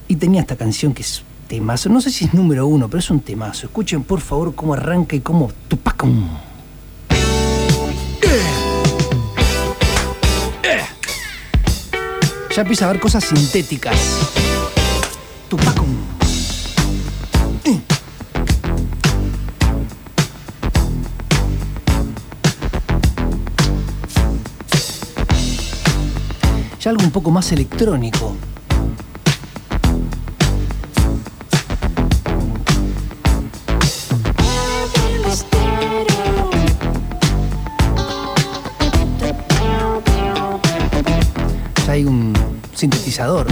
Y 0.07 0.15
tenía 0.15 0.41
esta 0.41 0.55
canción 0.55 0.93
que 0.93 1.01
es 1.01 1.23
temazo. 1.51 1.89
No 1.89 1.99
sé 1.99 2.11
si 2.11 2.23
es 2.23 2.33
número 2.33 2.65
uno, 2.65 2.87
pero 2.87 2.99
es 2.99 3.09
un 3.09 3.19
temazo. 3.19 3.65
Escuchen 3.65 4.03
por 4.03 4.21
favor 4.21 4.55
cómo 4.55 4.73
arranca 4.73 5.17
y 5.17 5.19
cómo 5.19 5.51
tupacum. 5.67 6.29
Ya 12.55 12.61
empieza 12.61 12.85
a 12.85 12.89
haber 12.89 13.01
cosas 13.01 13.25
sintéticas. 13.25 13.97
Tupacum. 15.49 15.93
Ya 26.79 26.89
algo 26.89 27.03
un 27.03 27.11
poco 27.11 27.29
más 27.29 27.51
electrónico. 27.51 28.37
Un 42.05 42.33
sintetizador. 42.73 43.47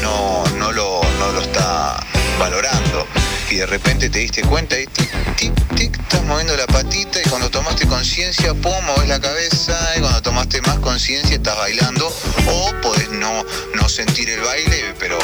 No, 0.00 0.44
no, 0.58 0.72
lo, 0.72 1.00
no 1.18 1.32
lo 1.32 1.40
está 1.40 1.98
valorando. 2.38 3.06
Y 3.50 3.56
de 3.56 3.66
repente 3.66 4.08
te 4.08 4.20
diste 4.20 4.42
cuenta 4.42 4.78
y 4.78 4.86
tic, 4.86 5.36
tic, 5.36 5.52
tic, 5.74 5.98
estás 5.98 6.22
moviendo 6.24 6.56
la 6.56 6.66
patita 6.66 7.20
y 7.20 7.28
cuando 7.28 7.50
tomaste 7.50 7.86
conciencia, 7.86 8.54
pum, 8.54 8.72
movés 8.86 9.08
la 9.08 9.20
cabeza 9.20 9.76
y 9.96 10.00
cuando 10.00 10.22
tomaste 10.22 10.62
más 10.62 10.78
conciencia 10.78 11.36
estás 11.36 11.56
bailando 11.58 12.10
o 12.48 12.72
podés 12.80 13.10
no, 13.10 13.44
no 13.74 13.88
sentir 13.88 14.30
el 14.30 14.40
baile, 14.40 14.94
pero, 14.98 15.18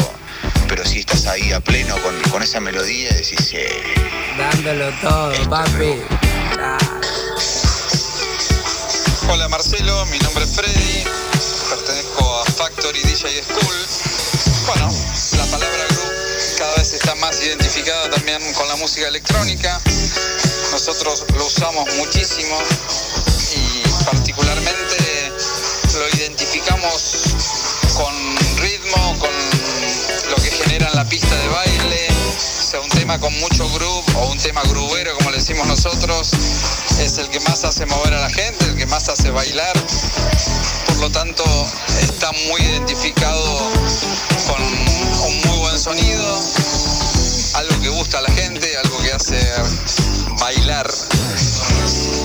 pero 0.69 0.85
si 0.85 1.01
estás 1.01 1.27
ahí 1.27 1.53
a 1.53 1.61
pleno 1.61 1.97
con, 2.03 2.21
con 2.31 2.43
esa 2.43 2.61
melodía, 2.61 3.11
decís, 3.13 3.39
sí. 3.49 3.59
Dándolo 4.37 4.91
todo, 5.01 5.49
papi. 5.49 6.03
Hola 9.31 9.49
Marcelo, 9.49 10.07
mi 10.07 10.19
nombre 10.19 10.45
es 10.45 10.55
Freddy, 10.55 11.05
pertenezco 11.71 12.41
a 12.41 12.45
Factory 12.45 13.01
DJ 13.01 13.43
School. 13.43 14.18
Bueno, 14.69 14.87
la 15.39 15.47
palabra 15.47 15.87
groove 15.89 16.59
cada 16.59 16.77
vez 16.77 16.93
está 16.93 17.15
más 17.15 17.41
identificada 17.41 18.11
también 18.11 18.39
con 18.53 18.69
la 18.69 18.77
música 18.77 19.09
electrónica. 19.09 19.81
Nosotros 20.73 21.25
lo 21.39 21.47
usamos 21.47 21.89
muchísimo 21.95 22.55
y 23.55 24.05
particularmente 24.05 25.33
lo 25.95 26.09
identificamos 26.19 27.35
con 27.97 28.15
ritmo, 28.59 29.19
con 29.19 29.31
lo 30.29 30.37
que 30.37 30.51
genera 30.51 30.89
en 30.89 30.97
la 30.97 31.09
pista 31.09 31.35
de 31.35 31.49
baile, 31.49 32.07
sea 32.39 32.81
un 32.81 32.91
tema 32.91 33.19
con 33.19 33.33
mucho 33.41 33.67
groove 33.71 34.05
o 34.17 34.27
un 34.27 34.39
tema 34.39 34.61
groovero 34.65 35.17
como 35.17 35.31
le 35.31 35.39
decimos 35.39 35.67
nosotros, 35.67 36.35
es 37.01 37.17
el 37.17 37.31
que 37.31 37.41
más 37.41 37.65
hace 37.65 37.87
mover 37.87 38.13
a 38.13 38.21
la 38.21 38.31
gente, 38.31 38.67
el 38.67 38.77
que 38.77 38.85
más 38.85 39.09
hace 39.09 39.31
bailar. 39.31 39.73
Por 40.89 40.97
lo 40.99 41.11
tanto, 41.11 41.43
está 42.03 42.31
muy 42.51 42.61
identificado 42.61 43.73
sonido, 45.89 46.39
algo 47.55 47.81
que 47.81 47.89
gusta 47.89 48.19
a 48.19 48.21
la 48.21 48.31
gente, 48.33 48.77
algo 48.77 48.99
que 48.99 49.11
hace 49.11 49.41
bailar. 50.39 50.87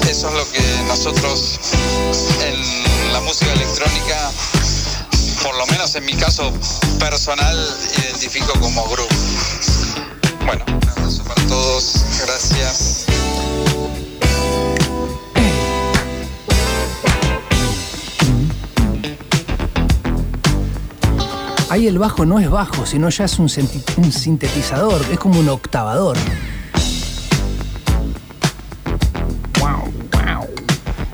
Eso 0.09 0.27
es 0.27 0.33
lo 0.33 0.51
que 0.51 0.61
nosotros 0.85 1.61
en 2.43 3.13
la 3.13 3.21
música 3.21 3.53
electrónica, 3.53 4.31
por 5.43 5.55
lo 5.55 5.65
menos 5.67 5.95
en 5.95 6.03
mi 6.03 6.13
caso 6.13 6.51
personal, 6.99 7.57
identifico 8.03 8.51
como 8.59 8.83
groove. 8.89 9.15
Bueno, 10.45 10.65
un 10.67 10.89
abrazo 10.89 11.23
para 11.23 11.47
todos, 11.47 12.03
gracias. 12.19 13.12
Ahí 21.73 21.87
el 21.87 21.97
bajo 21.97 22.23
no 22.23 22.37
es 22.37 22.51
bajo, 22.51 22.85
sino 22.85 23.09
ya 23.09 23.25
es 23.25 23.39
un, 23.39 23.49
sintetizador, 23.49 25.01
es 25.11 25.17
como 25.17 25.39
un 25.39 25.49
octavador. 25.49 26.15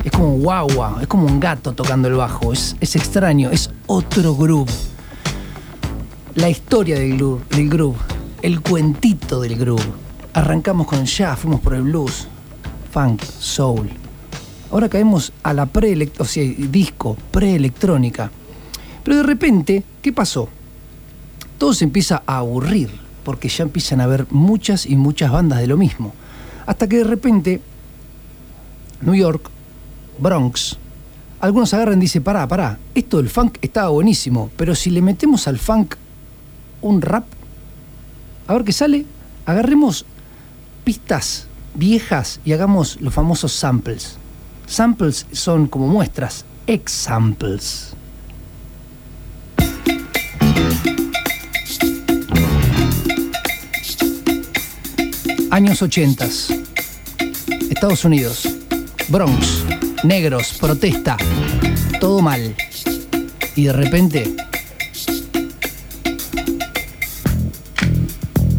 Es 0.03 0.11
como 0.11 0.31
guagua, 0.33 0.97
es 0.99 1.07
como 1.07 1.27
un 1.27 1.39
gato 1.39 1.71
tocando 1.71 2.09
el 2.09 2.15
bajo, 2.15 2.51
es, 2.51 2.75
es 2.81 2.97
extraño, 2.97 3.51
es 3.51 3.71
otro 3.87 4.35
groove. 4.35 4.69
La 6.35 6.49
historia 6.49 6.99
del 6.99 7.15
groove, 7.15 7.41
del 7.51 7.69
groove, 7.69 7.97
el 8.41 8.59
cuentito 8.59 9.39
del 9.39 9.55
groove. 9.55 9.87
Arrancamos 10.33 10.87
con 10.87 11.05
jazz, 11.05 11.39
fuimos 11.39 11.61
por 11.61 11.73
el 11.73 11.83
blues, 11.83 12.27
funk, 12.91 13.23
soul. 13.23 13.89
Ahora 14.73 14.89
caemos 14.89 15.31
a 15.41 15.53
la 15.53 15.67
pre 15.67 16.11
o 16.17 16.25
sea, 16.25 16.43
disco, 16.43 17.15
preelectrónica. 17.31 18.29
Pero 19.09 19.21
de 19.21 19.27
repente, 19.27 19.83
¿qué 20.03 20.13
pasó? 20.13 20.49
Todo 21.57 21.73
se 21.73 21.83
empieza 21.83 22.21
a 22.27 22.37
aburrir, 22.37 22.91
porque 23.23 23.49
ya 23.49 23.63
empiezan 23.63 24.01
a 24.01 24.03
haber 24.03 24.27
muchas 24.29 24.85
y 24.85 24.97
muchas 24.97 25.31
bandas 25.31 25.57
de 25.61 25.65
lo 25.65 25.77
mismo. 25.77 26.13
Hasta 26.67 26.87
que 26.87 26.97
de 26.97 27.05
repente, 27.05 27.59
New 29.01 29.15
York, 29.15 29.49
Bronx, 30.19 30.77
algunos 31.39 31.73
agarran 31.73 31.97
y 31.97 32.01
dicen, 32.01 32.21
pará, 32.21 32.47
pará, 32.47 32.77
esto 32.93 33.17
del 33.17 33.31
funk 33.31 33.57
estaba 33.63 33.89
buenísimo, 33.89 34.51
pero 34.55 34.75
si 34.75 34.91
le 34.91 35.01
metemos 35.01 35.47
al 35.47 35.57
funk 35.57 35.95
un 36.83 37.01
rap, 37.01 37.25
a 38.45 38.53
ver 38.53 38.63
qué 38.63 38.73
sale, 38.73 39.07
agarremos 39.47 40.05
pistas 40.83 41.47
viejas 41.73 42.41
y 42.45 42.53
hagamos 42.53 43.01
los 43.01 43.11
famosos 43.11 43.53
samples. 43.53 44.17
Samples 44.67 45.25
son 45.31 45.65
como 45.65 45.87
muestras, 45.87 46.45
examples. 46.67 47.95
Años 55.51 55.81
80. 55.81 56.25
Estados 57.69 58.05
Unidos. 58.05 58.47
Bronx. 59.09 59.65
Negros. 60.03 60.53
Protesta. 60.59 61.17
Todo 61.99 62.21
mal. 62.21 62.55
Y 63.55 63.65
de 63.65 63.73
repente. 63.73 64.35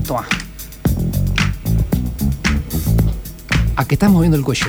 Toma. 0.07 0.27
A 3.77 3.85
que 3.87 3.95
estás 3.95 4.11
moviendo 4.11 4.37
el 4.37 4.45
cuello. 4.45 4.67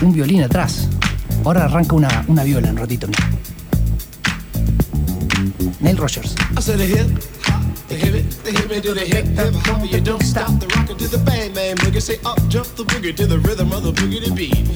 Un 0.00 0.12
violín 0.12 0.42
atrás. 0.42 0.88
Ahora 1.44 1.64
arranca 1.64 1.96
una, 1.96 2.24
una 2.28 2.44
viola 2.44 2.68
en 2.68 2.76
ratito. 2.76 3.08
mira. 3.08 3.30
Neil 5.80 5.96
Rogers. 5.96 6.36
I 6.56 6.60
said 6.60 6.80
a 6.80 6.84
hip, 6.84 7.08
hop, 7.42 7.62
the 7.88 7.96
hip 7.96 8.14
it, 8.14 8.30
the 8.44 8.52
hip 8.52 8.70
it 8.70 8.82
to 8.84 8.94
the 8.94 9.00
hip 9.00 9.26
hip 9.26 9.54
hop. 9.66 9.84
You 9.90 10.00
don't 10.00 10.22
stop 10.22 10.50
the 10.60 10.66
to 10.66 11.08
the 11.08 11.18
bang 11.18 11.52
bang 11.52 11.76
boogie. 11.76 12.00
Say 12.00 12.20
up 12.24 12.38
jump 12.48 12.68
the 12.76 12.84
boogie 12.84 13.14
to 13.16 13.26
the 13.26 13.40
rhythm 13.40 13.72
of 13.72 13.82
the 13.82 13.92
boogie 13.92 14.22
to 14.24 14.32
beat. 14.32 14.68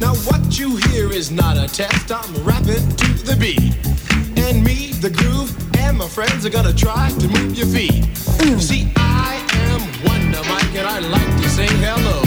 Now 0.00 0.14
what 0.28 0.58
you 0.58 0.76
hear 0.88 1.10
is 1.10 1.30
not 1.30 1.56
a 1.56 1.66
test. 1.66 2.12
I'm 2.12 2.34
rapping 2.44 2.86
to 2.96 3.08
the 3.24 3.36
beat, 3.40 3.72
and 4.36 4.62
me, 4.62 4.92
the 5.00 5.10
groove, 5.10 5.50
and 5.78 5.96
my 5.96 6.08
friends 6.08 6.44
are 6.44 6.50
gonna 6.50 6.74
try 6.74 7.08
to 7.08 7.28
move 7.28 7.56
your 7.56 7.68
feet. 7.68 8.04
See, 8.60 8.92
I 8.96 9.40
am 9.70 9.80
Wonder 10.04 10.42
Mike, 10.46 10.74
and 10.76 10.86
I 10.86 10.98
like 10.98 11.42
to 11.42 11.48
say 11.48 11.66
hello. 11.66 12.21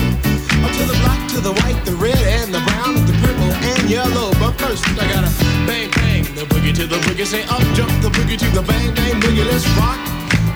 To 0.75 0.83
the 0.83 0.97
black, 1.03 1.29
to 1.31 1.39
the 1.39 1.53
white, 1.53 1.79
the 1.85 1.95
red, 1.95 2.17
and 2.17 2.53
the 2.53 2.59
brown, 2.59 2.95
the 3.07 3.13
purple, 3.23 3.51
and 3.71 3.89
yellow. 3.89 4.31
But 4.39 4.53
first, 4.59 4.83
I 4.99 5.07
gotta 5.07 5.31
bang 5.65 5.89
bang 5.91 6.23
the 6.35 6.45
boogie 6.51 6.75
to 6.75 6.85
the 6.85 6.97
boogie. 7.07 7.25
Say 7.25 7.43
up 7.43 7.63
jump 7.73 7.91
the 8.01 8.09
boogie 8.09 8.37
to 8.37 8.49
the 8.51 8.61
bang 8.61 8.93
bang 8.93 9.21
boogie. 9.21 9.45
Let's 9.45 9.67
rock. 9.79 9.99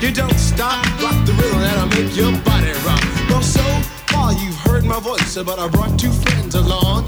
You 0.02 0.12
don't 0.12 0.40
stop, 0.40 0.84
rock 1.02 1.18
the 1.26 1.34
rhythm 1.34 1.60
that'll 1.60 1.88
make 1.88 2.16
your 2.16 2.32
body 2.44 2.72
rock. 2.88 3.04
Well, 3.30 3.42
so 3.42 3.64
far 4.08 4.34
you've 4.34 4.56
heard 4.56 4.86
my 4.86 5.00
voice, 5.00 5.36
but 5.44 5.60
I 5.60 5.68
brought 5.68 5.98
two 6.00 6.12
friends 6.12 6.56
along. 6.56 7.08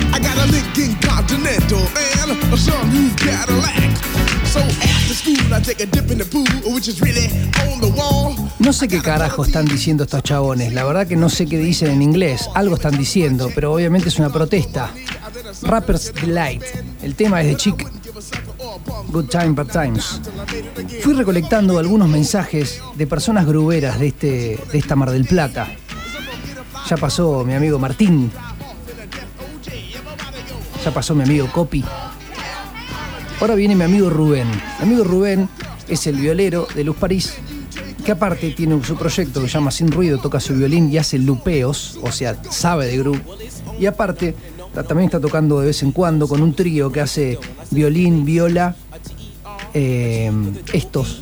I 0.13 0.19
got 0.19 0.37
a 0.37 0.51
Lincoln 0.51 0.95
Continental 1.01 1.79
and 2.21 2.31
a 2.31 2.57
sunroof 2.57 3.15
Cadillac. 3.17 3.91
So 4.45 4.59
after 4.59 5.13
school, 5.13 5.53
I 5.53 5.61
take 5.61 5.81
a 5.81 5.85
dip 5.85 6.11
in 6.11 6.17
the 6.17 6.25
pool, 6.25 6.73
which 6.73 6.87
is 6.89 7.01
really 7.01 7.27
on 7.63 7.79
the 7.79 7.91
wall. 7.95 8.35
No 8.59 8.73
sé 8.73 8.87
qué 8.87 9.01
carajo 9.01 9.45
están 9.45 9.65
diciendo 9.65 10.03
estos 10.03 10.23
chabones. 10.23 10.73
La 10.73 10.83
verdad 10.83 11.07
que 11.07 11.15
no 11.15 11.29
sé 11.29 11.45
qué 11.45 11.57
dicen 11.57 11.91
en 11.91 12.01
inglés. 12.01 12.49
Algo 12.53 12.75
están 12.75 12.97
diciendo, 12.97 13.49
pero 13.55 13.73
obviamente 13.73 14.09
es 14.09 14.19
una 14.19 14.29
protesta. 14.29 14.91
Rappers 15.61 16.13
Delight. 16.13 16.63
El 17.01 17.15
tema 17.15 17.41
es 17.41 17.47
de 17.47 17.55
Chick. 17.55 17.89
Good 19.07 19.29
Time 19.29 19.51
Bad 19.51 19.67
Times. 19.67 20.21
Fui 21.01 21.13
recolectando 21.13 21.79
algunos 21.79 22.09
mensajes 22.09 22.81
de 22.95 23.07
personas 23.07 23.45
gruberas 23.45 23.99
de, 23.99 24.07
este, 24.07 24.59
de 24.71 24.77
esta 24.77 24.95
Mar 24.95 25.11
del 25.11 25.25
Plata. 25.25 25.69
Ya 26.89 26.97
pasó 26.97 27.45
mi 27.45 27.53
amigo 27.53 27.79
Martín. 27.79 28.31
Ya 30.83 30.91
pasó 30.91 31.13
mi 31.15 31.23
amigo 31.23 31.47
Copi. 31.51 31.83
Ahora 33.39 33.55
viene 33.55 33.75
mi 33.75 33.83
amigo 33.83 34.09
Rubén. 34.09 34.47
Mi 34.79 34.83
amigo 34.83 35.03
Rubén 35.03 35.49
es 35.87 36.07
el 36.07 36.15
violero 36.17 36.67
de 36.75 36.83
Luz 36.83 36.95
París, 36.97 37.33
que 38.05 38.11
aparte 38.11 38.51
tiene 38.51 38.83
su 38.83 38.95
proyecto 38.95 39.41
que 39.41 39.47
se 39.47 39.53
llama 39.53 39.71
Sin 39.71 39.91
Ruido, 39.91 40.17
toca 40.19 40.39
su 40.39 40.53
violín 40.55 40.91
y 40.91 40.97
hace 40.97 41.17
lupeos, 41.19 41.99
o 42.01 42.11
sea, 42.11 42.37
sabe 42.49 42.87
de 42.87 42.97
groove. 42.97 43.21
Y 43.79 43.85
aparte, 43.85 44.35
ta- 44.73 44.83
también 44.83 45.05
está 45.07 45.19
tocando 45.19 45.59
de 45.59 45.67
vez 45.67 45.81
en 45.83 45.91
cuando 45.91 46.27
con 46.27 46.41
un 46.41 46.53
trío 46.53 46.91
que 46.91 47.01
hace 47.01 47.39
violín, 47.71 48.25
viola, 48.25 48.75
eh, 49.73 50.31
estos, 50.73 51.21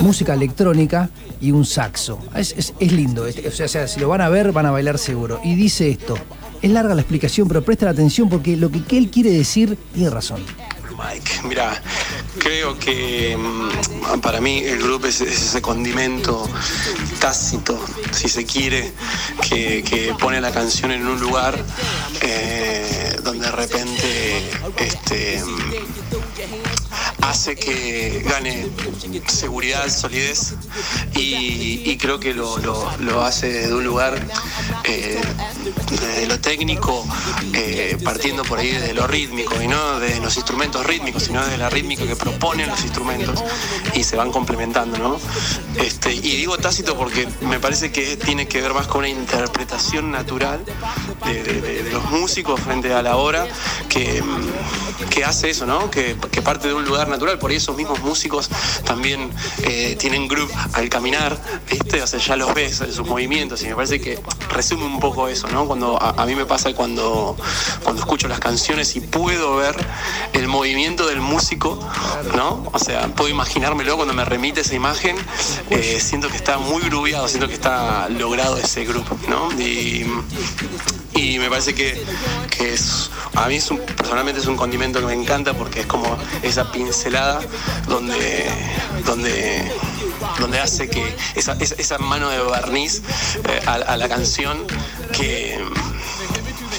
música 0.00 0.34
electrónica 0.34 1.10
y 1.40 1.50
un 1.52 1.64
saxo. 1.64 2.18
Es, 2.34 2.54
es- 2.56 2.92
lindo, 2.92 3.24
o 3.24 3.50
sea, 3.68 3.86
si 3.88 4.00
lo 4.00 4.08
van 4.08 4.20
a 4.20 4.28
ver, 4.28 4.52
van 4.52 4.66
a 4.66 4.70
bailar 4.70 4.98
seguro. 4.98 5.40
Y 5.44 5.54
dice 5.56 5.90
esto, 5.90 6.14
Es 6.64 6.70
larga 6.70 6.94
la 6.94 7.02
explicación, 7.02 7.46
pero 7.46 7.62
presta 7.62 7.84
la 7.84 7.90
atención 7.90 8.26
porque 8.26 8.56
lo 8.56 8.70
que, 8.70 8.96
él 8.96 9.10
quiere 9.10 9.30
decir 9.30 9.76
tiene 9.92 10.08
razón. 10.08 10.42
Mike, 10.96 11.42
mira, 11.46 11.82
creo 12.38 12.78
que 12.78 13.36
mm, 13.36 14.20
para 14.20 14.40
mí 14.40 14.60
el 14.60 14.78
grupo 14.78 15.06
es, 15.06 15.20
es 15.20 15.42
ese 15.42 15.60
condimento 15.60 16.48
tácito, 17.20 17.78
si 18.12 18.30
se 18.30 18.46
quiere, 18.46 18.94
que, 19.46 19.84
que 19.84 20.14
pone 20.18 20.40
la 20.40 20.52
canción 20.52 20.90
en 20.92 21.06
un 21.06 21.20
lugar 21.20 21.54
eh, 22.22 23.14
donde 23.22 23.44
de 23.44 23.52
repente 23.52 24.50
este, 24.78 25.42
hace 27.28 27.56
que 27.56 28.22
gane 28.28 28.66
seguridad, 29.26 29.88
solidez 29.88 30.54
y, 31.16 31.96
creo 31.96 32.20
que 32.20 32.34
lo, 32.34 32.58
lo- 32.58 33.24
hace 33.24 33.68
de 33.68 33.74
un 33.74 33.84
lugar 33.84 34.20
eh, 34.84 35.20
de 36.16 36.26
lo 36.26 36.38
técnico, 36.38 37.06
eh, 37.54 37.96
partiendo 38.04 38.42
por 38.42 38.58
ahí 38.58 38.72
de 38.72 38.92
lo 38.92 39.06
rítmico 39.06 39.54
y 39.62 39.68
no 39.68 40.00
de 40.00 40.20
los 40.20 40.36
instrumentos 40.36 40.84
rítmicos, 40.84 41.22
sino 41.24 41.44
de 41.46 41.56
la 41.56 41.70
rítmica 41.70 42.06
que 42.06 42.16
proponen 42.16 42.68
los 42.68 42.82
instrumentos 42.82 43.42
y 43.94 44.04
se 44.04 44.16
van 44.16 44.30
complementando, 44.30 44.98
¿no? 44.98 45.18
Este, 45.82 46.12
y 46.12 46.20
digo 46.36 46.58
tácito 46.58 46.96
porque 46.96 47.26
me 47.42 47.58
parece 47.58 47.90
que 47.90 48.16
tiene 48.16 48.46
que 48.46 48.60
ver 48.60 48.74
más 48.74 48.86
con 48.86 48.98
una 48.98 49.08
interpretación 49.08 50.10
natural 50.10 50.62
de, 51.24 51.88
los 51.92 52.04
músicos 52.10 52.60
frente 52.60 52.92
a 52.92 53.02
la 53.02 53.16
obra 53.16 53.46
que, 53.88 54.22
que 55.10 55.24
hace 55.24 55.50
eso, 55.50 55.64
¿no? 55.64 55.90
Que, 55.90 56.16
que 56.30 56.42
parte 56.42 56.68
de 56.68 56.74
un 56.74 56.84
lugar 56.84 57.08
natural, 57.14 57.38
por 57.38 57.50
ahí 57.50 57.56
esos 57.56 57.76
mismos 57.76 58.00
músicos 58.00 58.48
también 58.84 59.30
eh, 59.62 59.96
tienen 59.98 60.28
groove 60.28 60.52
al 60.74 60.88
caminar, 60.88 61.36
¿viste? 61.70 62.02
O 62.02 62.06
sea, 62.06 62.18
ya 62.20 62.36
los 62.36 62.52
ves 62.54 62.80
en 62.80 62.92
sus 62.92 63.06
movimientos 63.06 63.62
y 63.62 63.66
me 63.68 63.74
parece 63.74 64.00
que 64.00 64.18
resume 64.50 64.84
un 64.84 65.00
poco 65.00 65.28
eso, 65.28 65.48
¿no? 65.48 65.66
Cuando 65.66 66.00
a, 66.00 66.10
a 66.22 66.26
mí 66.26 66.34
me 66.34 66.46
pasa 66.46 66.72
cuando, 66.74 67.36
cuando 67.82 68.00
escucho 68.02 68.28
las 68.28 68.40
canciones 68.40 68.94
y 68.96 69.00
puedo 69.00 69.56
ver 69.56 69.74
el 70.32 70.48
movimiento 70.48 71.06
del 71.06 71.20
músico, 71.20 71.78
¿no? 72.36 72.68
O 72.72 72.78
sea, 72.78 73.08
puedo 73.08 73.28
imaginármelo 73.30 73.96
cuando 73.96 74.14
me 74.14 74.24
remite 74.24 74.60
esa 74.62 74.74
imagen, 74.74 75.16
eh, 75.70 75.98
siento 76.00 76.28
que 76.28 76.36
está 76.36 76.58
muy 76.58 76.82
grooveado, 76.82 77.28
siento 77.28 77.48
que 77.48 77.54
está 77.54 78.08
logrado 78.08 78.56
ese 78.58 78.84
grupo, 78.84 79.16
¿no? 79.28 79.50
Y, 79.60 80.04
y 81.14 81.38
me 81.38 81.48
parece 81.48 81.74
que, 81.74 82.02
que 82.50 82.72
es, 82.74 83.10
a 83.34 83.46
mí 83.48 83.56
es 83.56 83.70
un- 83.70 83.78
personalmente 83.78 84.40
es 84.40 84.46
un 84.46 84.56
condimento 84.56 85.00
que 85.00 85.06
me 85.06 85.12
encanta 85.14 85.54
porque 85.54 85.80
es 85.80 85.86
como 85.86 86.16
esa 86.42 86.70
donde, 87.88 88.50
donde, 89.04 89.70
donde 90.38 90.60
hace 90.60 90.88
que 90.88 91.16
esa, 91.34 91.52
esa, 91.60 91.74
esa 91.76 91.98
mano 91.98 92.30
de 92.30 92.38
barniz 92.38 93.02
eh, 93.48 93.60
a, 93.66 93.74
a 93.74 93.96
la 93.96 94.08
canción 94.08 94.66
que, 95.12 95.58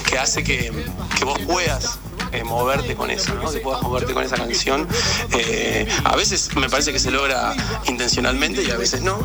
que 0.08 0.18
hace 0.18 0.42
que, 0.42 0.72
que 1.18 1.24
vos 1.24 1.38
puedas 1.46 1.98
eh, 2.32 2.44
moverte 2.44 2.94
con 2.94 3.10
eso, 3.10 3.34
¿no? 3.34 3.50
que 3.50 3.60
puedas 3.60 3.82
moverte 3.82 4.14
con 4.14 4.24
esa 4.24 4.36
canción. 4.36 4.86
Eh, 5.32 5.86
a 6.04 6.16
veces 6.16 6.54
me 6.56 6.68
parece 6.68 6.92
que 6.92 6.98
se 6.98 7.10
logra 7.10 7.54
intencionalmente 7.86 8.62
y 8.62 8.70
a 8.70 8.76
veces 8.76 9.02
no. 9.02 9.18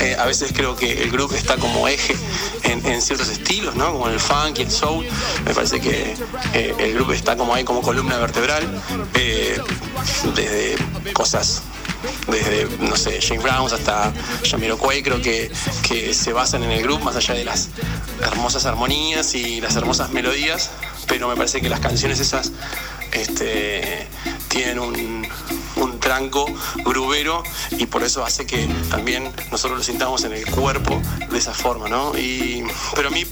Eh, 0.00 0.16
a 0.18 0.26
veces 0.26 0.52
creo 0.54 0.76
que 0.76 1.02
el 1.02 1.10
grupo 1.10 1.34
está 1.34 1.56
como 1.56 1.88
eje 1.88 2.14
en, 2.64 3.00
ciertos 3.02 3.28
estilos, 3.28 3.74
¿no? 3.76 3.92
como 3.92 4.08
el 4.08 4.20
funk 4.20 4.58
y 4.58 4.62
el 4.62 4.70
soul. 4.70 5.06
Me 5.44 5.54
parece 5.54 5.80
que 5.80 6.14
el 6.54 6.94
grupo 6.94 7.12
está 7.12 7.36
como 7.36 7.54
ahí 7.54 7.64
como 7.64 7.82
columna 7.82 8.18
vertebral, 8.18 8.66
desde 10.34 10.76
cosas 11.12 11.62
desde, 12.28 12.66
no 12.78 12.96
sé, 12.96 13.20
James 13.20 13.42
Brown 13.42 13.66
hasta 13.72 14.12
Jamiroquai, 14.48 15.02
creo 15.02 15.20
que, 15.20 15.50
que 15.86 16.14
se 16.14 16.32
basan 16.32 16.62
en 16.62 16.70
el 16.70 16.82
grupo, 16.82 17.04
más 17.04 17.16
allá 17.16 17.34
de 17.34 17.44
las 17.44 17.68
hermosas 18.22 18.66
armonías 18.66 19.34
y 19.34 19.60
las 19.60 19.76
hermosas 19.76 20.10
melodías, 20.10 20.70
pero 21.10 21.26
me 21.26 21.34
parece 21.34 21.60
que 21.60 21.68
las 21.68 21.80
canciones 21.80 22.20
esas 22.20 22.52
este, 23.10 24.06
tienen 24.46 24.78
un, 24.78 25.26
un 25.74 25.98
tranco 25.98 26.46
grubero 26.84 27.42
y 27.72 27.86
por 27.86 28.04
eso 28.04 28.24
hace 28.24 28.46
que 28.46 28.68
también 28.90 29.32
nosotros 29.50 29.78
lo 29.78 29.84
sintamos 29.84 30.22
en 30.22 30.34
el 30.34 30.46
cuerpo 30.46 31.02
de 31.28 31.36
esa 31.36 31.52
forma, 31.52 31.88
¿no? 31.88 32.16
Y, 32.16 32.62
pero 32.94 33.08
a 33.08 33.10
mí 33.10 33.26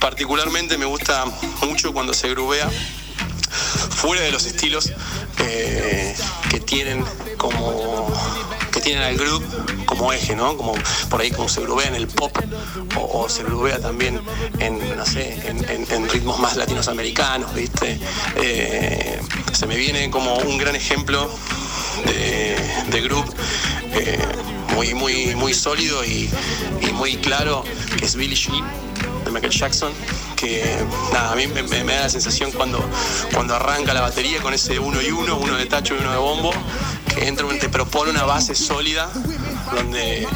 particularmente 0.00 0.78
me 0.78 0.86
gusta 0.86 1.26
mucho 1.60 1.92
cuando 1.92 2.14
se 2.14 2.30
grubea 2.30 2.70
fuera 3.90 4.22
de 4.22 4.32
los 4.32 4.46
estilos 4.46 4.90
eh, 5.40 6.16
que 6.50 6.60
tienen 6.60 7.04
como 7.36 8.10
tienen 8.90 9.04
al 9.06 9.16
grupo 9.16 9.46
como 9.86 10.12
eje, 10.12 10.34
¿no? 10.34 10.56
Como 10.56 10.72
por 11.08 11.20
ahí 11.20 11.30
como 11.30 11.48
se 11.48 11.60
grubea 11.60 11.86
en 11.86 11.94
el 11.94 12.08
pop 12.08 12.36
o, 12.96 13.28
se 13.28 13.44
grubea 13.44 13.78
también 13.78 14.20
en, 14.58 14.96
no 14.96 15.06
sé, 15.06 15.38
en, 15.46 16.08
ritmos 16.08 16.40
más 16.40 16.56
latinoamericanos, 16.56 17.54
¿viste? 17.54 18.00
Eh, 18.36 19.20
se 19.52 19.66
me 19.68 19.76
viene 19.76 20.10
como 20.10 20.34
un 20.38 20.58
gran 20.58 20.74
ejemplo 20.74 21.30
de, 22.04 22.56
de 22.90 23.00
grupo 23.02 23.32
eh, 23.92 24.18
muy, 24.74 24.94
muy, 24.94 25.36
muy 25.36 25.54
sólido 25.54 26.04
y, 26.04 26.28
muy 26.94 27.16
claro, 27.18 27.62
que 27.96 28.04
es 28.06 28.16
Billie 28.16 28.34
Jean 28.36 28.64
de 29.24 29.30
Michael 29.30 29.52
Jackson, 29.52 29.92
que 30.34 30.64
nada, 31.12 31.32
a 31.32 31.36
mí 31.36 31.46
me, 31.46 31.62
me- 31.62 31.84
me 31.84 31.92
da 31.94 32.00
la 32.02 32.08
sensación 32.08 32.50
cuando, 32.50 32.82
cuando 33.34 33.54
arranca 33.54 33.92
la 33.94 34.00
batería 34.00 34.40
con 34.40 34.52
ese 34.54 34.78
uno 34.78 35.00
y 35.02 35.10
uno, 35.12 35.36
uno 35.36 35.54
de 35.56 35.66
tacho 35.66 35.94
y 35.94 35.98
uno 35.98 36.10
de 36.10 36.18
bombo, 36.18 36.52
que 37.14 37.30
un- 37.30 37.58
te 37.58 37.68
propone 37.68 38.10
una 38.10 38.24
base 38.24 38.54
sólida 38.54 39.10
donde, 39.74 40.26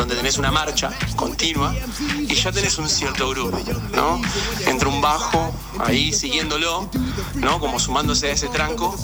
donde 0.00 0.16
tenés 0.16 0.38
una 0.38 0.50
marcha 0.50 0.90
continua 1.14 1.74
y 2.20 2.34
ya 2.34 2.50
tenés 2.50 2.78
un 2.78 2.88
cierto 2.88 3.28
grupo, 3.28 3.58
¿no? 3.94 4.20
Entra 4.66 4.88
un 4.88 5.00
bajo 5.00 5.52
ahí 5.78 6.12
siguiéndolo, 6.12 6.88
¿no? 7.34 7.60
Como 7.60 7.78
sumándose 7.78 8.28
a 8.28 8.32
ese 8.32 8.48
tranco, 8.48 8.96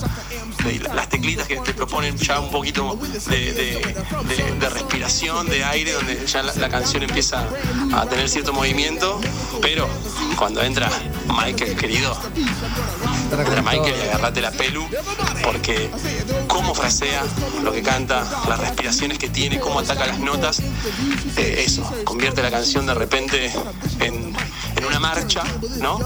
las 0.94 1.08
teclitas 1.08 1.46
que 1.46 1.58
te 1.58 1.74
proponen 1.74 2.16
ya 2.16 2.40
un 2.40 2.50
poquito 2.50 2.98
de 3.28 4.68
respiración, 4.72 5.46
de 5.46 5.64
aire, 5.64 5.92
donde 5.92 6.26
ya 6.26 6.42
la, 6.42 6.54
la 6.54 6.68
canción 6.68 7.02
empieza 7.02 7.46
a 7.92 8.06
tener 8.06 8.28
cierto 8.28 8.52
movimiento, 8.52 9.20
pero 9.60 9.88
cuando 10.36 10.62
entra 10.62 10.90
Michael, 11.28 11.76
querido, 11.76 12.16
entra 13.30 13.62
Michael 13.62 13.94
y 13.98 14.08
agarrate 14.08 14.40
la 14.40 14.50
pelu, 14.50 14.86
porque 15.42 15.90
cómo 16.46 16.74
frasea 16.74 17.22
lo 17.62 17.72
que 17.72 17.82
canta, 17.82 18.24
las 18.48 18.58
respiraciones 18.58 19.18
que 19.18 19.28
tiene, 19.28 19.60
cómo 19.60 19.80
ataca 19.80 20.06
las 20.06 20.18
notas, 20.18 20.62
eh, 21.36 21.64
eso, 21.66 21.82
convierte 22.04 22.42
la 22.42 22.50
canción 22.50 22.86
de 22.86 22.94
repente 22.94 23.52
en, 24.00 24.34
en 24.76 24.84
una 24.84 25.00
marcha, 25.00 25.42
¿no? 25.80 25.98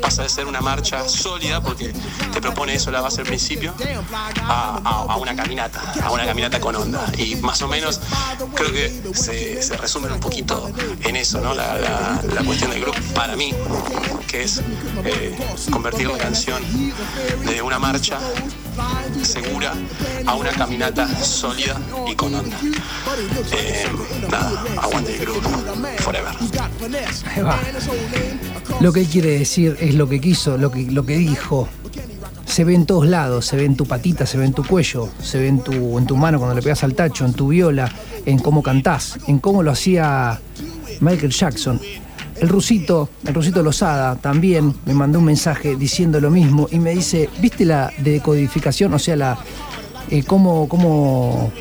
Pasa 0.00 0.22
de 0.22 0.28
ser 0.28 0.46
una 0.46 0.60
marcha 0.60 1.08
sólida, 1.08 1.60
porque 1.62 1.92
te 2.32 2.40
propone 2.40 2.74
eso 2.74 2.90
la 2.90 3.00
base 3.00 3.20
al 3.22 3.26
principio, 3.26 3.74
a, 4.44 4.80
a- 5.08 5.16
una 5.16 5.34
caminata, 5.34 5.80
a 6.02 6.10
una 6.12 6.24
caminata 6.24 6.60
con 6.60 6.76
onda. 6.76 7.04
Y 7.18 7.36
más 7.36 7.60
o 7.62 7.68
menos 7.68 8.00
creo 8.54 8.72
que 8.72 9.02
se, 9.14 9.62
se 9.62 9.76
resume 9.76 10.10
un 10.12 10.20
poquito 10.20 10.70
en 11.02 11.16
eso, 11.16 11.40
¿no? 11.40 11.54
La, 11.54 11.76
la- 11.78 12.22
la 12.34 12.42
cuestión 12.44 12.70
del 12.70 12.80
grupo, 12.82 12.98
para 13.14 13.34
mí, 13.36 13.52
que 14.28 14.42
es 14.42 14.60
eh, 15.04 15.36
convertir 15.70 16.06
la 16.08 16.18
canción 16.18 16.62
de 17.44 17.62
una 17.62 17.78
marcha 17.78 18.18
segura 19.22 19.72
a 20.26 20.34
una 20.34 20.50
caminata 20.50 21.06
sólida 21.22 21.80
y 22.10 22.14
con 22.14 22.34
onda. 22.34 22.56
Eh, 23.52 23.86
nada, 24.30 24.64
aguante 24.80 25.14
el 25.16 25.20
grupo, 25.20 25.48
forever. 25.98 26.34
Lo 28.80 28.92
que 28.92 29.00
él 29.00 29.06
quiere 29.06 29.38
decir 29.38 29.76
es 29.80 29.94
lo 29.94 30.08
que 30.08 30.20
quiso, 30.20 30.56
lo 30.56 30.70
que, 30.70 30.82
lo 30.90 31.04
que 31.04 31.16
dijo. 31.16 31.68
Se 32.46 32.64
ve 32.64 32.74
en 32.74 32.86
todos 32.86 33.06
lados, 33.06 33.44
se 33.44 33.56
ve 33.56 33.64
en 33.64 33.76
tu 33.76 33.86
patita, 33.86 34.24
se 34.24 34.38
ve 34.38 34.46
en 34.46 34.54
tu 34.54 34.64
cuello, 34.64 35.08
se 35.22 35.38
ve 35.38 35.48
en 35.48 35.60
tu, 35.60 35.98
en 35.98 36.06
tu 36.06 36.16
mano 36.16 36.38
cuando 36.38 36.54
le 36.54 36.62
pegas 36.62 36.82
al 36.82 36.94
tacho, 36.94 37.26
en 37.26 37.34
tu 37.34 37.48
viola, 37.48 37.92
en 38.24 38.38
cómo 38.38 38.62
cantás, 38.62 39.18
en 39.26 39.38
cómo 39.38 39.62
lo 39.62 39.70
hacía 39.70 40.40
Michael 41.00 41.30
Jackson. 41.30 41.80
El 42.40 42.48
rusito, 42.48 43.08
el 43.26 43.34
rusito 43.34 43.62
Lozada 43.62 44.16
también 44.16 44.74
me 44.86 44.94
mandó 44.94 45.18
un 45.18 45.24
mensaje 45.24 45.74
diciendo 45.76 46.20
lo 46.20 46.30
mismo 46.30 46.68
y 46.70 46.78
me 46.78 46.90
dice, 46.94 47.28
¿viste 47.40 47.64
la 47.64 47.92
decodificación? 47.98 48.94
O 48.94 48.98
sea, 48.98 49.16
la 49.16 49.38
eh, 50.10 50.22
cómo, 50.22 50.68
cómo 50.68 51.52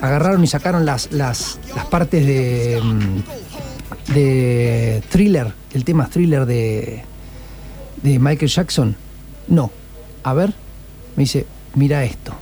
agarraron 0.00 0.44
y 0.44 0.46
sacaron 0.46 0.84
las, 0.84 1.10
las, 1.12 1.58
las 1.74 1.86
partes 1.86 2.26
de, 2.26 2.80
mm, 2.82 4.12
de 4.12 5.02
thriller, 5.08 5.52
el 5.72 5.84
tema 5.84 6.08
thriller 6.08 6.46
de, 6.46 7.04
de 8.02 8.18
Michael 8.18 8.50
Jackson. 8.50 8.96
No. 9.48 9.70
A 10.22 10.34
ver, 10.34 10.52
me 11.16 11.22
dice, 11.22 11.46
mira 11.74 12.04
esto. 12.04 12.34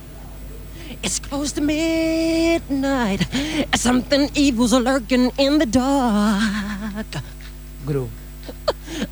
It's 1.03 1.21
close 1.21 1.55
to 1.55 1.61
midnight. 1.61 3.21
Something 3.75 4.29
evil's 4.35 4.73
lurking 4.73 5.31
in 5.39 5.59
the 5.59 5.67
dark. 5.67 7.07
Groove. 7.87 8.11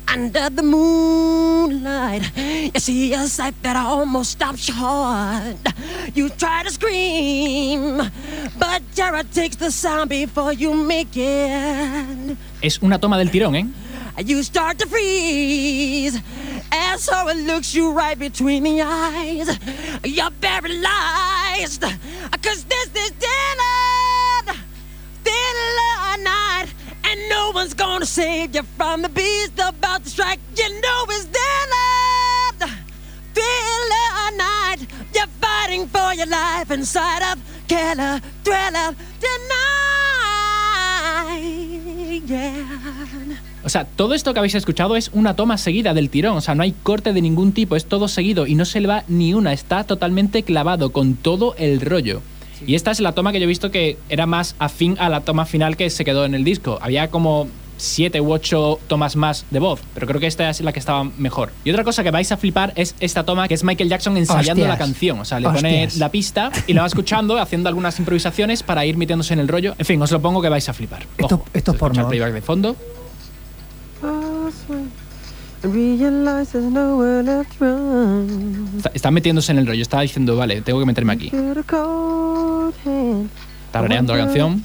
Under 0.07 0.49
the 0.57 0.63
moonlight, 0.63 2.23
you 2.35 2.79
see 2.79 3.13
a 3.13 3.27
sight 3.27 3.55
that 3.63 3.75
almost 3.75 4.31
stops 4.31 4.67
your 4.67 4.77
heart. 4.77 5.57
You 6.13 6.29
try 6.29 6.63
to 6.63 6.71
scream, 6.71 7.97
but 8.59 8.81
terror 8.93 9.23
takes 9.23 9.55
the 9.55 9.71
sound 9.71 10.09
before 10.09 10.53
you 10.53 10.73
make 10.73 11.15
it. 11.15 12.37
Es 12.61 12.81
una 12.81 12.99
toma 12.99 13.17
del 13.17 13.31
tirón, 13.31 13.55
¿eh? 13.55 13.65
you 14.23 14.43
start 14.43 14.77
to 14.79 14.87
freeze. 14.87 16.19
And 16.71 16.99
so 16.99 17.27
it 17.29 17.37
looks 17.37 17.73
you 17.73 17.91
right 17.91 18.17
between 18.17 18.63
the 18.63 18.81
eyes. 18.81 19.47
You're 20.03 20.31
paralyzed. 20.41 21.81
Cause 22.41 22.63
this 22.65 22.89
is 22.93 23.11
Dylan. 23.11 23.44
No 27.35 27.51
one's 27.53 27.73
gonna 27.73 28.05
save 28.05 28.55
you 28.55 28.63
from 28.77 29.01
the 29.01 29.09
beast 29.09 29.59
about 29.59 30.03
to 30.03 30.09
strike. 30.09 30.39
You 30.55 30.69
know 30.81 31.05
it's 31.15 31.27
Dylan. 31.37 32.59
Thriller 33.35 34.31
night. 34.37 34.81
You're 35.13 35.33
fighting 35.41 35.87
for 35.87 36.13
your 36.13 36.27
life 36.27 36.71
inside 36.71 37.23
of 37.31 37.37
Killer 37.67 38.21
Thriller 38.43 38.95
tonight. 39.23 39.65
Yeah. 42.25 42.85
O 43.63 43.69
sea, 43.69 43.83
todo 43.83 44.13
esto 44.13 44.31
que 44.31 44.39
habéis 44.39 44.55
escuchado 44.55 44.95
es 44.95 45.09
una 45.11 45.35
toma 45.35 45.57
seguida 45.57 45.93
del 45.93 46.09
tirón, 46.09 46.37
o 46.37 46.41
sea, 46.41 46.53
no 46.53 46.61
hay 46.63 46.71
corte 46.71 47.13
de 47.13 47.21
ningún 47.21 47.51
tipo, 47.51 47.75
es 47.75 47.85
todo 47.85 48.07
seguido 48.07 48.45
y 48.45 48.53
no 48.53 48.63
se 48.63 48.79
le 48.79 48.87
va 48.87 49.03
ni 49.07 49.33
una, 49.33 49.53
está 49.53 49.83
totalmente 49.83 50.43
clavado 50.43 50.91
con 50.91 51.15
todo 51.15 51.55
el 51.57 51.81
rollo. 51.81 52.21
Y 52.65 52.75
esta 52.75 52.91
es 52.91 52.99
la 52.99 53.11
toma 53.13 53.31
que 53.31 53.39
yo 53.39 53.45
he 53.45 53.47
visto 53.47 53.71
que 53.71 53.97
era 54.09 54.25
más 54.25 54.55
afín 54.59 54.95
a 54.99 55.09
la 55.09 55.21
toma 55.21 55.45
final 55.45 55.77
que 55.77 55.89
se 55.89 56.05
quedó 56.05 56.25
en 56.25 56.35
el 56.35 56.43
disco. 56.43 56.77
Había 56.81 57.09
como 57.09 57.47
siete 57.77 58.21
u 58.21 58.31
ocho 58.31 58.79
tomas 58.87 59.17
más 59.17 59.45
de 59.51 59.59
voz, 59.59 59.81
pero 59.93 60.07
creo 60.07 60.21
que 60.21 60.27
esta 60.27 60.49
es 60.49 60.61
la 60.61 60.71
que 60.71 60.79
estaba 60.79 61.03
mejor. 61.03 61.51
Y 61.65 61.71
otra 61.71 61.83
cosa 61.83 62.03
que 62.03 62.11
vais 62.11 62.31
a 62.31 62.37
flipar 62.37 62.71
es 62.77 62.95
esta 63.01 63.23
toma 63.25 63.49
que 63.49 63.53
es 63.53 63.63
Michael 63.65 63.89
Jackson 63.89 64.15
ensayando 64.15 64.61
Hostias. 64.63 64.67
la 64.69 64.77
canción. 64.77 65.19
O 65.19 65.25
sea, 65.25 65.39
le 65.41 65.47
pone 65.49 65.83
Hostias. 65.83 65.97
la 65.97 66.09
pista 66.09 66.51
y 66.67 66.73
la 66.73 66.81
va 66.81 66.87
escuchando, 66.87 67.37
haciendo 67.41 67.67
algunas 67.67 67.99
improvisaciones 67.99 68.63
para 68.63 68.85
ir 68.85 68.95
metiéndose 68.95 69.33
en 69.33 69.39
el 69.39 69.47
rollo. 69.49 69.75
En 69.77 69.85
fin, 69.85 70.01
os 70.01 70.09
lo 70.11 70.21
pongo 70.21 70.41
que 70.41 70.47
vais 70.49 70.67
a 70.69 70.73
flipar. 70.73 71.05
Esto, 71.17 71.35
Ojo, 71.35 71.45
esto 71.53 71.71
es 71.73 71.77
porno. 71.77 72.01
el 72.01 72.07
playback 72.07 72.33
de 72.33 72.41
fondo. 72.41 72.75
Está, 78.77 78.91
está 78.93 79.11
metiéndose 79.11 79.51
en 79.51 79.57
el 79.59 79.67
rollo, 79.67 79.81
está 79.81 80.01
diciendo, 80.01 80.35
vale, 80.35 80.61
tengo 80.61 80.79
que 80.79 80.85
meterme 80.85 81.13
aquí. 81.13 81.29
Hand. 82.85 83.29
Tarareando 83.71 84.15
la 84.15 84.25
canción. 84.25 84.61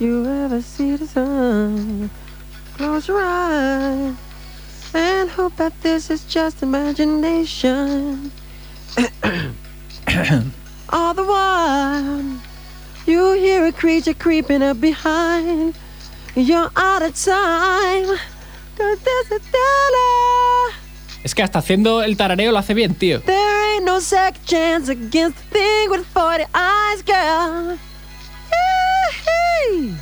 All 10.93 11.15
the 11.15 11.23
while, 11.23 12.25
you 13.07 13.33
hear 13.35 13.65
a 13.67 13.73
creature 13.73 14.15
creeping 14.15 14.63
up 14.63 14.81
behind. 14.81 15.75
You're 16.35 16.71
out 16.77 17.03
of 17.03 17.15
time. 17.15 18.19
'cause 18.77 18.99
there's 19.05 19.31
a 19.33 19.39
dollar. 19.53 20.73
Es 21.23 21.35
que 21.35 21.43
hasta 21.43 21.59
haciendo 21.59 22.03
el 22.03 22.17
tarareo 22.17 22.51
lo 22.53 22.59
hace 22.59 22.73
bien, 22.75 22.95
tío. 22.95 23.21
There 23.21 23.37
ain't 23.75 23.85
no 23.85 24.01
second 24.01 24.43
chance 24.47 24.91
against 24.91 25.37
the 25.53 25.59
thing 25.59 25.91
with 25.91 26.05
40 26.15 26.49
eyes, 26.55 27.05
girl. 27.05 27.77
Yee-hee. 28.51 29.95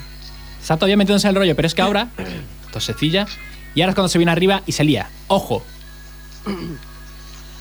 Está 0.60 0.76
todavía 0.76 0.96
metiéndose 0.96 1.26
en 1.26 1.30
el 1.30 1.36
rollo, 1.36 1.56
pero 1.56 1.66
es 1.66 1.74
que 1.74 1.82
ahora, 1.82 2.08
tosecilla, 2.72 3.26
y 3.74 3.80
ahora 3.82 3.90
es 3.92 3.94
cuando 3.94 4.08
se 4.08 4.18
viene 4.18 4.32
arriba 4.32 4.62
y 4.66 4.72
se 4.72 4.84
lía. 4.84 5.08
Ojo, 5.28 5.62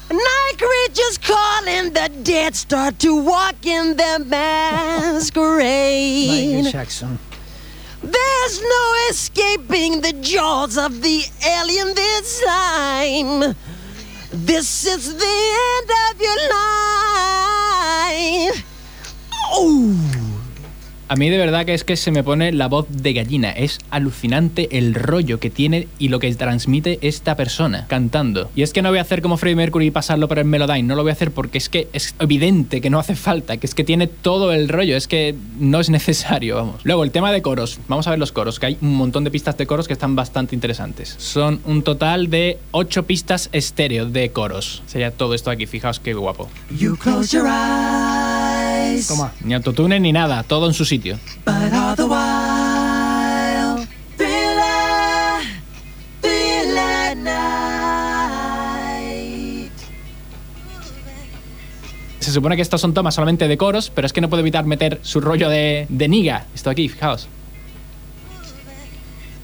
Night 0.10 0.58
creatures 0.58 1.20
calling 1.20 1.92
the 1.92 2.08
dead 2.24 2.56
start 2.56 2.98
to 3.00 3.14
walk 3.16 3.66
in 3.66 3.98
their 3.98 4.20
masquerade. 4.26 5.48
Michael 6.56 6.72
Jackson. 6.72 7.20
There's 8.12 8.62
no 8.62 8.94
escaping 9.10 10.02
the 10.02 10.14
jaws 10.22 10.78
of 10.78 11.02
the 11.02 11.26
alien 11.46 11.94
this 11.94 12.42
time. 12.46 13.56
This 14.32 14.86
is 14.86 15.14
the 15.14 15.26
end 15.26 15.92
of 16.10 16.22
your 16.22 16.38
life. 16.50 18.64
Oh. 19.52 20.37
A 21.08 21.16
mí 21.16 21.30
de 21.30 21.38
verdad 21.38 21.66
que 21.66 21.74
es 21.74 21.84
que 21.84 21.96
se 21.96 22.12
me 22.12 22.24
pone 22.24 22.52
la 22.52 22.68
voz 22.68 22.86
de 22.90 23.14
gallina. 23.14 23.52
Es 23.52 23.80
alucinante 23.90 24.78
el 24.78 24.94
rollo 24.94 25.40
que 25.40 25.50
tiene 25.50 25.88
y 26.00 26.10
lo 26.10 26.20
que 26.20 26.34
transmite 26.36 27.00
esta 27.02 27.36
persona 27.36 27.86
cantando. 27.88 28.50
Y 28.56 28.62
es 28.62 28.74
que 28.74 28.82
no 28.82 28.90
voy 28.90 29.00
a 29.00 29.02
hacer 29.02 29.22
como 29.22 29.38
Freddie 29.38 29.56
Mercury 29.56 29.88
y 29.88 29.92
pasarlo 29.92 30.28
por 30.28 30.40
el 30.40 30.46
Melodyne. 30.46 30.84
No 30.84 30.96
lo 30.96 31.04
voy 31.04 31.12
a 31.12 31.14
hacer 31.14 31.32
porque 31.32 31.58
es 31.58 31.70
que 31.70 31.88
es 31.94 32.16
evidente 32.20 32.82
que 32.82 32.90
no 32.90 33.00
hace 33.00 33.16
falta, 33.16 33.58
que 33.58 33.68
es 33.68 33.74
que 33.74 33.84
tiene 33.84 34.08
todo 34.08 34.54
el 34.54 34.70
rollo. 34.70 34.96
Es 34.96 35.08
que 35.08 35.36
no 35.60 35.80
es 35.80 35.90
necesario, 35.90 36.56
vamos. 36.56 36.82
Luego, 36.84 37.04
el 37.04 37.12
tema 37.12 37.32
de 37.32 37.42
coros. 37.42 37.80
Vamos 37.88 38.08
a 38.08 38.12
ver 38.12 38.20
los 38.20 38.32
coros, 38.32 38.60
que 38.60 38.68
hay 38.68 38.78
un 38.82 38.96
montón 38.96 39.24
de 39.24 39.32
pistas 39.32 39.58
de 39.58 39.66
coros 39.66 39.88
que 39.88 39.94
están 39.94 40.16
bastante 40.16 40.56
interesantes. 40.56 41.16
Son 41.18 41.60
un 41.66 41.84
total 41.84 42.30
de 42.30 42.60
8 42.72 43.04
pistas 43.04 43.50
estéreo 43.52 44.06
de 44.06 44.32
coros. 44.32 44.84
Sería 44.88 45.12
todo 45.12 45.34
esto 45.34 45.50
aquí, 45.50 45.66
fijaos 45.66 46.00
qué 46.00 46.14
guapo. 46.14 46.50
You 46.78 46.96
close 46.98 47.36
your 47.36 47.48
eyes, 47.48 48.47
Toma. 49.08 49.32
Ni 49.44 49.54
autotune 49.54 50.00
ni 50.00 50.12
nada, 50.12 50.44
todo 50.44 50.68
en 50.68 50.74
su 50.74 50.84
sitio. 50.86 51.18
but 51.46 51.74
all 51.74 51.96
the 51.96 52.04
while, 52.06 53.88
thriller, 54.18 55.44
thriller 56.22 57.16
night. 57.18 58.38
Se 62.20 62.32
supone 62.32 62.56
que 62.56 62.62
estos 62.62 62.82
son 62.82 62.94
tomas 62.94 63.16
solamente 63.16 63.48
de 63.48 63.58
coros, 63.58 63.92
pero 63.94 64.06
es 64.06 64.14
que 64.14 64.22
no 64.22 64.30
puedo 64.30 64.42
evitar 64.42 64.66
meter 64.66 65.00
su 65.04 65.22
rollo 65.22 65.50
de, 65.50 65.86
de 65.90 66.08
niga. 66.08 66.46
Esto 66.54 66.70
aquí, 66.70 66.90
fijaos. 66.90 67.28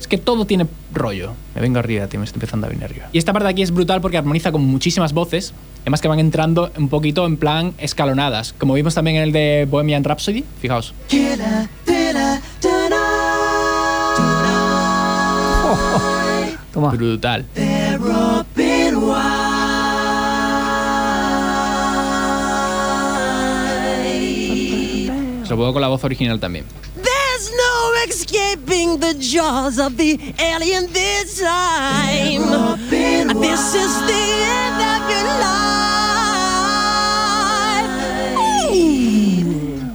Es 0.03 0.07
que 0.09 0.17
todo 0.17 0.45
tiene 0.45 0.67
rollo. 0.91 1.31
Me 1.55 1.61
vengo 1.61 1.79
arriba, 1.79 2.07
tío, 2.07 2.19
me 2.19 2.25
estoy 2.25 2.35
empezando 2.35 2.67
a 2.67 2.69
venir 2.69 2.83
arriba. 2.83 3.07
Y 3.13 3.19
esta 3.19 3.31
parte 3.31 3.45
de 3.45 3.51
aquí 3.51 3.61
es 3.61 3.71
brutal 3.71 4.01
porque 4.01 4.17
armoniza 4.17 4.51
con 4.51 4.61
muchísimas 4.61 5.13
voces. 5.13 5.53
Además 5.83 6.01
que 6.01 6.09
van 6.09 6.19
entrando 6.19 6.73
un 6.77 6.89
poquito 6.89 7.25
en 7.25 7.37
plan 7.37 7.73
escalonadas. 7.77 8.51
Como 8.51 8.73
vimos 8.73 8.95
también 8.95 9.15
en 9.15 9.23
el 9.23 9.31
de 9.31 9.65
Bohemian 9.71 10.03
Rhapsody. 10.03 10.43
Fijaos. 10.59 10.93
Toma. 16.73 16.89
Brutal. 16.89 17.45
Os 25.43 25.49
lo 25.49 25.55
pongo 25.55 25.71
con 25.71 25.81
la 25.81 25.87
voz 25.87 26.03
original 26.03 26.41
también. 26.41 26.65
There's 27.33 27.49
no 27.49 27.93
escaping 28.07 28.99
the 28.99 29.15
jaws 29.15 29.79
of 29.79 29.97
the 29.97 30.19
alien 30.37 30.85
this 30.93 31.41
time. 31.41 32.45
This 33.41 33.73
is 33.73 33.91
the 34.05 34.13
end 34.13 34.79
of 34.79 35.09
your 35.09 35.23
life. 35.41 35.49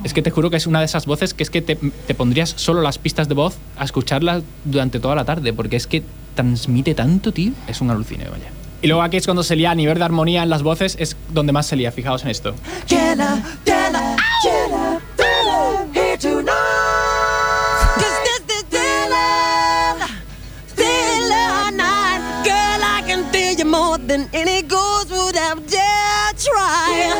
Es 0.03 0.12
que 0.12 0.22
te 0.22 0.32
juro 0.32 0.51
que 0.51 0.57
es 0.57 0.66
una 0.66 0.80
de 0.80 0.86
esas 0.86 1.07
voces 1.07 1.32
que 1.32 1.45
es 1.45 1.51
que 1.51 1.62
te, 1.62 1.76
te 1.76 2.14
pondrías 2.14 2.55
solo 2.57 2.82
las 2.82 2.99
pistas 2.99 3.28
de 3.28 3.34
voz 3.34 3.55
a 3.76 3.84
escucharlas 3.84 4.43
durante 4.64 4.99
toda 4.99 5.14
la 5.14 5.24
tarde, 5.24 5.53
porque 5.53 5.76
es 5.76 5.86
que 5.86 6.03
transmite 6.34 6.97
tanto, 6.97 7.30
tío. 7.30 7.53
Es 7.68 7.80
un 7.80 7.93
alucine, 7.93 8.28
vaya. 8.28 8.51
Y 8.82 8.89
luego 8.89 9.03
aquí 9.03 9.16
es 9.16 9.26
cuando 9.26 9.45
se 9.45 9.55
lía 9.55 9.70
a 9.70 9.76
nivel 9.76 9.99
de 9.99 10.05
armonía 10.05 10.43
en 10.43 10.49
las 10.49 10.64
voces, 10.64 10.97
es 10.99 11.16
donde 11.28 11.53
más 11.53 11.66
se 11.66 11.76
lía, 11.76 11.93
fijaos 11.93 12.24
en 12.24 12.30
esto. 12.30 12.57
Thriller, 12.89 13.28
killer, 13.64 15.01
thriller, 15.14 15.86
here 15.95 16.18
tonight. 16.18 16.57
Than 24.09 24.28
any 24.32 24.62
ghost 24.62 25.11
would 25.11 25.36
have 25.36 25.61
dared 25.68 26.36
try. 26.38 27.12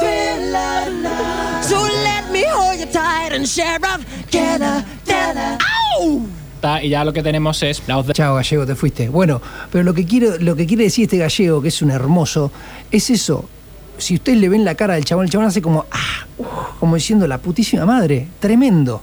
Thriller 0.00 0.90
night. 1.02 1.62
So 1.64 1.76
let 2.04 2.30
me 2.30 2.44
hold 2.46 2.78
you 2.78 2.86
tight 2.86 3.32
and 3.32 3.46
sheriff, 3.46 4.04
killer, 4.30 4.84
thriller. 5.04 5.58
Ow! 6.00 6.22
Ta- 6.60 6.82
Y 6.82 6.88
ya 6.90 7.04
lo 7.04 7.12
que 7.12 7.22
tenemos 7.22 7.62
es 7.62 7.82
la 7.86 7.96
voz 7.96 8.06
de... 8.06 8.12
Chao, 8.14 8.34
gallego, 8.36 8.64
te 8.66 8.74
fuiste. 8.74 9.08
Bueno, 9.08 9.40
pero 9.70 9.84
lo 9.84 9.92
que, 9.94 10.04
quiero, 10.06 10.38
lo 10.38 10.54
que 10.56 10.66
quiere 10.66 10.84
decir 10.84 11.04
este 11.04 11.18
gallego, 11.18 11.60
que 11.62 11.68
es 11.68 11.82
un 11.82 11.90
hermoso, 11.90 12.50
es 12.90 13.10
eso. 13.10 13.48
Si 13.98 14.14
ustedes 14.14 14.38
le 14.38 14.48
ven 14.48 14.64
la 14.64 14.74
cara 14.76 14.94
del 14.94 15.04
chabón, 15.04 15.24
el 15.24 15.30
chabón 15.30 15.46
hace 15.48 15.60
como, 15.60 15.86
ah, 15.90 16.26
uf, 16.38 16.46
como 16.78 16.94
diciendo 16.94 17.26
la 17.26 17.38
putísima 17.38 17.84
madre. 17.84 18.28
Tremendo. 18.38 19.02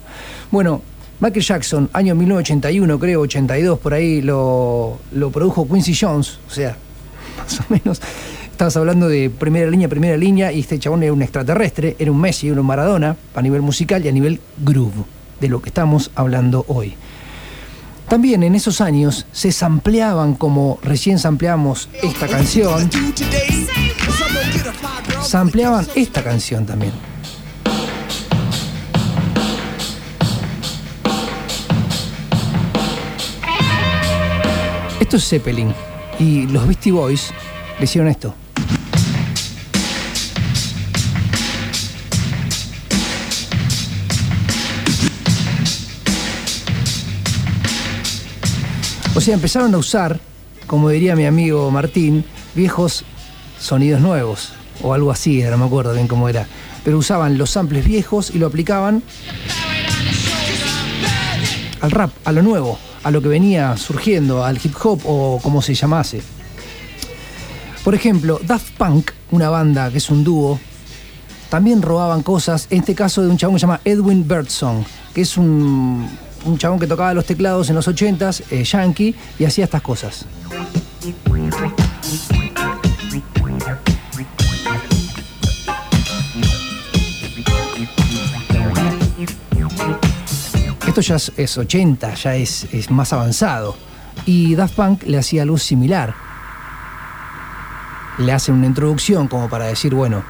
Bueno, 0.50 0.80
Michael 1.18 1.44
Jackson, 1.44 1.90
año 1.94 2.14
1981, 2.14 2.98
creo, 2.98 3.20
82, 3.22 3.78
por 3.78 3.94
ahí 3.94 4.20
lo, 4.20 4.98
lo 5.12 5.30
produjo 5.30 5.66
Quincy 5.66 5.94
Jones, 5.98 6.38
o 6.46 6.50
sea, 6.50 6.76
más 7.38 7.60
o 7.60 7.64
menos. 7.68 8.02
Estabas 8.50 8.76
hablando 8.76 9.08
de 9.08 9.30
primera 9.30 9.70
línea, 9.70 9.88
primera 9.88 10.16
línea, 10.16 10.52
y 10.52 10.60
este 10.60 10.78
chabón 10.78 11.02
era 11.02 11.12
un 11.12 11.22
extraterrestre, 11.22 11.96
era 11.98 12.10
un 12.10 12.20
Messi, 12.20 12.48
era 12.48 12.60
un 12.60 12.66
Maradona, 12.66 13.16
a 13.34 13.42
nivel 13.42 13.62
musical 13.62 14.04
y 14.04 14.08
a 14.08 14.12
nivel 14.12 14.40
groove, 14.58 15.04
de 15.40 15.48
lo 15.48 15.60
que 15.60 15.70
estamos 15.70 16.10
hablando 16.14 16.64
hoy. 16.68 16.94
También 18.08 18.42
en 18.42 18.54
esos 18.54 18.80
años 18.80 19.26
se 19.32 19.52
sampleaban 19.52 20.34
como 20.34 20.78
recién 20.82 21.18
sampleamos 21.18 21.88
esta 22.02 22.28
canción, 22.28 22.88
sampleaban 25.22 25.86
esta 25.94 26.22
canción 26.22 26.66
también. 26.66 27.15
Esto 35.00 35.16
es 35.18 35.28
Zeppelin. 35.28 35.74
Y 36.18 36.46
los 36.46 36.66
Beastie 36.66 36.92
Boys 36.92 37.30
le 37.78 37.84
hicieron 37.84 38.08
esto. 38.08 38.34
O 49.14 49.20
sea, 49.20 49.34
empezaron 49.34 49.74
a 49.74 49.78
usar, 49.78 50.20
como 50.66 50.90
diría 50.90 51.16
mi 51.16 51.24
amigo 51.26 51.70
Martín, 51.70 52.24
viejos 52.54 53.04
sonidos 53.58 54.00
nuevos. 54.00 54.52
O 54.82 54.92
algo 54.92 55.10
así, 55.10 55.42
no 55.42 55.56
me 55.56 55.64
acuerdo 55.64 55.94
bien 55.94 56.06
cómo 56.06 56.28
era. 56.28 56.46
Pero 56.84 56.98
usaban 56.98 57.38
los 57.38 57.50
samples 57.50 57.84
viejos 57.86 58.30
y 58.34 58.38
lo 58.38 58.46
aplicaban 58.46 59.02
al 61.80 61.90
rap, 61.90 62.10
a 62.24 62.32
lo 62.32 62.42
nuevo, 62.42 62.78
a 63.06 63.12
lo 63.12 63.22
que 63.22 63.28
venía 63.28 63.76
surgiendo, 63.76 64.44
al 64.44 64.58
hip 64.60 64.74
hop 64.82 65.00
o 65.04 65.38
como 65.40 65.62
se 65.62 65.74
llamase. 65.74 66.22
Por 67.84 67.94
ejemplo, 67.94 68.40
Daft 68.42 68.72
Punk, 68.76 69.12
una 69.30 69.48
banda 69.48 69.92
que 69.92 69.98
es 69.98 70.10
un 70.10 70.24
dúo, 70.24 70.58
también 71.48 71.82
robaban 71.82 72.24
cosas, 72.24 72.66
en 72.68 72.80
este 72.80 72.96
caso 72.96 73.22
de 73.22 73.28
un 73.28 73.36
chabón 73.36 73.54
que 73.54 73.60
se 73.60 73.66
llama 73.66 73.80
Edwin 73.84 74.26
Birdsong, 74.26 74.84
que 75.14 75.20
es 75.20 75.36
un, 75.36 76.04
un 76.46 76.58
chabón 76.58 76.80
que 76.80 76.88
tocaba 76.88 77.14
los 77.14 77.26
teclados 77.26 77.70
en 77.70 77.76
los 77.76 77.86
80s, 77.86 78.42
eh, 78.50 78.64
yankee, 78.64 79.14
y 79.38 79.44
hacía 79.44 79.66
estas 79.66 79.82
cosas. 79.82 80.26
Esto 90.96 91.08
ya 91.08 91.16
es, 91.16 91.32
es 91.36 91.58
80, 91.58 92.14
ya 92.14 92.36
es, 92.36 92.72
es 92.72 92.90
más 92.90 93.12
avanzado. 93.12 93.76
Y 94.24 94.54
Daft 94.54 94.76
Punk 94.76 95.02
le 95.02 95.18
hacía 95.18 95.42
algo 95.42 95.58
similar. 95.58 96.14
Le 98.16 98.32
hacen 98.32 98.54
una 98.54 98.64
introducción 98.64 99.28
como 99.28 99.46
para 99.46 99.66
decir, 99.66 99.94
bueno, 99.94 100.24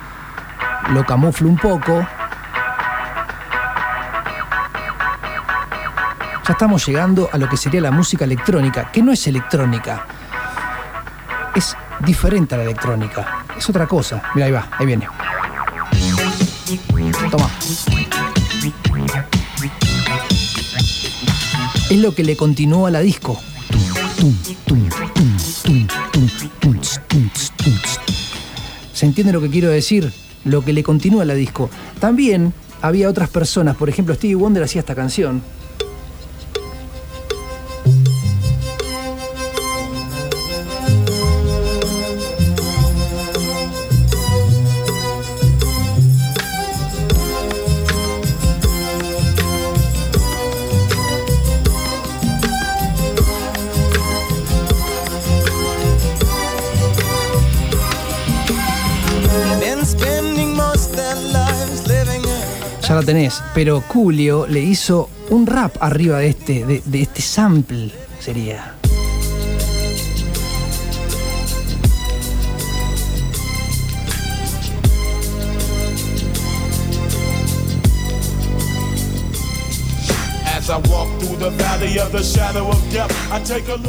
lo 0.88 1.06
camuflo 1.06 1.48
un 1.48 1.56
poco. 1.56 2.05
Ya 6.48 6.52
estamos 6.52 6.84
llegando 6.84 7.30
a 7.32 7.38
lo 7.38 7.48
que 7.48 7.56
sería 7.56 7.80
la 7.80 7.93
música 7.93 8.24
electrónica, 8.24 8.90
que 8.90 9.02
no 9.02 9.12
es 9.12 9.24
electrónica. 9.28 10.05
Es 11.55 11.76
diferente 12.01 12.56
a 12.56 12.59
la 12.59 12.64
electrónica. 12.64 13.44
Es 13.56 13.70
otra 13.70 13.86
cosa. 13.86 14.20
Mira, 14.34 14.47
ahí 14.47 14.52
va, 14.52 14.66
ahí 14.76 14.86
viene. 14.86 15.06
Toma. 17.30 17.48
Es 21.88 21.98
lo 21.98 22.12
que 22.14 22.24
le 22.24 22.36
continúa 22.36 22.88
a 22.88 22.90
la 22.90 23.00
disco. 23.00 23.38
¿Se 28.92 29.06
entiende 29.06 29.32
lo 29.32 29.40
que 29.40 29.48
quiero 29.48 29.70
decir? 29.70 30.12
Lo 30.44 30.64
que 30.64 30.72
le 30.72 30.82
continúa 30.82 31.22
a 31.22 31.26
la 31.26 31.34
disco. 31.34 31.70
También 32.00 32.52
había 32.82 33.08
otras 33.08 33.28
personas, 33.28 33.76
por 33.76 33.88
ejemplo, 33.88 34.16
Stevie 34.16 34.34
Wonder 34.34 34.64
hacía 34.64 34.80
esta 34.80 34.96
canción. 34.96 35.42
Tenés. 63.06 63.42
Pero 63.54 63.80
Julio 63.80 64.46
le 64.46 64.60
hizo 64.60 65.08
un 65.30 65.46
rap 65.46 65.76
arriba 65.80 66.18
de 66.18 66.28
este, 66.28 66.66
de, 66.66 66.82
de 66.84 67.02
este 67.02 67.22
sample, 67.22 67.90
sería. 68.20 68.74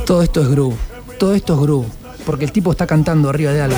Todo 0.05 0.21
esto 0.21 0.41
es 0.41 0.49
groove. 0.49 0.75
Todo 1.17 1.33
esto 1.33 1.53
es 1.55 1.59
groove. 1.59 1.87
Porque 2.23 2.45
el 2.45 2.51
tipo 2.51 2.71
está 2.71 2.85
cantando 2.85 3.29
arriba 3.29 3.51
de 3.53 3.61
algo. 3.61 3.77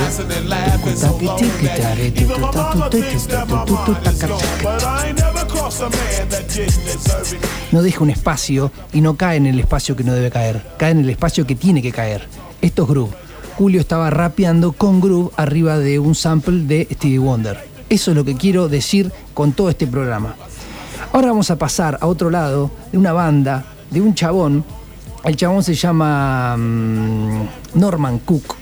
No 7.71 7.81
deja 7.81 8.03
un 8.03 8.09
espacio 8.09 8.71
y 8.91 9.01
no 9.01 9.15
cae 9.15 9.37
en 9.37 9.45
el 9.45 9.59
espacio 9.59 9.95
que 9.95 10.03
no 10.03 10.13
debe 10.13 10.31
caer. 10.31 10.65
Cae 10.77 10.91
en 10.91 10.99
el 10.99 11.09
espacio 11.09 11.45
que 11.45 11.55
tiene 11.55 11.81
que 11.81 11.91
caer. 11.91 12.27
Esto 12.61 12.83
es 12.83 12.89
groove. 12.89 13.13
Julio 13.57 13.81
estaba 13.81 14.09
rapeando 14.09 14.71
con 14.71 15.01
groove 15.01 15.31
arriba 15.37 15.77
de 15.77 15.99
un 15.99 16.15
sample 16.15 16.63
de 16.65 16.87
Stevie 16.91 17.19
Wonder. 17.19 17.57
Eso 17.89 18.11
es 18.11 18.17
lo 18.17 18.25
que 18.25 18.35
quiero 18.35 18.69
decir 18.69 19.11
con 19.33 19.51
todo 19.51 19.69
este 19.69 19.85
programa. 19.85 20.35
Ahora 21.11 21.27
vamos 21.27 21.51
a 21.51 21.57
pasar 21.57 21.97
a 22.01 22.07
otro 22.07 22.29
lado 22.29 22.71
de 22.91 22.97
una 22.97 23.13
banda, 23.13 23.65
de 23.89 24.01
un 24.01 24.13
chabón. 24.15 24.63
El 25.23 25.35
chabón 25.35 25.63
se 25.63 25.73
llama 25.73 26.55
mm, 26.57 27.47
Norman 27.75 28.19
Cook, 28.19 28.55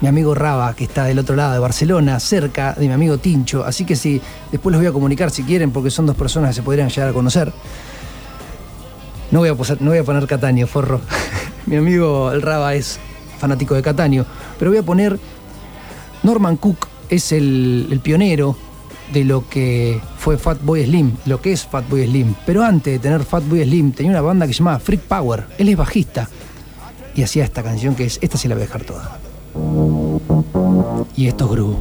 mi 0.00 0.08
amigo 0.08 0.34
Raba, 0.34 0.74
que 0.74 0.84
está 0.84 1.04
del 1.04 1.18
otro 1.18 1.34
lado 1.36 1.52
de 1.54 1.58
Barcelona, 1.58 2.20
cerca 2.20 2.74
de 2.74 2.86
mi 2.86 2.92
amigo 2.92 3.18
Tincho. 3.18 3.64
Así 3.64 3.84
que 3.84 3.96
sí, 3.96 4.20
después 4.52 4.72
los 4.72 4.80
voy 4.80 4.88
a 4.88 4.92
comunicar 4.92 5.30
si 5.30 5.42
quieren, 5.44 5.70
porque 5.70 5.90
son 5.90 6.06
dos 6.06 6.16
personas 6.16 6.50
que 6.50 6.54
se 6.56 6.62
podrían 6.62 6.88
llegar 6.90 7.08
a 7.08 7.12
conocer. 7.12 7.52
No 9.30 9.40
voy 9.40 9.48
a, 9.48 9.54
posar- 9.54 9.80
no 9.80 9.90
voy 9.90 9.98
a 9.98 10.04
poner 10.04 10.26
Cataño, 10.26 10.66
forro. 10.66 11.00
mi 11.66 11.76
amigo 11.76 12.30
el 12.32 12.42
Raba 12.42 12.74
es 12.74 12.98
fanático 13.38 13.74
de 13.74 13.82
Cataño. 13.82 14.24
Pero 14.58 14.70
voy 14.70 14.78
a 14.78 14.82
poner. 14.82 15.18
Norman 16.22 16.56
Cook 16.56 16.86
es 17.10 17.32
el, 17.32 17.88
el 17.90 18.00
pionero 18.00 18.56
de 19.12 19.24
lo 19.24 19.48
que 19.48 20.00
fue 20.18 20.38
Fatboy 20.38 20.84
Slim, 20.84 21.16
lo 21.26 21.40
que 21.40 21.52
es 21.52 21.64
Fatboy 21.66 22.06
Slim. 22.06 22.34
Pero 22.46 22.62
antes 22.64 22.94
de 22.94 22.98
tener 22.98 23.24
Fatboy 23.24 23.62
Slim, 23.64 23.92
tenía 23.92 24.12
una 24.12 24.20
banda 24.22 24.46
que 24.46 24.52
se 24.54 24.60
llamaba 24.60 24.78
Freak 24.78 25.02
Power. 25.02 25.46
Él 25.58 25.68
es 25.68 25.76
bajista. 25.76 26.28
Y 27.14 27.22
hacía 27.22 27.44
esta 27.44 27.62
canción 27.62 27.94
que 27.94 28.04
es. 28.06 28.18
Esta 28.22 28.38
sí 28.38 28.48
la 28.48 28.54
voy 28.54 28.62
a 28.62 28.66
dejar 28.66 28.82
toda. 28.84 29.18
Y 31.16 31.28
esto 31.28 31.44
es 31.44 31.50
groove. 31.50 31.76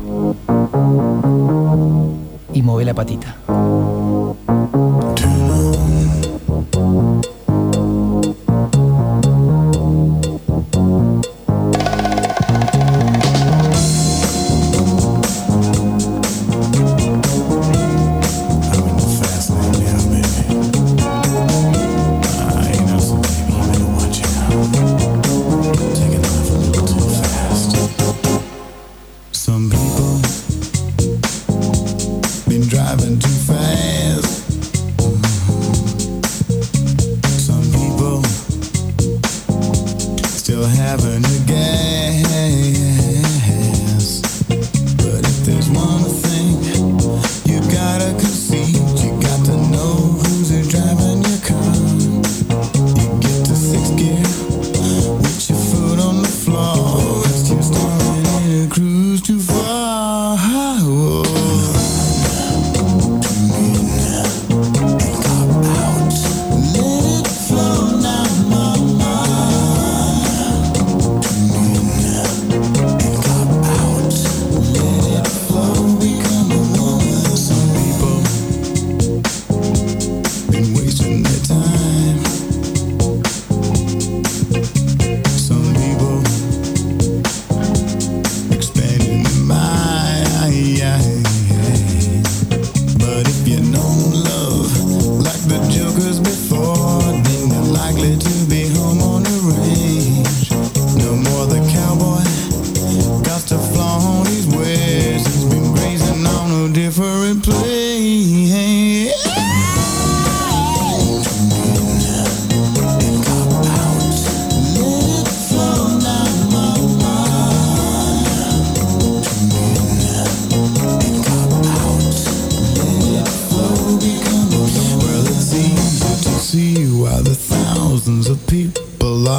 Y 2.53 2.61
mueve 2.61 2.85
la 2.85 2.93
patita. 2.93 3.35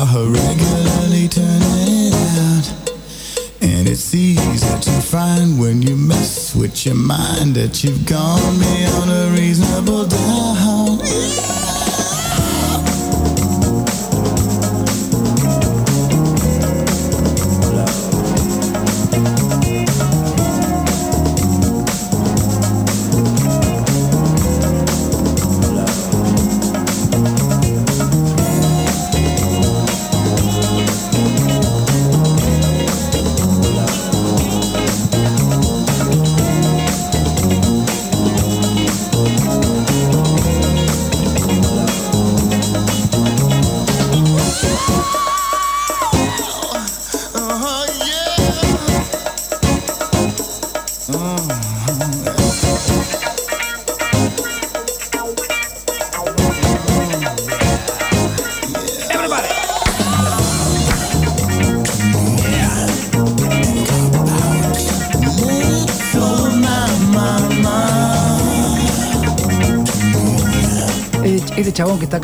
Are 0.05 0.29
regularly 0.29 1.29
turning 1.29 2.09
it 2.09 2.15
out. 2.15 2.67
And 3.63 3.89
it's 3.89 4.15
easy 4.15 4.81
to 4.81 4.91
find 5.01 5.59
when 5.59 5.81
you 5.81 5.97
mess 5.97 6.55
with 6.55 6.85
your 6.85 6.95
mind 6.95 7.55
that 7.55 7.83
you've 7.83 8.05
gone 8.05 8.59
beyond 8.59 9.11
a 9.11 9.31
reasonable 9.33 9.74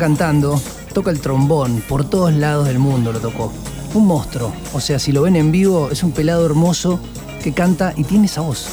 cantando 0.01 0.59
toca 0.95 1.11
el 1.11 1.19
trombón 1.19 1.83
por 1.87 2.09
todos 2.09 2.33
lados 2.33 2.65
del 2.65 2.79
mundo, 2.79 3.13
lo 3.13 3.19
tocó. 3.19 3.53
Un 3.93 4.07
monstruo. 4.07 4.51
O 4.73 4.79
sea, 4.79 4.97
si 4.97 5.11
lo 5.11 5.21
ven 5.21 5.35
en 5.35 5.51
vivo, 5.51 5.89
es 5.91 6.01
un 6.01 6.11
pelado 6.11 6.43
hermoso 6.43 6.99
que 7.43 7.53
canta 7.53 7.93
y 7.95 8.03
tiene 8.03 8.25
esa 8.25 8.41
voz. 8.41 8.65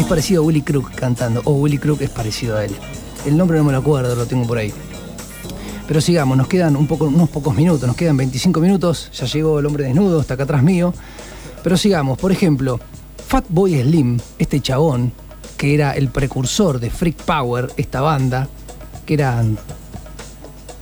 Es 0.00 0.06
parecido 0.06 0.42
a 0.42 0.44
Willy 0.46 0.62
Crook 0.62 0.96
cantando, 0.96 1.42
o 1.44 1.52
Willy 1.52 1.78
Crook 1.78 2.00
es 2.02 2.10
parecido 2.10 2.56
a 2.56 2.64
él. 2.64 2.74
El 3.24 3.36
nombre 3.36 3.56
no 3.58 3.62
me 3.62 3.70
lo 3.70 3.78
acuerdo, 3.78 4.16
lo 4.16 4.26
tengo 4.26 4.48
por 4.48 4.58
ahí. 4.58 4.74
Pero 5.86 6.00
sigamos, 6.00 6.36
nos 6.36 6.48
quedan 6.48 6.74
un 6.74 6.88
poco, 6.88 7.04
unos 7.04 7.28
pocos 7.28 7.54
minutos, 7.54 7.86
nos 7.86 7.94
quedan 7.94 8.16
25 8.16 8.58
minutos, 8.58 9.12
ya 9.12 9.26
llegó 9.26 9.60
el 9.60 9.66
hombre 9.66 9.84
desnudo, 9.84 10.20
está 10.20 10.34
acá 10.34 10.42
atrás 10.42 10.64
mío. 10.64 10.92
Pero 11.62 11.76
sigamos, 11.76 12.18
por 12.18 12.32
ejemplo, 12.32 12.80
Fatboy 13.28 13.80
Slim, 13.80 14.18
este 14.40 14.60
chabón, 14.60 15.12
que 15.64 15.72
era 15.72 15.92
el 15.92 16.08
precursor 16.08 16.78
de 16.78 16.90
Freak 16.90 17.22
Power, 17.22 17.72
esta 17.78 18.02
banda, 18.02 18.48
que 19.06 19.14
era 19.14 19.42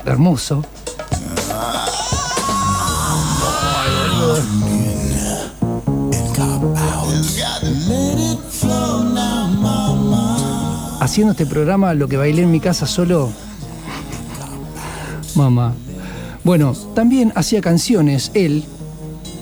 hermoso. 0.05 0.65
Haciendo 10.99 11.31
este 11.31 11.47
programa, 11.47 11.95
lo 11.95 12.09
que 12.09 12.17
bailé 12.17 12.43
en 12.43 12.51
mi 12.51 12.59
casa 12.59 12.85
solo. 12.89 13.31
Mamá. 15.37 15.75
Bueno, 16.43 16.73
también 16.97 17.33
hacía 17.37 17.61
canciones 17.61 18.33
él, 18.35 18.65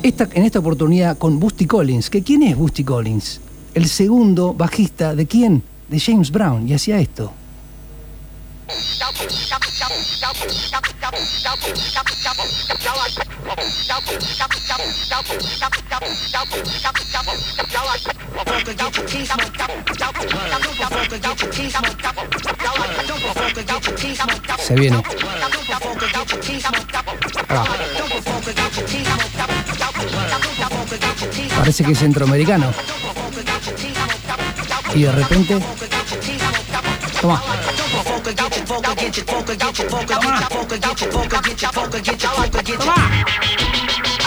esta, 0.03 0.29
en 0.35 0.45
esta 0.45 0.59
oportunidad 0.59 1.17
con 1.17 1.41
Busty 1.41 1.65
Collins. 1.65 2.11
¿Que 2.11 2.23
¿Quién 2.23 2.43
es 2.43 2.59
Busty 2.59 2.85
Collins? 2.85 3.41
El 3.75 3.89
segundo 3.89 4.53
bajista 4.55 5.15
de 5.15 5.27
quién? 5.27 5.63
De 5.89 6.01
James 6.01 6.31
Brown. 6.31 6.69
Y 6.69 6.75
hacía 6.75 6.99
esto. 6.99 7.33
Se 24.59 24.75
viene. 24.75 25.03
Ah. 27.49 27.65
Parece 31.57 31.85
que 31.85 31.93
es 31.93 31.99
centroamericano. 31.99 32.73
Y 34.95 35.03
de 35.03 35.13
repente. 35.13 35.59
Toma. 37.21 37.43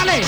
¡Ale! 0.01 0.21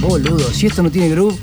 Boludo, 0.00 0.50
si 0.52 0.66
esto 0.66 0.82
no 0.82 0.90
tiene 0.90 1.10
groove. 1.10 1.36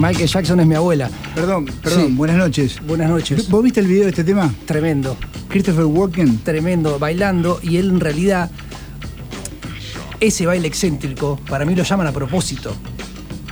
Michael 0.00 0.28
Jackson 0.28 0.60
es 0.60 0.66
mi 0.66 0.74
abuela. 0.74 1.10
Perdón, 1.34 1.66
perdón, 1.82 2.06
Sí. 2.08 2.12
buenas 2.14 2.36
noches. 2.36 2.78
Buenas 2.86 3.10
noches. 3.10 3.48
¿Vos 3.50 3.62
viste 3.62 3.80
el 3.80 3.86
video 3.86 4.04
de 4.04 4.10
este 4.10 4.24
tema? 4.24 4.52
Tremendo. 4.64 5.16
Christopher 5.48 5.84
Walken. 5.84 6.38
Tremendo, 6.38 6.98
bailando. 6.98 7.58
Y 7.62 7.76
él 7.78 7.90
en 7.90 8.00
realidad, 8.00 8.50
ese 10.20 10.46
baile 10.46 10.68
excéntrico, 10.68 11.38
para 11.48 11.64
mí 11.64 11.74
lo 11.74 11.82
llaman 11.82 12.06
a 12.06 12.12
propósito. 12.12 12.74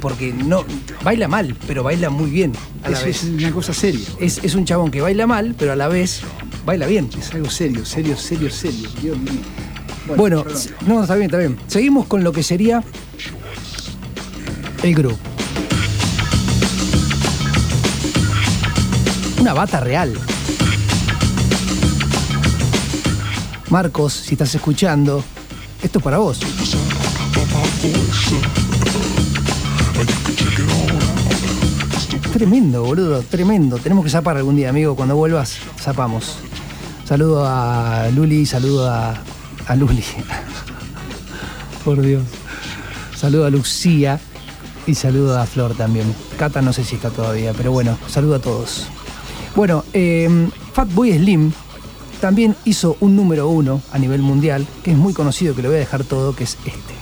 Porque 0.00 0.32
no 0.32 0.64
baila 1.02 1.26
mal, 1.26 1.56
pero 1.66 1.82
baila 1.82 2.10
muy 2.10 2.30
bien 2.30 2.52
a 2.84 2.90
la 2.90 2.98
Es, 2.98 3.04
vez. 3.04 3.22
es 3.24 3.30
una 3.30 3.50
cosa 3.50 3.72
seria. 3.72 4.06
Es, 4.20 4.38
es 4.44 4.54
un 4.54 4.64
chabón 4.64 4.90
que 4.90 5.00
baila 5.00 5.26
mal, 5.26 5.54
pero 5.58 5.72
a 5.72 5.76
la 5.76 5.88
vez 5.88 6.20
baila 6.66 6.86
bien. 6.86 7.08
Es 7.18 7.32
algo 7.32 7.48
serio, 7.50 7.84
serio, 7.84 8.16
serio, 8.16 8.50
serio. 8.50 8.88
Dios 9.02 9.18
mío. 9.18 9.32
Bueno, 10.16 10.44
s- 10.52 10.70
no, 10.86 11.00
está 11.02 11.14
bien, 11.14 11.26
está 11.26 11.38
bien. 11.38 11.56
Seguimos 11.66 12.06
con 12.06 12.22
lo 12.22 12.30
que 12.32 12.42
sería 12.42 12.84
el 14.82 14.94
grupo. 14.94 15.16
Una 19.40 19.54
bata 19.54 19.80
real. 19.80 20.12
Marcos, 23.70 24.12
si 24.12 24.34
estás 24.34 24.54
escuchando, 24.54 25.24
esto 25.82 25.98
es 25.98 26.04
para 26.04 26.18
vos. 26.18 26.40
Tremendo, 32.32 32.84
boludo, 32.84 33.22
tremendo. 33.22 33.78
Tenemos 33.78 34.04
que 34.04 34.10
zapar 34.10 34.36
algún 34.36 34.56
día, 34.56 34.70
amigo. 34.70 34.94
Cuando 34.94 35.16
vuelvas, 35.16 35.58
zapamos. 35.80 36.38
Saludo 37.04 37.46
a 37.46 38.08
Luli, 38.14 38.46
saludo 38.46 38.90
a, 38.90 39.14
a 39.66 39.76
Luli. 39.76 40.04
Por 41.84 42.02
Dios. 42.02 42.24
Saludo 43.16 43.46
a 43.46 43.50
Lucía 43.50 44.20
y 44.86 44.94
saludo 44.94 45.38
a 45.40 45.46
Flor 45.46 45.74
también. 45.74 46.14
Cata 46.38 46.60
no 46.62 46.72
sé 46.72 46.84
si 46.84 46.96
está 46.96 47.10
todavía, 47.10 47.52
pero 47.54 47.72
bueno, 47.72 47.98
saludo 48.08 48.36
a 48.36 48.38
todos. 48.38 48.88
Bueno, 49.54 49.84
eh, 49.92 50.48
Fatboy 50.74 51.12
Slim 51.16 51.52
también 52.20 52.56
hizo 52.64 52.96
un 53.00 53.16
número 53.16 53.48
uno 53.48 53.80
a 53.92 53.98
nivel 53.98 54.22
mundial, 54.22 54.66
que 54.82 54.92
es 54.92 54.96
muy 54.96 55.12
conocido, 55.12 55.54
que 55.54 55.62
lo 55.62 55.68
voy 55.68 55.76
a 55.76 55.80
dejar 55.80 56.04
todo, 56.04 56.34
que 56.34 56.44
es 56.44 56.56
este. 56.64 56.96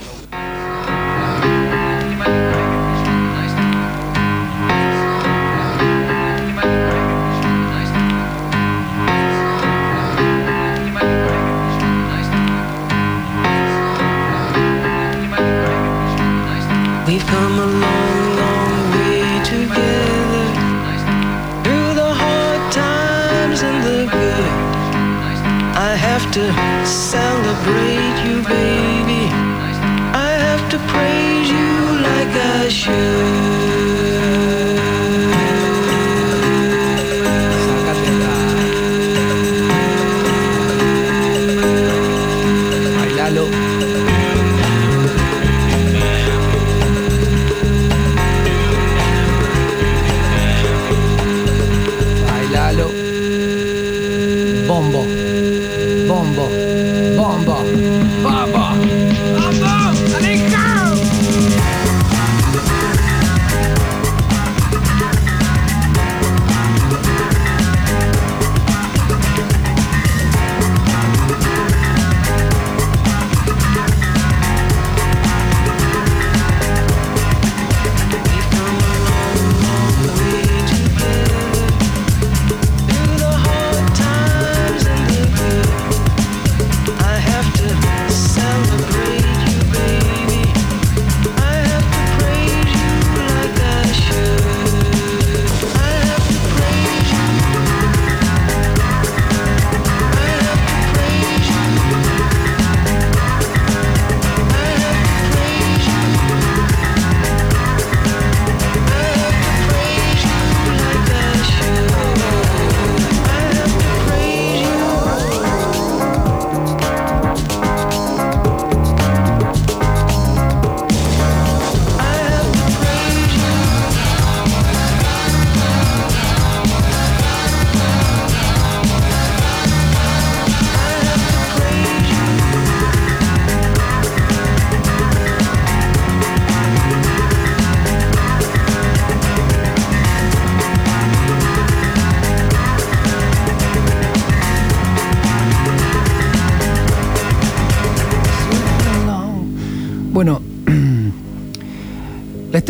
you 32.87 33.34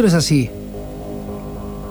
es 0.07 0.15
así. 0.15 0.51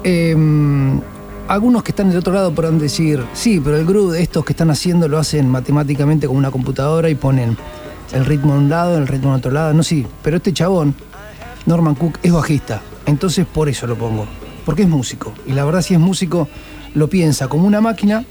Em, 0.03 0.99
algunos 1.47 1.83
que 1.83 1.91
están 1.91 2.09
del 2.09 2.19
otro 2.19 2.33
lado 2.33 2.53
podrán 2.53 2.79
decir, 2.79 3.23
sí, 3.33 3.61
pero 3.63 3.77
el 3.77 3.85
groove 3.85 4.13
de 4.13 4.23
estos 4.23 4.43
que 4.45 4.53
están 4.53 4.69
haciendo 4.69 5.07
lo 5.07 5.17
hacen 5.17 5.49
matemáticamente 5.49 6.27
con 6.27 6.37
una 6.37 6.51
computadora 6.51 7.09
y 7.09 7.15
ponen 7.15 7.57
el 8.13 8.25
ritmo 8.25 8.53
de 8.53 8.59
un 8.59 8.69
lado, 8.69 8.97
el 8.97 9.07
ritmo 9.07 9.31
de 9.31 9.37
otro 9.37 9.51
lado. 9.51 9.73
No, 9.73 9.83
sí, 9.83 10.05
pero 10.21 10.37
este 10.37 10.53
chabón, 10.53 10.95
Norman 11.65 11.95
Cook, 11.95 12.19
es 12.23 12.31
bajista. 12.31 12.81
Entonces 13.05 13.45
por 13.45 13.69
eso 13.69 13.87
lo 13.87 13.97
pongo. 13.97 14.25
Porque 14.65 14.83
es 14.83 14.89
músico. 14.89 15.33
Y 15.45 15.53
la 15.53 15.65
verdad, 15.65 15.81
si 15.81 15.93
es 15.93 15.99
músico, 15.99 16.47
lo 16.95 17.09
piensa 17.09 17.47
como 17.47 17.67
una 17.67 17.81
máquina 17.81 18.25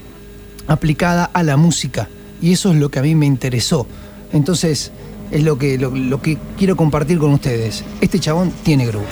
aplicada 0.67 1.25
a 1.25 1.43
la 1.43 1.57
música. 1.57 2.09
Y 2.41 2.53
eso 2.53 2.71
es 2.73 2.79
lo 2.79 2.91
que 2.91 2.99
a 2.99 3.03
mí 3.03 3.15
me 3.15 3.27
interesó. 3.27 3.87
Entonces, 4.33 4.93
es 5.33 5.43
lo 5.43 5.59
que, 5.59 5.79
lo, 5.79 6.21
que 6.23 6.39
quiero 6.59 6.77
compartir 6.77 7.19
con 7.19 7.33
ustedes. 7.33 7.85
Este 8.01 8.21
chabón 8.21 8.53
tiene 8.63 8.87
groove. 8.87 9.07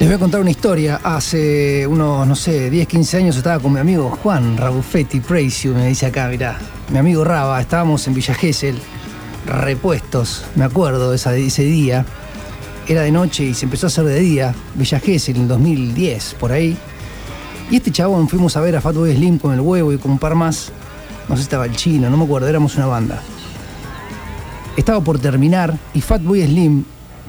Les 0.00 0.08
voy 0.08 0.14
a 0.14 0.18
contar 0.18 0.40
una 0.40 0.50
historia. 0.50 1.00
Hace 1.02 1.86
unos, 1.86 2.26
no 2.26 2.36
sé, 2.36 2.70
10, 2.70 2.86
15 2.86 3.16
años 3.16 3.36
estaba 3.36 3.58
con 3.58 3.72
mi 3.72 3.80
amigo 3.80 4.10
Juan 4.22 4.56
Rabufetti, 4.56 5.20
Praise 5.20 5.66
you, 5.68 5.74
me 5.74 5.88
dice 5.88 6.06
acá, 6.06 6.28
mirá. 6.28 6.56
Mi 6.92 6.98
amigo 6.98 7.24
Raba, 7.24 7.60
estábamos 7.60 8.06
en 8.06 8.14
Villa 8.14 8.32
Gesell, 8.34 8.76
repuestos, 9.46 10.44
me 10.54 10.64
acuerdo 10.64 11.12
esa- 11.14 11.36
ese 11.36 11.64
día. 11.64 12.06
Era 12.86 13.02
de 13.02 13.10
noche 13.10 13.44
y 13.44 13.54
se 13.54 13.66
empezó 13.66 13.86
a 13.86 13.88
hacer 13.88 14.04
de 14.04 14.20
día, 14.20 14.54
Villa 14.74 15.00
Gesell 15.00 15.36
en 15.36 15.42
el 15.42 15.48
2010, 15.48 16.36
por 16.38 16.52
ahí. 16.52 16.76
Y 17.70 17.76
este 17.76 17.92
chabón 17.92 18.28
fuimos 18.28 18.56
a 18.56 18.62
ver 18.62 18.76
a 18.76 18.80
Fatboy 18.80 19.14
Slim 19.14 19.38
con 19.38 19.52
el 19.52 19.60
huevo 19.60 19.92
y 19.92 19.98
con 19.98 20.12
un 20.12 20.18
par 20.18 20.34
más. 20.34 20.72
No 21.28 21.36
sé 21.36 21.42
si 21.42 21.44
estaba 21.44 21.66
el 21.66 21.76
chino, 21.76 22.08
no 22.08 22.16
me 22.16 22.24
acuerdo, 22.24 22.48
éramos 22.48 22.76
una 22.76 22.86
banda. 22.86 23.20
Estaba 24.74 25.02
por 25.02 25.18
terminar 25.18 25.76
y 25.92 26.00
Fatboy 26.00 26.46
Slim, 26.46 26.84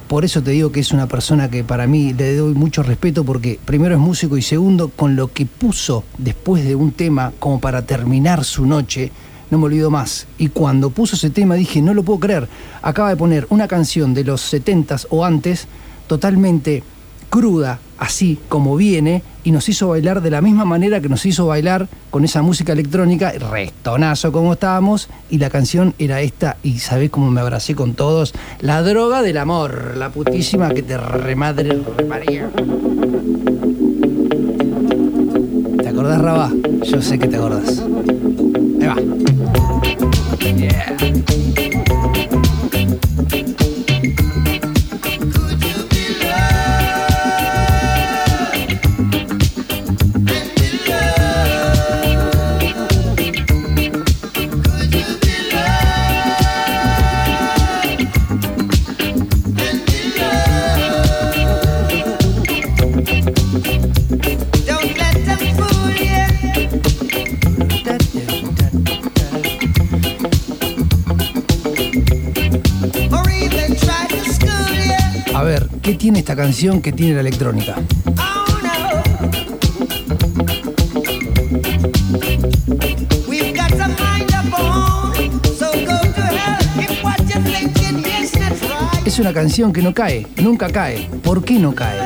por 0.07 0.23
eso 0.23 0.41
te 0.41 0.51
digo 0.51 0.71
que 0.71 0.79
es 0.79 0.93
una 0.93 1.07
persona 1.07 1.49
que 1.49 1.65
para 1.65 1.87
mí 1.87 2.13
le 2.13 2.37
doy 2.37 2.53
mucho 2.53 2.83
respeto 2.83 3.25
porque 3.25 3.59
primero 3.65 3.95
es 3.95 3.99
músico 3.99 4.37
y 4.37 4.41
segundo 4.41 4.89
con 4.89 5.17
lo 5.17 5.33
que 5.33 5.45
puso 5.45 6.05
después 6.17 6.63
de 6.63 6.75
un 6.75 6.93
tema 6.93 7.33
como 7.39 7.59
para 7.59 7.81
terminar 7.81 8.45
su 8.45 8.65
noche, 8.65 9.11
no 9.51 9.57
me 9.57 9.65
olvido 9.65 9.91
más. 9.91 10.25
Y 10.37 10.47
cuando 10.47 10.89
puso 10.89 11.17
ese 11.17 11.31
tema 11.31 11.55
dije, 11.55 11.81
no 11.81 11.93
lo 11.93 12.03
puedo 12.03 12.21
creer, 12.21 12.47
acaba 12.81 13.09
de 13.09 13.17
poner 13.17 13.45
una 13.49 13.67
canción 13.67 14.13
de 14.13 14.23
los 14.23 14.53
70s 14.53 15.05
o 15.09 15.25
antes, 15.25 15.67
totalmente 16.07 16.81
cruda, 17.29 17.79
así 17.99 18.39
como 18.49 18.75
viene, 18.75 19.21
y 19.43 19.51
nos 19.51 19.69
hizo 19.69 19.89
bailar 19.89 20.21
de 20.21 20.29
la 20.29 20.41
misma 20.41 20.65
manera 20.65 21.01
que 21.01 21.09
nos 21.09 21.25
hizo 21.25 21.47
bailar 21.47 21.87
con 22.09 22.23
esa 22.23 22.41
música 22.41 22.73
electrónica, 22.73 23.31
restonazo 23.31 24.31
como 24.31 24.53
estábamos, 24.53 25.09
y 25.29 25.37
la 25.37 25.49
canción 25.49 25.93
era 25.99 26.21
esta, 26.21 26.57
y 26.63 26.79
sabés 26.79 27.09
cómo 27.09 27.29
me 27.29 27.41
abracé 27.41 27.75
con 27.75 27.93
todos, 27.93 28.33
la 28.59 28.81
droga 28.81 29.21
del 29.21 29.37
amor, 29.37 29.95
la 29.97 30.09
putísima 30.09 30.69
que 30.69 30.81
te 30.81 30.97
remadre, 30.97 31.79
remaría. 31.97 32.49
¿Te 35.81 35.87
acordás, 35.87 36.21
Rabá? 36.21 36.51
Yo 36.83 37.01
sé 37.01 37.19
que 37.19 37.27
te 37.27 37.35
acordás. 37.35 37.83
Ahí 38.81 38.87
va. 38.87 38.95
Yeah. 40.59 40.97
¿Qué 75.89 75.95
tiene 75.95 76.19
esta 76.19 76.35
canción 76.35 76.83
que 76.83 76.91
tiene 76.91 77.15
la 77.15 77.21
electrónica? 77.21 77.73
Es 89.03 89.17
una 89.17 89.33
canción 89.33 89.73
que 89.73 89.81
no 89.81 89.91
cae, 89.91 90.27
nunca 90.37 90.69
cae. 90.69 91.09
¿Por 91.23 91.43
qué 91.43 91.57
no 91.57 91.73
cae? 91.73 91.97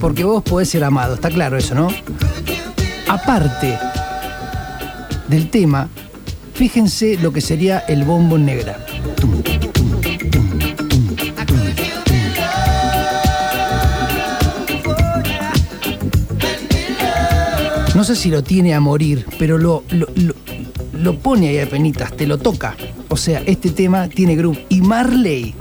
Porque 0.00 0.24
vos 0.24 0.42
podés 0.42 0.70
ser 0.70 0.82
amado, 0.82 1.16
está 1.16 1.28
claro 1.28 1.58
eso, 1.58 1.74
¿no? 1.74 1.88
Aparte 3.06 3.78
del 5.28 5.50
tema, 5.50 5.90
fíjense 6.56 7.18
lo 7.20 7.32
que 7.32 7.40
sería 7.40 7.80
el 7.80 8.04
bombo 8.04 8.38
negra. 8.38 8.78
No 17.94 18.04
sé 18.04 18.14
si 18.14 18.30
lo 18.30 18.42
tiene 18.42 18.74
a 18.74 18.80
morir, 18.80 19.24
pero 19.38 19.56
lo, 19.58 19.82
lo, 19.90 20.06
lo- 20.16 20.34
lo 20.92 21.18
pone 21.18 21.48
ahí 21.48 21.58
a 21.58 21.68
penitas, 21.68 22.14
te 22.16 22.26
lo 22.26 22.38
toca. 22.38 22.74
O 23.08 23.16
sea, 23.16 23.42
este 23.46 23.70
tema 23.70 24.08
tiene 24.08 24.34
groove. 24.36 24.64
Y 24.68 24.80
Marley, 24.80 25.54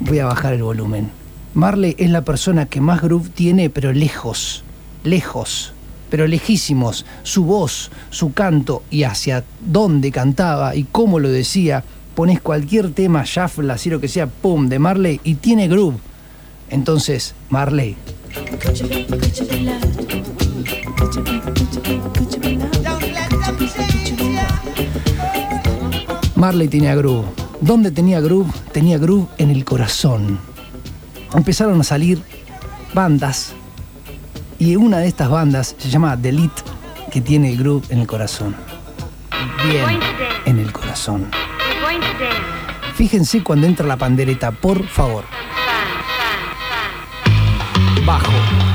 voy 0.00 0.18
a 0.20 0.26
bajar 0.26 0.54
el 0.54 0.62
volumen. 0.62 1.10
Marley 1.54 1.94
es 1.98 2.10
la 2.10 2.24
persona 2.24 2.66
que 2.66 2.80
más 2.80 3.00
groove 3.02 3.28
tiene, 3.30 3.68
pero 3.70 3.92
lejos, 3.92 4.64
lejos, 5.02 5.72
pero 6.14 6.28
lejísimos. 6.28 7.04
Su 7.24 7.42
voz, 7.44 7.90
su 8.10 8.32
canto 8.32 8.84
y 8.88 9.02
hacia 9.02 9.42
dónde 9.66 10.12
cantaba 10.12 10.76
y 10.76 10.84
cómo 10.84 11.18
lo 11.18 11.28
decía. 11.28 11.82
Pones 12.14 12.40
cualquier 12.40 12.92
tema, 12.92 13.24
shuffle, 13.26 13.72
así 13.72 13.90
lo 13.90 14.00
que 14.00 14.06
sea, 14.06 14.28
pum, 14.28 14.68
de 14.68 14.78
Marley 14.78 15.20
y 15.24 15.34
tiene 15.34 15.66
groove. 15.66 15.96
Entonces, 16.70 17.34
Marley, 17.48 17.96
Marley 26.36 26.68
tenía 26.68 26.94
groove. 26.94 27.26
¿Dónde 27.60 27.90
tenía 27.90 28.20
groove? 28.20 28.52
Tenía 28.70 28.98
groove 28.98 29.26
en 29.38 29.50
el 29.50 29.64
corazón. 29.64 30.38
Empezaron 31.34 31.80
a 31.80 31.82
salir 31.82 32.22
bandas 32.94 33.54
y 34.64 34.76
una 34.76 34.96
de 34.98 35.08
estas 35.08 35.28
bandas 35.28 35.76
se 35.76 35.90
llama 35.90 36.16
The 36.16 36.32
que 37.12 37.20
tiene 37.20 37.50
el 37.50 37.58
groove 37.58 37.84
en 37.90 37.98
el 37.98 38.06
corazón. 38.06 38.56
Bien, 39.68 40.00
en 40.46 40.58
el 40.58 40.72
corazón. 40.72 41.30
Fíjense 42.94 43.42
cuando 43.42 43.66
entra 43.66 43.86
la 43.86 43.98
pandereta, 43.98 44.52
por 44.52 44.86
favor. 44.86 45.24
Bajo. 48.06 48.73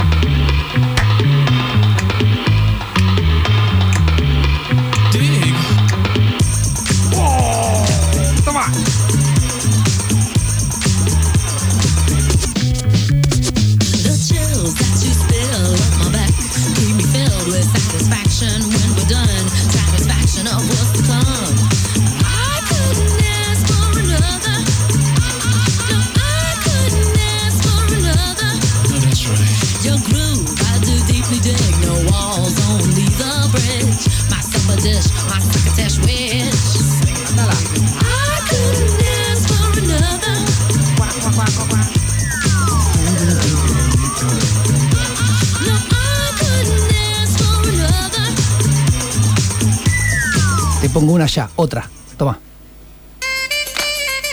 Pongo 51.00 51.14
una 51.14 51.28
ya, 51.28 51.50
otra. 51.56 51.90
Toma. 52.18 52.38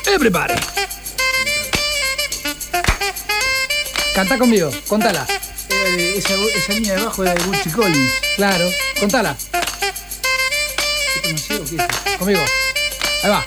Everybody. 0.04 0.54
Canta 4.12 4.36
conmigo, 4.36 4.72
contala. 4.88 5.24
Eh, 5.68 6.14
esa, 6.16 6.34
esa 6.34 6.72
línea 6.72 6.94
de 6.94 7.02
abajo 7.02 7.22
era 7.22 7.34
de 7.34 7.42
Gucci 7.44 7.70
Collins. 7.70 8.12
Claro, 8.34 8.68
contala. 8.98 9.36
¿Qué 11.22 11.32
no 11.32 11.38
sé 11.38 11.54
o 11.54 11.64
qué 11.64 11.76
es? 11.76 12.16
Conmigo. 12.18 12.44
Ahí 13.22 13.30
va. 13.30 13.46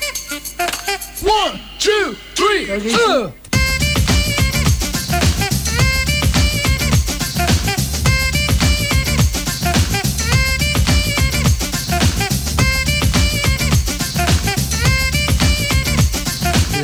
One, 1.22 1.62
two, 1.78 2.16
three, 2.36 2.94
uh. 2.94 3.49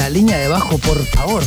La 0.06 0.12
línea 0.12 0.38
de 0.38 0.46
abajo, 0.46 0.78
por 0.78 1.04
favor. 1.04 1.44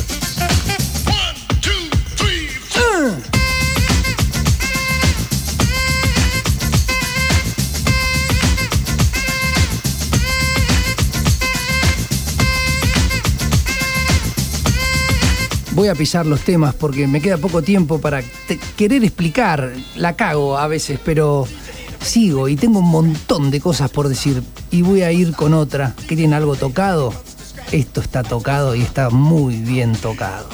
Voy 15.71 15.87
a 15.87 15.95
pisar 15.95 16.27
los 16.27 16.41
temas 16.41 16.75
porque 16.75 17.07
me 17.07 17.21
queda 17.21 17.37
poco 17.37 17.63
tiempo 17.63 18.01
para 18.01 18.25
querer 18.77 19.05
explicar. 19.05 19.73
La 19.95 20.17
cago 20.17 20.59
a 20.59 20.67
veces, 20.67 20.99
pero 21.05 21.47
sigo 22.01 22.49
y 22.49 22.57
tengo 22.57 22.81
un 22.81 22.91
montón 22.91 23.53
de 23.53 23.61
cosas 23.61 23.89
por 23.89 24.09
decir. 24.09 24.43
Y 24.73 24.83
voy 24.83 25.03
a 25.03 25.13
ir 25.13 25.33
con 25.37 25.55
otra. 25.55 25.95
que 26.09 26.17
tiene 26.17 26.35
algo 26.35 26.57
tocado? 26.57 27.15
Esto 27.73 28.01
está 28.01 28.23
tocado 28.23 28.75
y 28.75 28.81
está 28.81 29.11
muy 29.11 29.57
bien 29.57 29.93
tocado. 29.95 30.49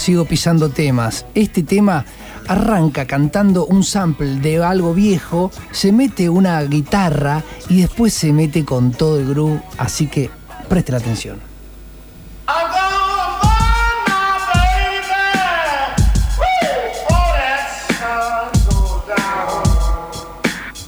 Sigo, 0.00 0.24
pisando 0.24 0.70
temas. 0.70 1.26
Este 1.34 1.62
tema 1.62 2.06
arranca 2.48 3.06
cantando 3.06 3.66
un 3.66 3.84
sample 3.84 4.36
de 4.36 4.64
algo 4.64 4.94
viejo, 4.94 5.52
se 5.72 5.92
mete 5.92 6.30
una 6.30 6.62
guitarra 6.62 7.42
y 7.68 7.82
después 7.82 8.14
se 8.14 8.32
mete 8.32 8.64
con 8.64 8.92
todo 8.92 9.20
el 9.20 9.28
groove, 9.28 9.60
así 9.76 10.06
que 10.06 10.30
preste 10.70 10.92
la 10.92 10.98
atención. 10.98 11.38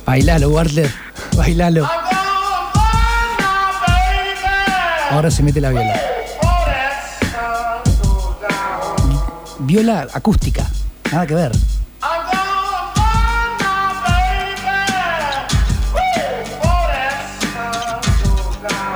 Bailalo, 0.07 0.49
Wartler, 0.49 0.91
bailalo. 1.37 1.87
Ahora 5.11 5.31
se 5.31 5.43
mete 5.43 5.61
la 5.61 5.69
viola. 5.69 6.12
Viola 9.73 10.07
acústica, 10.12 10.70
nada 11.11 11.27
que 11.27 11.35
ver. 11.35 11.53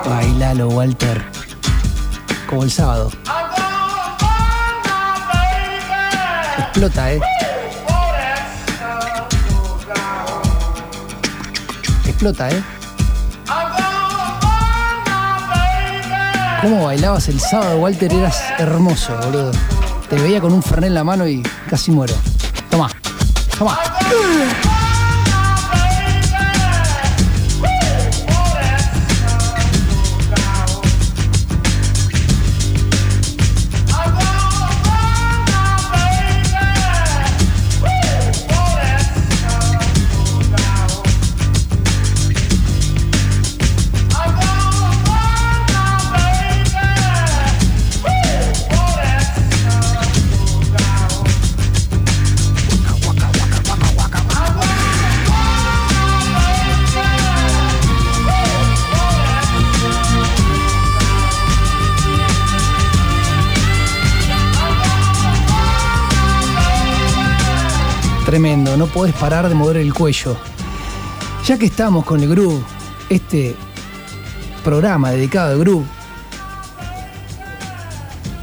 Bailalo, 0.05 0.69
Walter. 0.69 1.25
Como 2.47 2.65
el 2.65 2.71
sábado. 2.71 3.11
Explota, 6.59 7.11
¿eh? 7.11 7.21
Explota, 12.05 12.51
¿eh? 12.51 12.63
¿Cómo 16.61 16.85
bailabas 16.85 17.29
el 17.29 17.41
sábado, 17.41 17.79
Walter? 17.79 18.13
Eras 18.13 18.43
hermoso, 18.59 19.17
boludo. 19.23 19.53
Te 20.09 20.17
veía 20.17 20.41
con 20.41 20.53
un 20.53 20.63
fernet 20.63 20.89
en 20.89 20.95
la 20.95 21.05
mano 21.05 21.27
y 21.27 21.43
casi 21.69 21.91
muero. 21.91 22.15
Toma, 22.71 22.89
toma. 23.59 23.79
No 68.77 68.87
podés 68.87 69.15
parar 69.15 69.49
de 69.49 69.55
mover 69.55 69.79
el 69.79 69.95
cuello. 69.95 70.37
Ya 71.47 71.57
que 71.57 71.67
estamos 71.67 72.05
con 72.05 72.23
el 72.23 72.29
groove, 72.29 72.63
este 73.09 73.55
programa 74.63 75.11
dedicado 75.11 75.53
al 75.53 75.59
groove, 75.61 75.87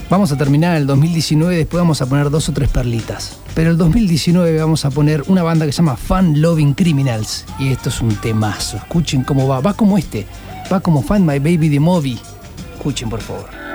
vamos 0.10 0.32
a 0.32 0.38
terminar 0.38 0.78
el 0.78 0.88
2019, 0.88 1.56
después 1.56 1.82
vamos 1.82 2.02
a 2.02 2.08
poner 2.08 2.32
dos 2.32 2.50
o 2.50 2.54
tres 2.54 2.70
perlitas. 2.70 3.38
Pero 3.54 3.70
el 3.70 3.78
2019 3.78 4.60
vamos 4.60 4.86
a 4.86 4.90
poner 4.90 5.24
una 5.28 5.44
banda 5.44 5.68
que 5.68 5.72
se 5.72 5.78
llama 5.78 5.98
Fun 5.98 6.42
Loving 6.42 6.74
Criminals. 6.74 7.46
Y 7.60 7.72
esto 7.72 7.90
es 7.90 8.02
un 8.02 8.16
temazo. 8.16 8.78
Escuchen 8.78 9.24
cómo 9.24 9.48
va. 9.48 9.60
Va 9.60 9.76
como 9.76 10.00
este. 10.00 10.26
Va 10.72 10.80
como 10.80 11.04
Find 11.04 11.30
My 11.30 11.38
Baby 11.38 11.70
de 11.70 11.80
Moby. 11.80 12.20
Escuchen, 12.76 13.10
por 13.10 13.22
favor. 13.22 13.73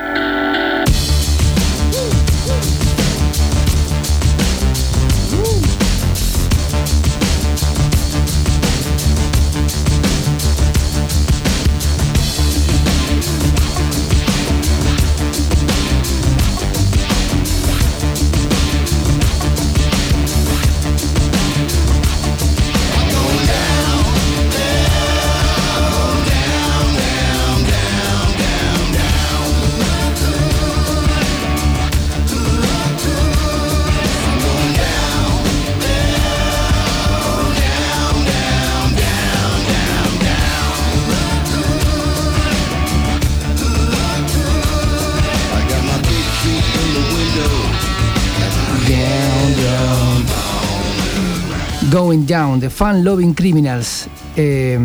The 52.61 52.71
Fun 52.71 53.05
Loving 53.05 53.35
Criminals. 53.35 54.07
Eh, 54.37 54.79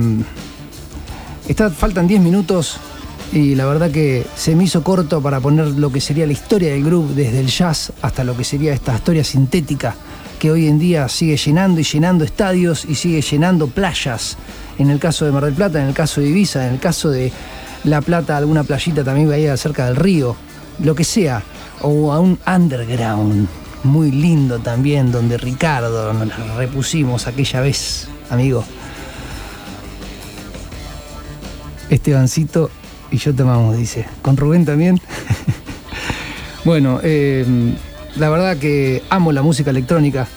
está- 1.47 1.69
faltan 1.69 2.07
10 2.07 2.21
minutos 2.21 2.77
y 3.31 3.55
la 3.55 3.65
verdad 3.65 3.91
que 3.91 4.25
se 4.35 4.55
me 4.55 4.65
hizo 4.65 4.83
corto 4.83 5.21
para 5.21 5.39
poner 5.39 5.67
lo 5.67 5.91
que 5.91 5.99
sería 6.01 6.25
la 6.25 6.33
historia 6.33 6.69
del 6.71 6.83
grupo, 6.83 7.13
desde 7.13 7.39
el 7.39 7.47
jazz 7.47 7.91
hasta 8.01 8.23
lo 8.23 8.35
que 8.37 8.43
sería 8.43 8.73
esta 8.73 8.95
historia 8.95 9.23
sintética 9.23 9.95
que 10.39 10.51
hoy 10.51 10.67
en 10.67 10.77
día 10.77 11.07
sigue 11.07 11.37
llenando 11.37 11.79
y 11.79 11.83
llenando 11.83 12.25
estadios 12.25 12.85
y 12.85 12.95
sigue 12.95 13.21
llenando 13.21 13.67
playas. 13.67 14.37
En 14.77 14.89
el 14.89 14.99
caso 14.99 15.23
de 15.25 15.31
Mar 15.31 15.45
del 15.45 15.53
Plata, 15.53 15.81
en 15.81 15.87
el 15.87 15.93
caso 15.93 16.19
de 16.19 16.27
Ibiza, 16.29 16.67
en 16.67 16.73
el 16.73 16.79
caso 16.79 17.09
de 17.09 17.31
La 17.85 18.01
Plata, 18.01 18.35
alguna 18.37 18.63
playita 18.63 19.03
también 19.03 19.31
ahí 19.31 19.47
cerca 19.57 19.85
del 19.85 19.95
río, 19.95 20.35
lo 20.79 20.95
que 20.95 21.03
sea, 21.03 21.41
o 21.81 22.11
a 22.11 22.19
un 22.19 22.37
underground 22.45 23.47
muy 23.83 24.11
lindo 24.11 24.59
también, 24.59 25.11
donde 25.11 25.37
Ricardo 25.37 26.13
nos 26.13 26.55
repusimos 26.55 27.27
aquella 27.27 27.61
vez, 27.61 28.07
amigo. 28.29 28.63
Estebancito 31.89 32.71
y 33.11 33.17
yo 33.17 33.35
te 33.35 33.43
amamos, 33.43 33.77
dice. 33.77 34.07
Con 34.21 34.37
Rubén 34.37 34.65
también. 34.65 34.99
bueno, 36.65 36.99
eh, 37.03 37.45
la 38.15 38.29
verdad 38.29 38.57
que 38.57 39.03
amo 39.09 39.31
la 39.31 39.41
música 39.41 39.69
electrónica. 39.69 40.27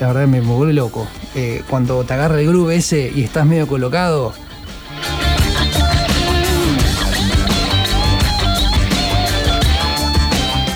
La 0.00 0.08
verdad 0.08 0.26
me 0.26 0.40
vuelve 0.40 0.72
loco. 0.72 1.06
Eh, 1.34 1.62
cuando 1.68 2.02
te 2.04 2.14
agarra 2.14 2.40
el 2.40 2.46
groove 2.48 2.76
ese 2.76 3.12
y 3.14 3.22
estás 3.22 3.46
medio 3.46 3.68
colocado. 3.68 4.32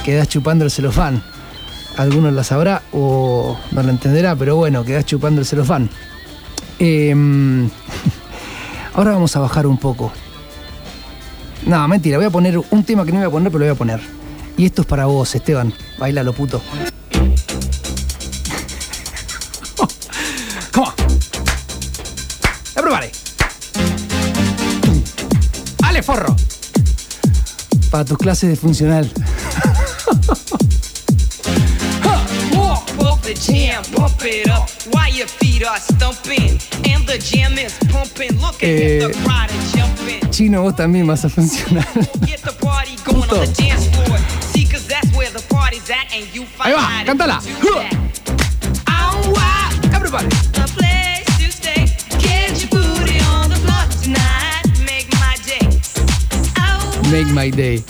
Quedás 0.05 0.29
chupando 0.29 0.65
el 0.65 0.71
celofán. 0.71 1.23
Algunos 2.01 2.33
la 2.33 2.43
sabrá 2.45 2.81
o 2.93 3.59
no 3.73 3.83
la 3.83 3.91
entenderá, 3.91 4.35
pero 4.35 4.57
bueno, 4.57 4.87
quedás 4.87 5.05
chupando 5.05 5.43
el 5.43 5.47
celofán. 5.47 5.91
Em, 6.79 7.69
ahora 8.95 9.11
vamos 9.11 9.37
a 9.37 9.41
bajar 9.41 9.67
un 9.67 9.77
poco. 9.77 10.11
No, 11.67 11.87
mentira, 11.89 12.17
voy 12.17 12.25
a 12.25 12.31
poner 12.31 12.59
un 12.59 12.85
tema 12.85 13.05
que 13.05 13.13
no 13.13 13.19
voy 13.19 13.27
a 13.27 13.31
poner, 13.31 13.53
pero 13.53 13.59
lo 13.59 13.67
voy 13.67 13.75
a 13.75 13.79
poner. 13.79 14.01
Y 14.57 14.65
esto 14.65 14.81
es 14.81 14.89
para 14.89 15.05
vos, 15.05 15.35
Esteban. 15.35 15.75
Bailalo, 15.99 16.33
puto. 16.33 16.63
Come. 20.73 20.95
Ale, 25.83 26.03
forro. 26.03 26.35
Para 27.91 28.07
tus 28.07 28.17
clases 28.17 28.49
de 28.49 28.57
funcional. 28.57 29.13
the 33.35 33.53
jam, 33.53 33.83
pump 33.95 34.25
it 34.25 34.49
up 34.49 34.69
while 34.93 35.09
your 35.13 35.27
feet 35.29 35.65
are 35.65 35.79
stumping. 35.79 36.59
And 36.91 37.07
the 37.07 37.19
jam 37.19 37.57
is 37.59 37.79
pumping. 37.91 38.33
Look 38.41 38.57
at 38.63 38.69
Eh, 38.69 38.99
the 39.07 39.13
crowd 39.23 39.51
jumping. 39.73 40.31
Chino, 40.33 40.63
vos 40.63 40.75
también 40.75 41.07
vas 41.07 41.25
a 41.25 41.29
funcionar. 41.29 41.87
Get 42.27 42.41
the 42.43 42.53
party 42.61 42.97
going 43.05 43.23
on 43.31 43.47
the 43.47 43.53
dance 43.55 43.87
floor. 43.95 44.19
See, 44.53 44.65
cause 44.67 44.87
that's 44.89 45.09
where 45.17 45.31
the 45.31 45.43
party's 45.49 45.89
at. 45.91 46.13
And 46.13 46.27
you 46.35 46.45
find 46.45 46.71
Ahí 46.71 46.73
va, 46.75 47.05
cántala. 47.07 47.41
Oh, 48.89 49.33
wow. 49.33 49.71
Everybody. 49.95 50.27
A 50.57 50.67
place 50.75 51.25
to 51.39 51.53
stay. 51.53 51.87
Get 52.19 52.59
your 52.61 52.71
booty 52.71 53.21
on 53.31 53.51
the 53.51 53.57
floor 53.63 53.87
tonight. 54.03 54.65
Make 54.85 55.07
my 55.21 55.37
day. 55.47 55.69
Make 57.13 57.33
my 57.33 57.51
day. 57.51 57.85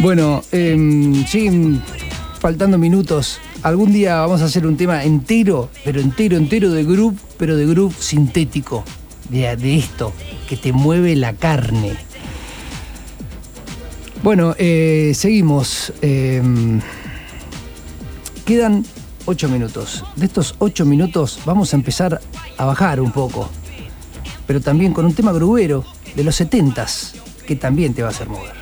Bueno, 0.00 0.42
em, 0.52 1.24
siguen 1.26 1.82
faltando 2.40 2.76
minutos. 2.76 3.38
Algún 3.62 3.92
día 3.92 4.16
vamos 4.16 4.42
a 4.42 4.46
hacer 4.46 4.66
un 4.66 4.76
tema 4.76 5.04
entero, 5.04 5.70
pero 5.84 6.00
entero, 6.00 6.36
entero 6.36 6.70
de 6.70 6.82
groove, 6.82 7.16
pero 7.36 7.56
de 7.56 7.64
groove 7.66 7.94
sintético. 7.98 8.82
De, 9.28 9.76
esto, 9.76 10.12
que 10.48 10.56
te 10.56 10.72
mueve 10.72 11.16
la 11.16 11.34
carne. 11.34 11.96
Bueno, 14.22 14.54
eh, 14.58 15.12
seguimos. 15.14 15.92
Em, 16.02 16.80
quedan 18.44 18.84
ocho 19.26 19.48
minutos. 19.48 20.04
De 20.16 20.26
estos 20.26 20.54
ocho 20.58 20.84
minutos 20.84 21.40
vamos 21.46 21.72
a 21.72 21.76
empezar 21.76 22.20
a 22.58 22.64
bajar 22.64 23.00
un 23.00 23.12
poco. 23.12 23.48
Pero 24.46 24.60
también 24.60 24.92
con 24.92 25.06
un 25.06 25.14
tema 25.14 25.32
grubero 25.32 25.84
de 26.14 26.24
los 26.24 26.36
setentas, 26.36 27.14
que 27.46 27.56
también 27.56 27.94
te 27.94 28.02
va 28.02 28.08
a 28.08 28.10
hacer 28.10 28.28
mover. 28.28 28.52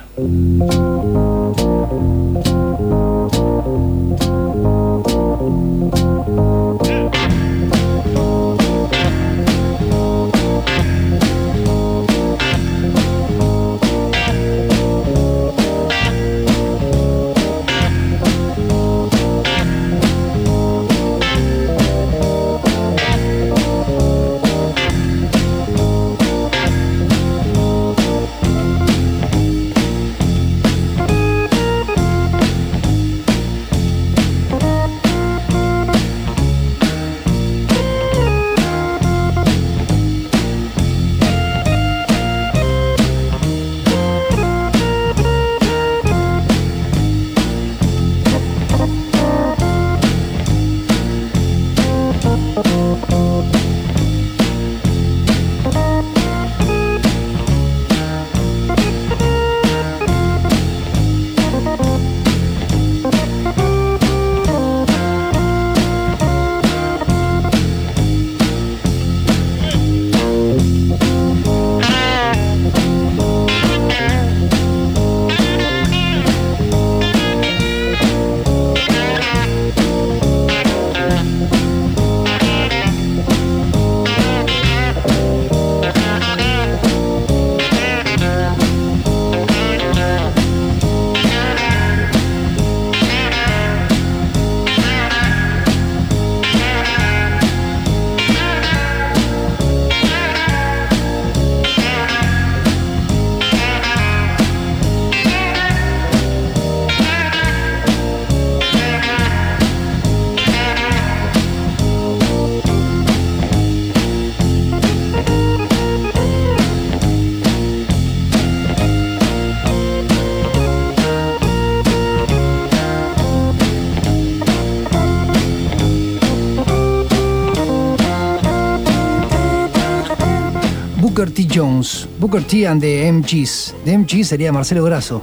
Booker 131.20 131.34
T. 131.34 131.46
Jones. 131.54 132.08
Booker 132.18 132.42
T 132.42 132.66
and 132.66 132.80
the 132.80 133.12
MGs. 133.12 133.74
The 133.84 133.98
MGs 133.98 134.26
sería 134.28 134.52
Marcelo 134.52 134.82
Grasso. 134.84 135.20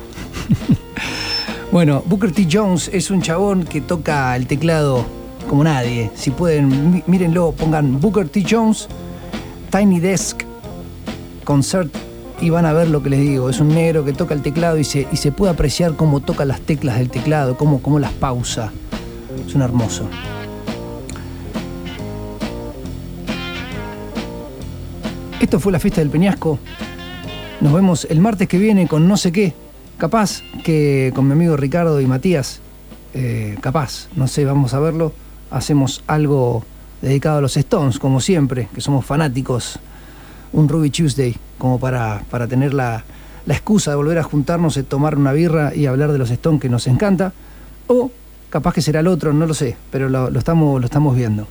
bueno, 1.72 2.04
Booker 2.06 2.32
T. 2.32 2.48
Jones 2.48 2.88
es 2.94 3.10
un 3.10 3.20
chabón 3.24 3.64
que 3.64 3.82
toca 3.82 4.36
el 4.36 4.46
teclado 4.46 5.04
como 5.50 5.64
nadie. 5.64 6.12
Si 6.14 6.30
pueden, 6.30 6.92
mí- 6.94 7.04
mírenlo, 7.08 7.52
pongan 7.52 8.00
Booker 8.00 8.30
T. 8.30 8.46
Jones, 8.48 8.88
Tiny 9.72 10.00
Desk, 10.00 10.44
Concert 11.44 11.92
y 12.42 12.52
van 12.52 12.68
a 12.68 12.74
ver 12.74 12.90
lo 12.90 13.02
que 13.02 13.10
les 13.10 13.22
digo. 13.22 13.50
Es 13.50 13.60
un 13.60 13.70
negro 13.70 14.06
que 14.06 14.14
toca 14.14 14.36
el 14.36 14.44
teclado 14.44 14.78
y 14.78 14.84
se, 14.84 15.08
y 15.12 15.18
se 15.18 15.32
puede 15.32 15.52
apreciar 15.54 15.96
cómo 15.96 16.20
toca 16.20 16.46
las 16.46 16.62
teclas 16.62 17.00
del 17.00 17.10
teclado, 17.10 17.58
cómo, 17.58 17.82
cómo 17.82 17.98
las 17.98 18.12
pausa. 18.12 18.72
Es 19.48 19.56
un 19.56 19.64
hermoso. 19.64 20.08
Esto 25.40 25.60
fue 25.60 25.72
la 25.72 25.80
fiesta 25.80 26.02
del 26.02 26.10
Peñasco. 26.10 26.58
Nos 27.62 27.72
vemos 27.72 28.08
el 28.10 28.20
martes 28.20 28.48
que 28.48 28.58
viene 28.58 28.88
con 28.88 29.08
no 29.08 29.18
sé 29.18 29.32
qué. 29.32 29.54
Capaz 29.98 30.42
que 30.64 31.12
con 31.14 31.28
mi 31.28 31.34
amigo 31.34 31.56
Ricardo 31.56 32.02
y 32.02 32.08
Matías, 32.08 32.60
eh, 33.14 33.56
capaz, 33.62 34.08
no 34.16 34.28
sé, 34.28 34.46
vamos 34.46 34.74
a 34.74 34.80
verlo. 34.80 35.14
Hacemos 35.52 36.04
algo 36.08 36.66
dedicado 37.04 37.38
a 37.38 37.42
los 37.42 37.56
Stones, 37.56 38.00
como 38.00 38.20
siempre, 38.20 38.68
que 38.74 38.82
somos 38.82 39.06
fanáticos. 39.06 39.80
Un 40.54 40.68
Ruby 40.68 40.90
Tuesday, 40.90 41.36
como 41.60 41.80
para, 41.80 42.24
para 42.32 42.48
tener 42.48 42.74
la, 42.74 43.04
la 43.46 43.54
excusa 43.54 43.92
de 43.92 43.98
volver 43.98 44.18
a 44.18 44.24
juntarnos, 44.24 44.80
tomar 44.88 45.18
una 45.18 45.34
birra 45.34 45.74
y 45.76 45.86
hablar 45.86 46.12
de 46.12 46.18
los 46.18 46.32
Stones 46.32 46.60
que 46.60 46.70
nos 46.70 46.88
encanta. 46.88 47.32
O 47.86 48.10
capaz 48.50 48.74
que 48.74 48.82
será 48.82 49.02
el 49.02 49.08
otro, 49.08 49.34
no 49.34 49.46
lo 49.46 49.54
sé, 49.54 49.78
pero 49.92 50.10
lo 50.10 50.40
estamos, 50.40 50.82
lo 50.82 50.86
estamos 50.86 51.16
viendo. 51.16 51.48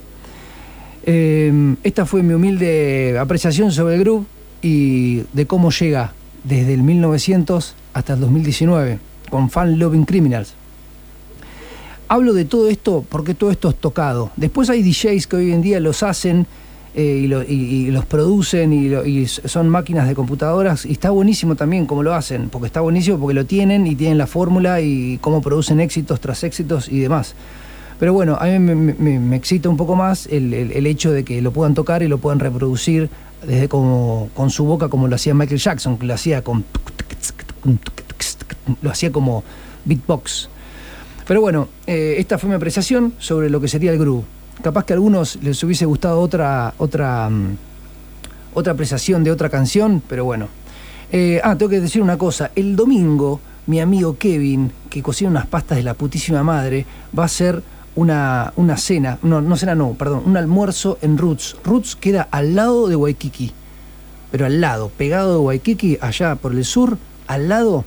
Eh, 1.07 1.77
esta 1.85 2.05
fue 2.05 2.23
mi 2.23 2.35
humilde 2.35 3.17
apreciación 3.19 3.71
sobre 3.71 3.95
el 3.95 4.01
groove 4.01 4.25
y 4.63 5.23
de 5.33 5.47
cómo 5.47 5.71
llega 5.71 6.13
desde 6.45 6.75
el 6.75 6.83
1900 6.83 7.75
hasta 7.95 8.15
el 8.15 8.21
2019 8.21 8.99
con 9.31 9.49
Fan 9.51 9.79
Loving 9.79 10.05
Criminals. 10.05 10.55
Hablo 12.09 12.33
de 12.35 12.45
todo 12.45 12.69
esto 12.69 13.05
porque 13.09 13.35
todo 13.35 13.51
esto 13.51 13.69
es 13.69 13.77
tocado. 13.77 14.31
Después 14.37 14.69
hay 14.71 14.83
DJs 14.83 15.27
que 15.27 15.37
hoy 15.37 15.53
en 15.53 15.63
día 15.63 15.81
los 15.81 16.03
hacen 16.03 16.47
eh, 16.95 17.21
y, 17.25 17.27
lo- 17.27 17.43
y- 17.43 17.47
y 17.87 17.91
los 17.91 18.05
producen 18.07 18.73
y, 18.73 19.27
son 19.27 19.69
máquinas 19.69 20.09
de 20.09 20.15
computadoras 20.15 20.87
y 20.87 20.93
está 20.93 21.11
buenísimo 21.11 21.55
también 21.55 21.85
cómo 21.87 22.03
lo 22.03 22.15
hacen, 22.15 22.49
porque 22.49 22.67
está 22.69 22.81
buenísimo 22.81 23.19
porque 23.19 23.35
lo 23.35 23.45
tienen 23.45 23.87
y 23.87 23.95
tienen 23.97 24.19
la 24.19 24.27
fórmula 24.27 24.81
y 24.81 25.19
cómo 25.21 25.43
producen 25.43 25.79
éxitos 25.81 26.21
tras 26.21 26.43
éxitos 26.43 26.89
y 26.89 27.01
demás. 27.01 27.35
Pero 27.99 28.13
bueno, 28.13 28.37
a 28.39 28.45
mí 28.45 28.59
me, 28.59 29.37
excita 29.37 29.69
un 29.69 29.77
poco 29.77 29.97
más 29.97 30.27
el, 30.27 30.53
el- 30.53 30.87
hecho 30.87 31.13
de 31.13 31.25
que 31.25 31.41
lo 31.41 31.51
puedan 31.53 31.75
tocar 31.75 32.03
y 32.03 32.09
lo 32.09 32.19
puedan 32.19 32.41
reproducir 32.41 33.09
desde 33.47 33.69
como 33.69 34.29
con 34.35 34.51
su 34.51 34.65
boca 34.65 34.89
como 34.89 35.09
lo 35.09 35.15
hacía 35.17 35.35
Michael 35.35 35.61
Jackson, 35.61 35.97
que 35.97 36.07
lo 36.07 36.15
hacía 36.15 36.43
con 36.43 36.65
lo 38.83 38.91
hacía 38.91 39.13
como 39.13 39.45
beatbox. 39.85 40.49
Pero 41.27 41.41
bueno, 41.41 41.69
eh, 41.87 42.17
esta 42.19 42.39
fue 42.39 42.49
mi 42.49 42.55
apreciación 42.55 43.15
sobre 43.19 43.51
lo 43.51 43.61
que 43.61 43.69
sería 43.69 43.93
el 43.93 43.99
groove. 43.99 44.25
Capaz 44.63 44.85
que 44.85 44.93
a 44.93 44.97
algunos 44.97 45.37
les 45.43 45.63
hubiese 45.65 45.85
gustado 45.87 46.21
otra 46.21 46.75
otra 46.79 47.29
mm, 47.31 47.57
otra 48.55 48.73
apreciación 48.73 49.23
de 49.25 49.31
otra 49.31 49.49
canción, 49.51 50.03
pero 50.09 50.25
bueno. 50.25 50.49
Eh, 51.13 51.41
ah, 51.45 51.57
tengo 51.57 51.71
que 51.71 51.81
decir 51.81 52.03
una 52.03 52.19
cosa. 52.19 52.51
El 52.57 52.75
domingo, 52.75 53.41
mi 53.67 53.81
amigo 53.81 54.17
Kevin, 54.19 54.73
que 54.91 55.03
cocina 55.03 55.31
unas 55.31 55.47
pastas 55.47 55.79
de 55.79 55.85
la 55.85 55.95
putísima 55.95 56.43
madre, 56.43 56.85
va 57.17 57.25
a 57.25 57.27
hacer 57.27 57.63
una, 57.97 58.53
una 58.57 58.77
cena, 58.77 59.19
no, 59.23 59.41
no 59.41 59.57
cena, 59.57 59.75
no, 59.75 59.93
perdón, 59.95 60.23
un 60.27 60.37
almuerzo 60.37 60.99
en 61.03 61.19
Roots. 61.19 61.57
Roots 61.65 61.97
queda 61.97 62.29
al 62.31 62.55
lado 62.55 62.89
de 62.89 62.97
Waikiki, 62.97 63.53
pero 64.31 64.47
al 64.47 64.61
lado, 64.61 64.91
pegado 64.97 65.33
de 65.33 65.39
Waikiki, 65.39 65.99
allá 66.01 66.37
por 66.37 66.53
el 66.53 66.65
sur, 66.65 66.99
al 67.27 67.49
lado, 67.49 67.85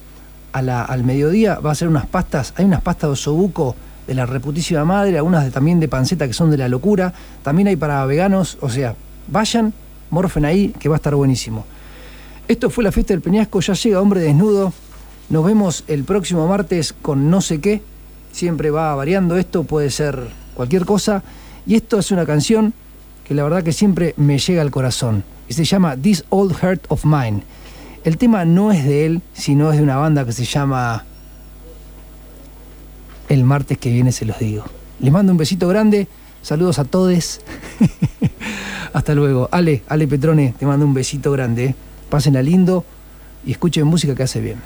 a 0.51 0.61
la- 0.61 0.83
al 0.83 1.03
mediodía, 1.03 1.59
va 1.59 1.69
a 1.69 1.73
hacer 1.73 1.87
unas 1.87 2.07
pastas, 2.07 2.53
hay 2.57 2.65
unas 2.65 2.81
pastas 2.81 3.09
de 3.09 3.13
osobuco 3.13 3.75
de 4.07 4.15
la 4.15 4.25
reputísima 4.25 4.83
madre, 4.83 5.15
algunas 5.17 5.51
también 5.51 5.79
de 5.79 5.87
panceta 5.87 6.25
que 6.27 6.33
son 6.33 6.49
de 6.49 6.57
la 6.57 6.67
locura, 6.67 7.13
también 7.43 7.67
hay 7.67 7.75
para 7.75 8.03
veganos, 8.05 8.57
o 8.61 8.69
sea, 8.69 8.95
vayan, 9.27 9.71
morfen 10.09 10.43
ahí, 10.45 10.69
que 10.79 10.89
va 10.89 10.95
a 10.95 10.97
estar 10.97 11.13
buenísimo. 11.13 11.65
Esto 12.47 12.71
fue 12.71 12.83
la 12.83 12.91
fiesta 12.91 13.13
del 13.13 13.21
Peñasco, 13.21 13.59
ya 13.59 13.73
llega 13.73 14.01
Hombre 14.01 14.21
Desnudo. 14.21 14.73
Nos 15.29 15.45
vemos 15.45 15.83
el 15.87 16.03
próximo 16.03 16.47
martes 16.47 16.93
con 16.99 17.29
no 17.29 17.41
sé 17.41 17.61
qué. 17.61 17.83
Siempre 18.31 18.71
va 18.71 18.95
variando 18.95 19.37
esto, 19.37 19.63
puede 19.63 19.89
ser 19.89 20.27
cualquier 20.53 20.85
cosa. 20.85 21.23
Y 21.65 21.75
esto 21.75 21.99
es 21.99 22.11
una 22.11 22.25
canción 22.25 22.73
que 23.23 23.33
la 23.33 23.43
verdad 23.43 23.63
que 23.63 23.73
siempre 23.73 24.13
me 24.17 24.37
llega 24.37 24.61
al 24.61 24.71
corazón. 24.71 25.23
Y 25.47 25.53
se 25.53 25.63
llama 25.65 25.97
This 25.97 26.25
Old 26.29 26.55
Heart 26.55 26.85
of 26.89 27.05
Mine. 27.05 27.43
El 28.03 28.17
tema 28.17 28.45
no 28.45 28.71
es 28.71 28.85
de 28.85 29.05
él, 29.05 29.21
sino 29.33 29.71
es 29.71 29.77
de 29.77 29.83
una 29.83 29.97
banda 29.97 30.25
que 30.25 30.31
se 30.31 30.45
llama... 30.45 31.05
El 33.27 33.43
martes 33.43 33.77
que 33.77 33.91
viene 33.91 34.11
se 34.11 34.25
los 34.25 34.39
digo. 34.39 34.63
Les 34.99 35.11
mando 35.11 35.31
un 35.31 35.37
besito 35.37 35.67
grande. 35.67 36.07
Saludos 36.41 36.79
a 36.79 36.85
todos. 36.85 37.41
Hasta 38.93 39.13
luego. 39.13 39.49
Ale, 39.51 39.83
Ale 39.87 40.07
Petrone, 40.07 40.55
te 40.57 40.65
mando 40.65 40.85
un 40.85 40.93
besito 40.93 41.31
grande. 41.31 41.75
Pásenla 42.09 42.41
lindo 42.41 42.83
y 43.45 43.51
escuchen 43.51 43.85
música 43.85 44.15
que 44.15 44.23
hace 44.23 44.41
bien. 44.41 44.57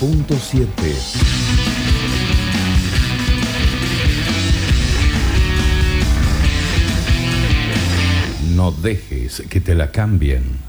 91.7. 0.00 0.66
No 8.54 8.72
dejes 8.72 9.42
que 9.48 9.60
te 9.60 9.74
la 9.74 9.92
cambien. 9.92 10.65